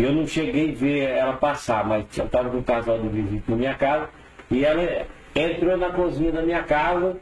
[0.00, 3.56] Eu não cheguei a ver ela passar, mas eu estava um casal de visita na
[3.56, 4.08] minha casa.
[4.50, 7.20] E ela entrou na cozinha da minha casa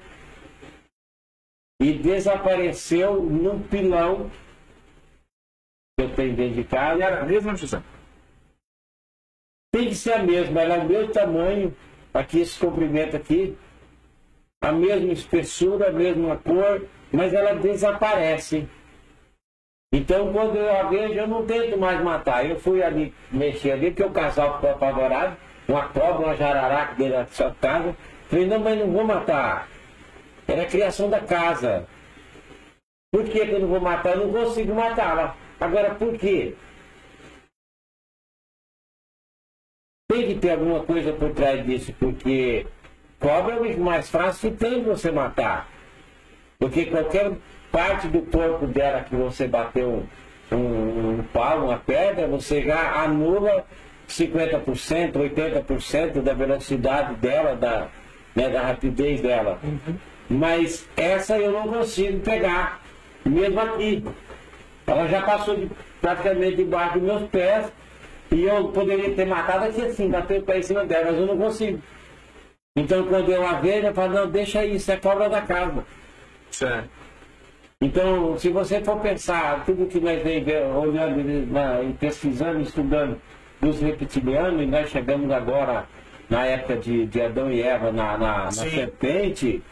[1.81, 4.31] e desapareceu num pilão
[5.99, 7.05] que eu tenho dentro de E casa.
[7.05, 7.83] era mesmo, José?
[9.73, 11.77] Tem que ser a mesma, ela é o meu tamanho,
[12.15, 13.57] aqui esse comprimento aqui,
[14.63, 18.67] a mesma espessura, a mesma cor, mas ela desaparece.
[19.93, 22.49] Então quando eu a vejo, eu não tento mais matar.
[22.49, 25.37] Eu fui ali mexer ali, porque o casal ficou apavorado,
[25.69, 27.95] uma cobra, uma jararaca dentro da sua casa.
[28.29, 29.69] Falei, não, mas não vou matar.
[30.47, 31.87] Era a criação da casa.
[33.13, 34.17] Por que, que eu não vou matar?
[34.17, 35.37] Eu não consigo matá-la.
[35.61, 36.55] Agora, por quê?
[40.11, 42.67] Tem que ter alguma coisa por trás disso, porque
[43.21, 45.69] cobra é o mais fácil que tem você matar.
[46.59, 47.33] Porque qualquer
[47.71, 50.07] parte do corpo dela que você bateu
[50.51, 53.67] um, um pau, uma pedra, você já anula
[54.09, 57.89] 50%, 80% da velocidade dela, da,
[58.35, 59.59] né, da rapidez dela.
[60.29, 62.81] Mas essa eu não consigo pegar,
[63.25, 64.05] mesmo aqui.
[64.87, 65.71] Ela já passou de-
[66.01, 67.71] praticamente debaixo dos meus pés
[68.33, 71.27] e eu poderia ter matado aqui assim, bater o pé em cima dela, mas eu
[71.27, 71.79] não consigo.
[72.77, 75.85] Então quando eu a vejo, eu falo, não, deixa isso, é cobra da casa.
[76.51, 76.89] Certo.
[77.81, 80.45] Então, se você for pensar tudo que nós vem
[80.75, 83.21] olhando, e pesquisando, estudando
[83.61, 85.87] dos reptilianos, e nós chegamos agora
[86.29, 89.63] na época de, de Adão e Eva na, na, na serpente,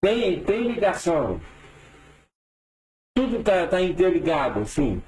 [0.00, 1.40] tem, tem ligação.
[3.14, 5.02] Tudo está tá interligado, sim.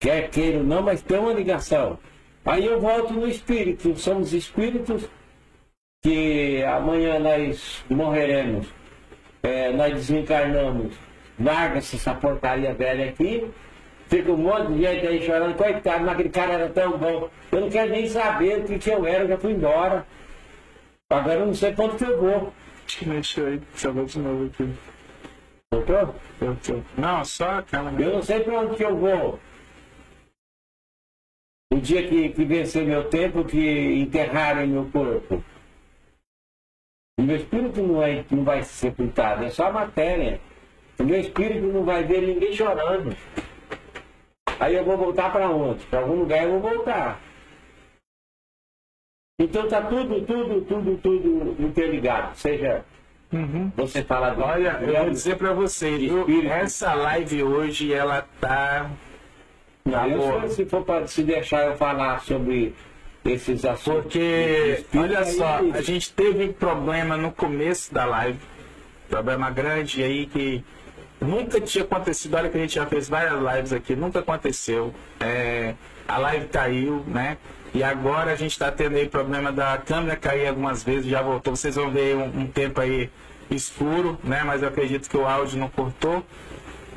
[0.00, 1.98] Quer queira ou não, mas tem uma ligação.
[2.44, 3.96] Aí eu volto no espírito.
[3.96, 5.08] Somos espíritos
[6.02, 8.68] que amanhã nós morreremos
[9.44, 10.94] é, nós desencarnamos,
[11.38, 13.46] larga-se essa porcaria velha aqui,
[14.16, 17.28] fica um monte de gente aí chorando, coitado, mas aquele cara era tão bom.
[17.50, 20.06] Eu não quero nem saber o que, que eu era, eu já fui embora.
[21.10, 22.52] Agora eu não sei quanto que eu vou.
[23.06, 23.56] Mexeu aí.
[23.74, 24.74] Ver de novo aqui.
[25.72, 27.90] Eu tô- Não, só aquela.
[28.00, 29.40] Eu não sei para onde que eu vou.
[31.72, 35.42] O dia que, que vencer meu tempo, que enterrarem meu corpo.
[37.18, 40.40] O meu espírito não, é, não vai ser sepultado, é só a matéria.
[40.98, 43.16] O meu espírito não vai ver ninguém chorando.
[44.60, 45.84] Aí eu vou voltar para onde?
[45.86, 47.20] Para algum lugar eu vou voltar.
[49.40, 52.36] Então tá tudo, tudo, tudo, tudo interligado.
[52.36, 52.84] Seja
[53.32, 53.72] Uhum.
[53.76, 56.08] você fala do Olha, eu vou dizer pra você,
[56.50, 58.88] essa live hoje, ela tá.
[59.84, 62.74] Não, eu se, for para se deixar eu falar sobre
[63.24, 64.02] esses assuntos.
[64.04, 68.38] Porque, olha aí- só, a gente teve problema no começo da live.
[69.10, 70.64] Problema grande aí que
[71.20, 74.92] Nunca tinha acontecido, olha que a gente já fez várias lives aqui, nunca aconteceu.
[75.20, 75.74] É,
[76.06, 77.38] a live caiu, né?
[77.72, 81.56] E agora a gente está tendo aí problema da câmera cair algumas vezes, já voltou.
[81.56, 83.10] Vocês vão ver um, um tempo aí
[83.50, 84.42] escuro, né?
[84.44, 86.24] Mas eu acredito que o áudio não cortou.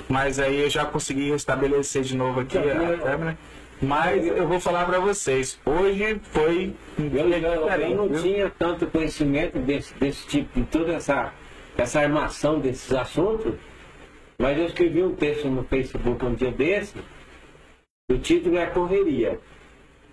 [0.08, 3.38] Mas aí eu já consegui restabelecer de novo aqui a câmera.
[3.82, 8.22] Mas eu vou falar para vocês, hoje foi um dia eu, eu não viu?
[8.24, 11.32] tinha tanto conhecimento desse, desse tipo, de toda essa,
[11.78, 13.54] essa armação desses assuntos,
[14.38, 16.96] mas eu escrevi um texto no Facebook um dia desse,
[18.10, 19.40] o título é a correria.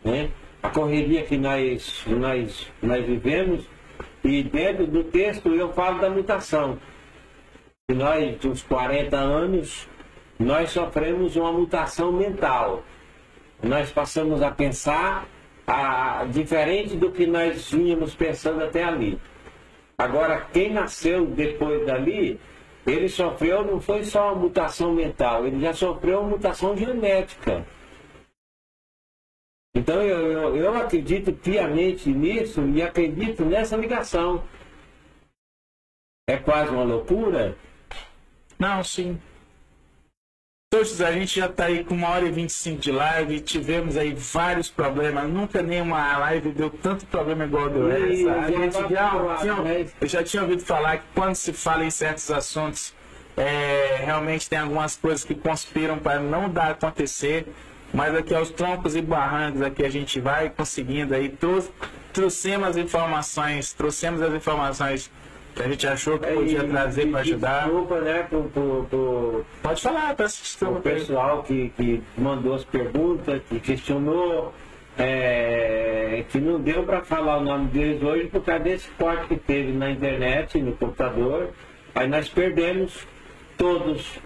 [0.03, 0.31] Né?
[0.63, 3.69] A correria que nós, nós, nós vivemos,
[4.25, 6.79] e dentro do texto eu falo da mutação.
[7.87, 9.89] Que nós, dos 40 anos,
[10.39, 12.83] nós sofremos uma mutação mental.
[13.63, 15.27] Nós passamos a pensar
[15.67, 19.19] a, diferente do que nós vínhamos pensando até ali.
[19.97, 22.41] Agora, quem nasceu depois dali,
[22.87, 27.67] ele sofreu não foi só uma mutação mental, ele já sofreu uma mutação genética.
[29.75, 34.45] Então eu, eu, eu acredito piamente nisso e acredito nessa ligação.
[36.29, 37.57] É quase uma loucura?
[38.59, 39.21] Não, sim.
[40.83, 44.15] José, a gente já está aí com uma hora e 25 de live, tivemos aí
[44.15, 48.33] vários problemas, nunca nenhuma live deu tanto problema igual deu essa.
[48.33, 49.87] A gente já, tinha, né?
[50.01, 52.95] eu já tinha ouvido falar que quando se fala em certos assuntos,
[53.37, 57.47] é, realmente tem algumas coisas que conspiram para não dar acontecer,
[57.93, 61.33] mas aqui aos troncos e barrancos aqui a gente vai conseguindo aí,
[62.13, 65.11] trouxemos as informações, trouxemos as informações
[65.55, 67.65] que a gente achou que podia é, trazer para ajudar.
[67.65, 70.79] Desculpa, né, pro, pro, pro, Pode falar, peço desculpa.
[70.79, 74.53] O pessoal que, que mandou as perguntas, que questionou,
[74.99, 79.37] é, que não deu para falar o nome deles hoje por causa desse corte que
[79.37, 81.51] teve na internet, no computador.
[81.95, 83.07] Aí nós perdemos
[83.57, 84.19] todos.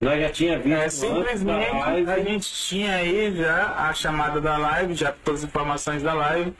[0.00, 0.78] Nós já tinha visto.
[0.78, 6.02] É, simplesmente a gente tinha aí já a chamada da live, já todas as informações
[6.02, 6.54] da live.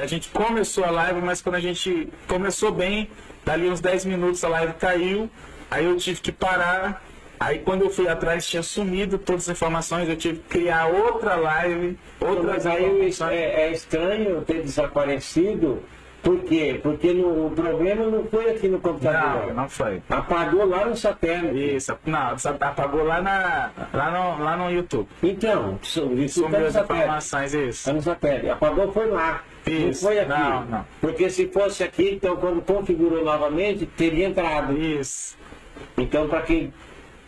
[0.00, 3.10] A gente começou a live, mas quando a gente começou bem,
[3.44, 5.30] dali uns 10 minutos a live caiu,
[5.70, 7.02] aí eu tive que parar.
[7.38, 11.36] Aí quando eu fui atrás tinha sumido todas as informações, eu tive que criar outra
[11.36, 15.82] live, outras Mas aí é, é estranho ter desaparecido
[16.26, 16.80] por quê?
[16.82, 19.46] Porque no, o problema não foi aqui no computador.
[19.46, 20.02] Não, não foi.
[20.10, 21.76] Apagou lá no satélite.
[21.76, 25.08] Isso, não, apagou lá, na, lá, no, lá no YouTube.
[25.22, 27.84] Então, isso Sumiu as informações, isso.
[27.84, 28.50] Tá no satélite.
[28.50, 29.40] Apagou foi lá.
[29.66, 30.04] Isso.
[30.04, 30.28] Não foi aqui.
[30.28, 30.86] Não, não.
[31.00, 34.76] Porque se fosse aqui, então quando configurou novamente, teria entrado.
[34.78, 35.36] Isso.
[35.98, 36.72] Então, para quem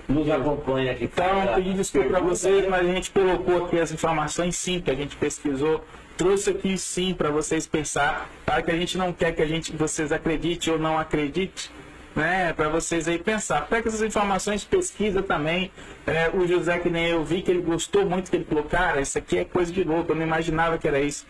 [0.09, 1.05] nos acompanha aqui.
[1.05, 4.95] Então, pedi desculpa para vocês, mas a gente colocou aqui as informações sim, que a
[4.95, 5.85] gente pesquisou
[6.19, 9.75] trouxe aqui sim para vocês pensar, para que a gente não quer que a gente
[9.75, 11.71] vocês acreditem ou não acreditem,
[12.15, 12.53] né?
[12.53, 13.69] Para vocês aí pensar.
[13.69, 15.71] Pega essas informações, pesquisa também.
[16.05, 19.01] É, o José que nem eu vi que ele gostou muito que ele falou, cara,
[19.01, 21.25] isso aqui é coisa de louco, eu não imaginava que era isso.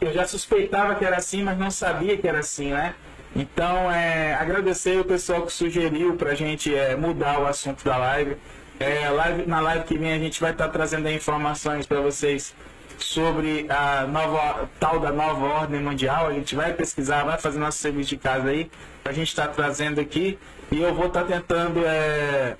[0.00, 2.94] Eu já suspeitava que era assim, mas não sabia que era assim, né?
[3.34, 7.96] Então, é, agradecer o pessoal que sugeriu para a gente é, mudar o assunto da
[7.96, 8.36] live.
[8.78, 9.46] É, live.
[9.46, 12.54] Na live que vem a gente vai estar tá trazendo informações para vocês
[12.98, 16.26] sobre a nova tal da nova ordem mundial.
[16.26, 18.70] A gente vai pesquisar, vai fazer nosso serviço de casa aí,
[19.04, 20.38] a gente está trazendo aqui
[20.70, 22.56] e eu vou estar tá tentando é,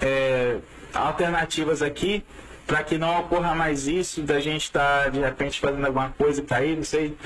[0.00, 0.56] é,
[0.94, 2.24] alternativas aqui
[2.66, 6.42] para que não ocorra mais isso da gente estar tá, de repente fazendo alguma coisa
[6.42, 7.16] cair, não sei,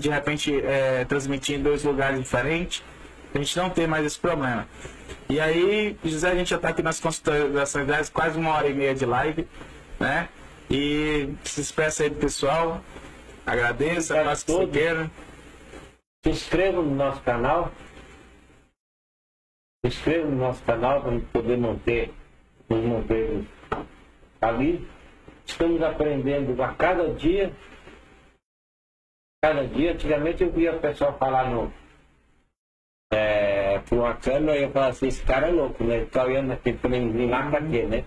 [0.00, 2.82] de repente é, transmitir em dois lugares diferentes,
[3.34, 4.66] a gente não ter mais esse problema.
[5.28, 8.94] E aí, José, a gente já está aqui nas consultações quase uma hora e meia
[8.94, 9.46] de live,
[10.00, 10.28] né?
[10.70, 12.80] E se expressa aí do pessoal.
[13.44, 15.10] Agradeço, a que
[16.24, 17.72] Se inscreva no nosso canal.
[19.84, 22.12] Se inscreva no nosso canal para poder manter,
[22.68, 23.44] nos manter
[24.40, 24.86] ali.
[25.44, 27.52] Estamos aprendendo a cada dia.
[29.42, 29.92] Cada dia.
[29.92, 31.72] Antigamente eu via o pessoal falar no.
[33.12, 35.98] É, por uma câmera e eu falava assim, esse cara é louco, né?
[35.98, 38.04] Ele tá olhando aquele trem lá pra quê, né?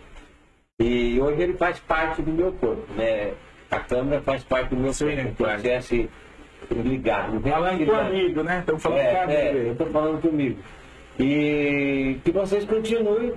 [0.79, 3.33] E hoje ele faz parte do meu corpo, né?
[3.71, 5.35] A câmera faz parte do meu Sim, corpo.
[5.37, 5.61] Claro.
[5.61, 7.39] Então, ligado.
[7.41, 8.59] Falando comigo, né?
[8.59, 9.31] Estamos falando é, comigo.
[9.31, 10.59] É, eu estou falando comigo.
[11.19, 13.33] E que vocês continuem.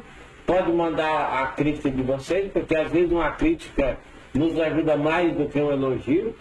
[0.46, 3.98] Pode mandar a crítica de vocês, porque às vezes uma crítica
[4.34, 6.34] nos ajuda mais do que um elogio,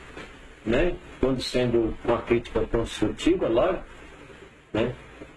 [0.65, 0.93] né?
[1.19, 3.83] Quando sendo uma crítica construtiva, lógico.
[4.73, 4.93] Né?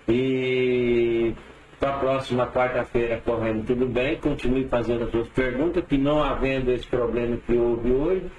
[0.08, 1.34] E
[1.78, 6.70] para a próxima quarta-feira correndo tudo bem, continue fazendo as suas perguntas, que não havendo
[6.70, 8.30] esse problema que houve hoje,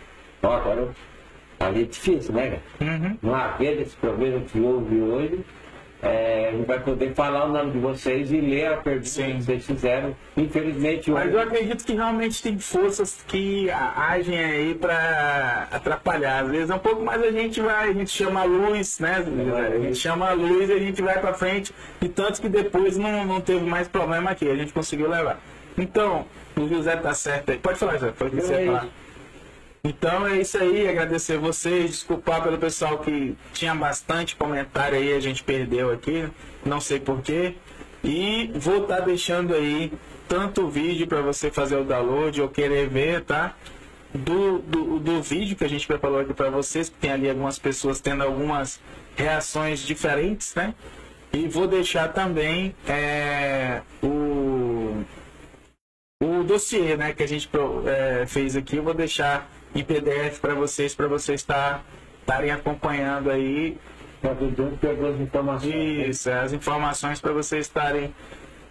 [0.41, 0.89] ó, agora
[1.59, 2.59] ali é difícil, né?
[2.81, 3.17] Uhum.
[3.21, 5.45] Não havendo esse problema que houve hoje,
[6.07, 9.35] é, a gente vai poder falar o nome de vocês e ler a pergunta Sim.
[9.37, 10.15] que vocês fizeram.
[10.37, 16.43] Infelizmente, Mas hoje- eu acredito que realmente tem forças que agem aí para atrapalhar.
[16.43, 19.23] Às vezes é um pouco mais a gente vai, a gente chama a luz, né?
[19.75, 21.73] A gente chama a luz e a gente vai para frente.
[22.01, 25.39] E tanto que depois não, não teve mais problema aqui, a gente conseguiu levar.
[25.77, 26.25] Então,
[26.55, 27.57] o José tá certo aí.
[27.57, 28.87] Pode falar, José, Não, você falar.
[29.85, 35.19] Então é isso aí, agradecer vocês, desculpar pelo pessoal que tinha bastante comentário aí, a
[35.19, 36.27] gente perdeu aqui,
[36.65, 37.53] não sei porquê.
[38.03, 39.93] E vou estar deixando aí
[40.27, 43.55] tanto o vídeo para você fazer o download ou querer ver, tá?
[44.11, 47.59] Do, do, do vídeo que a gente preparou aqui para vocês, que tem ali algumas
[47.59, 48.79] pessoas tendo algumas
[49.15, 50.73] reações diferentes, né?
[51.31, 55.03] E vou deixar também é, o,
[56.23, 57.47] o dossiê né, que a gente
[57.85, 61.81] é, fez aqui, eu vou deixar em PDF para vocês, para vocês tá-
[62.21, 63.77] estarem acompanhando aí
[64.21, 64.33] Tá
[66.09, 68.13] isso, as informações para vocês estarem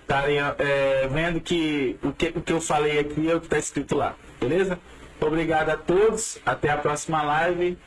[0.00, 3.58] estarem é, vendo que o, que o que eu falei aqui é o que está
[3.58, 4.78] escrito lá, beleza?
[5.20, 7.78] Obrigado a todos, até a próxima live,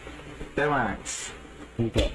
[0.54, 1.34] até mais.
[1.78, 2.10] Então.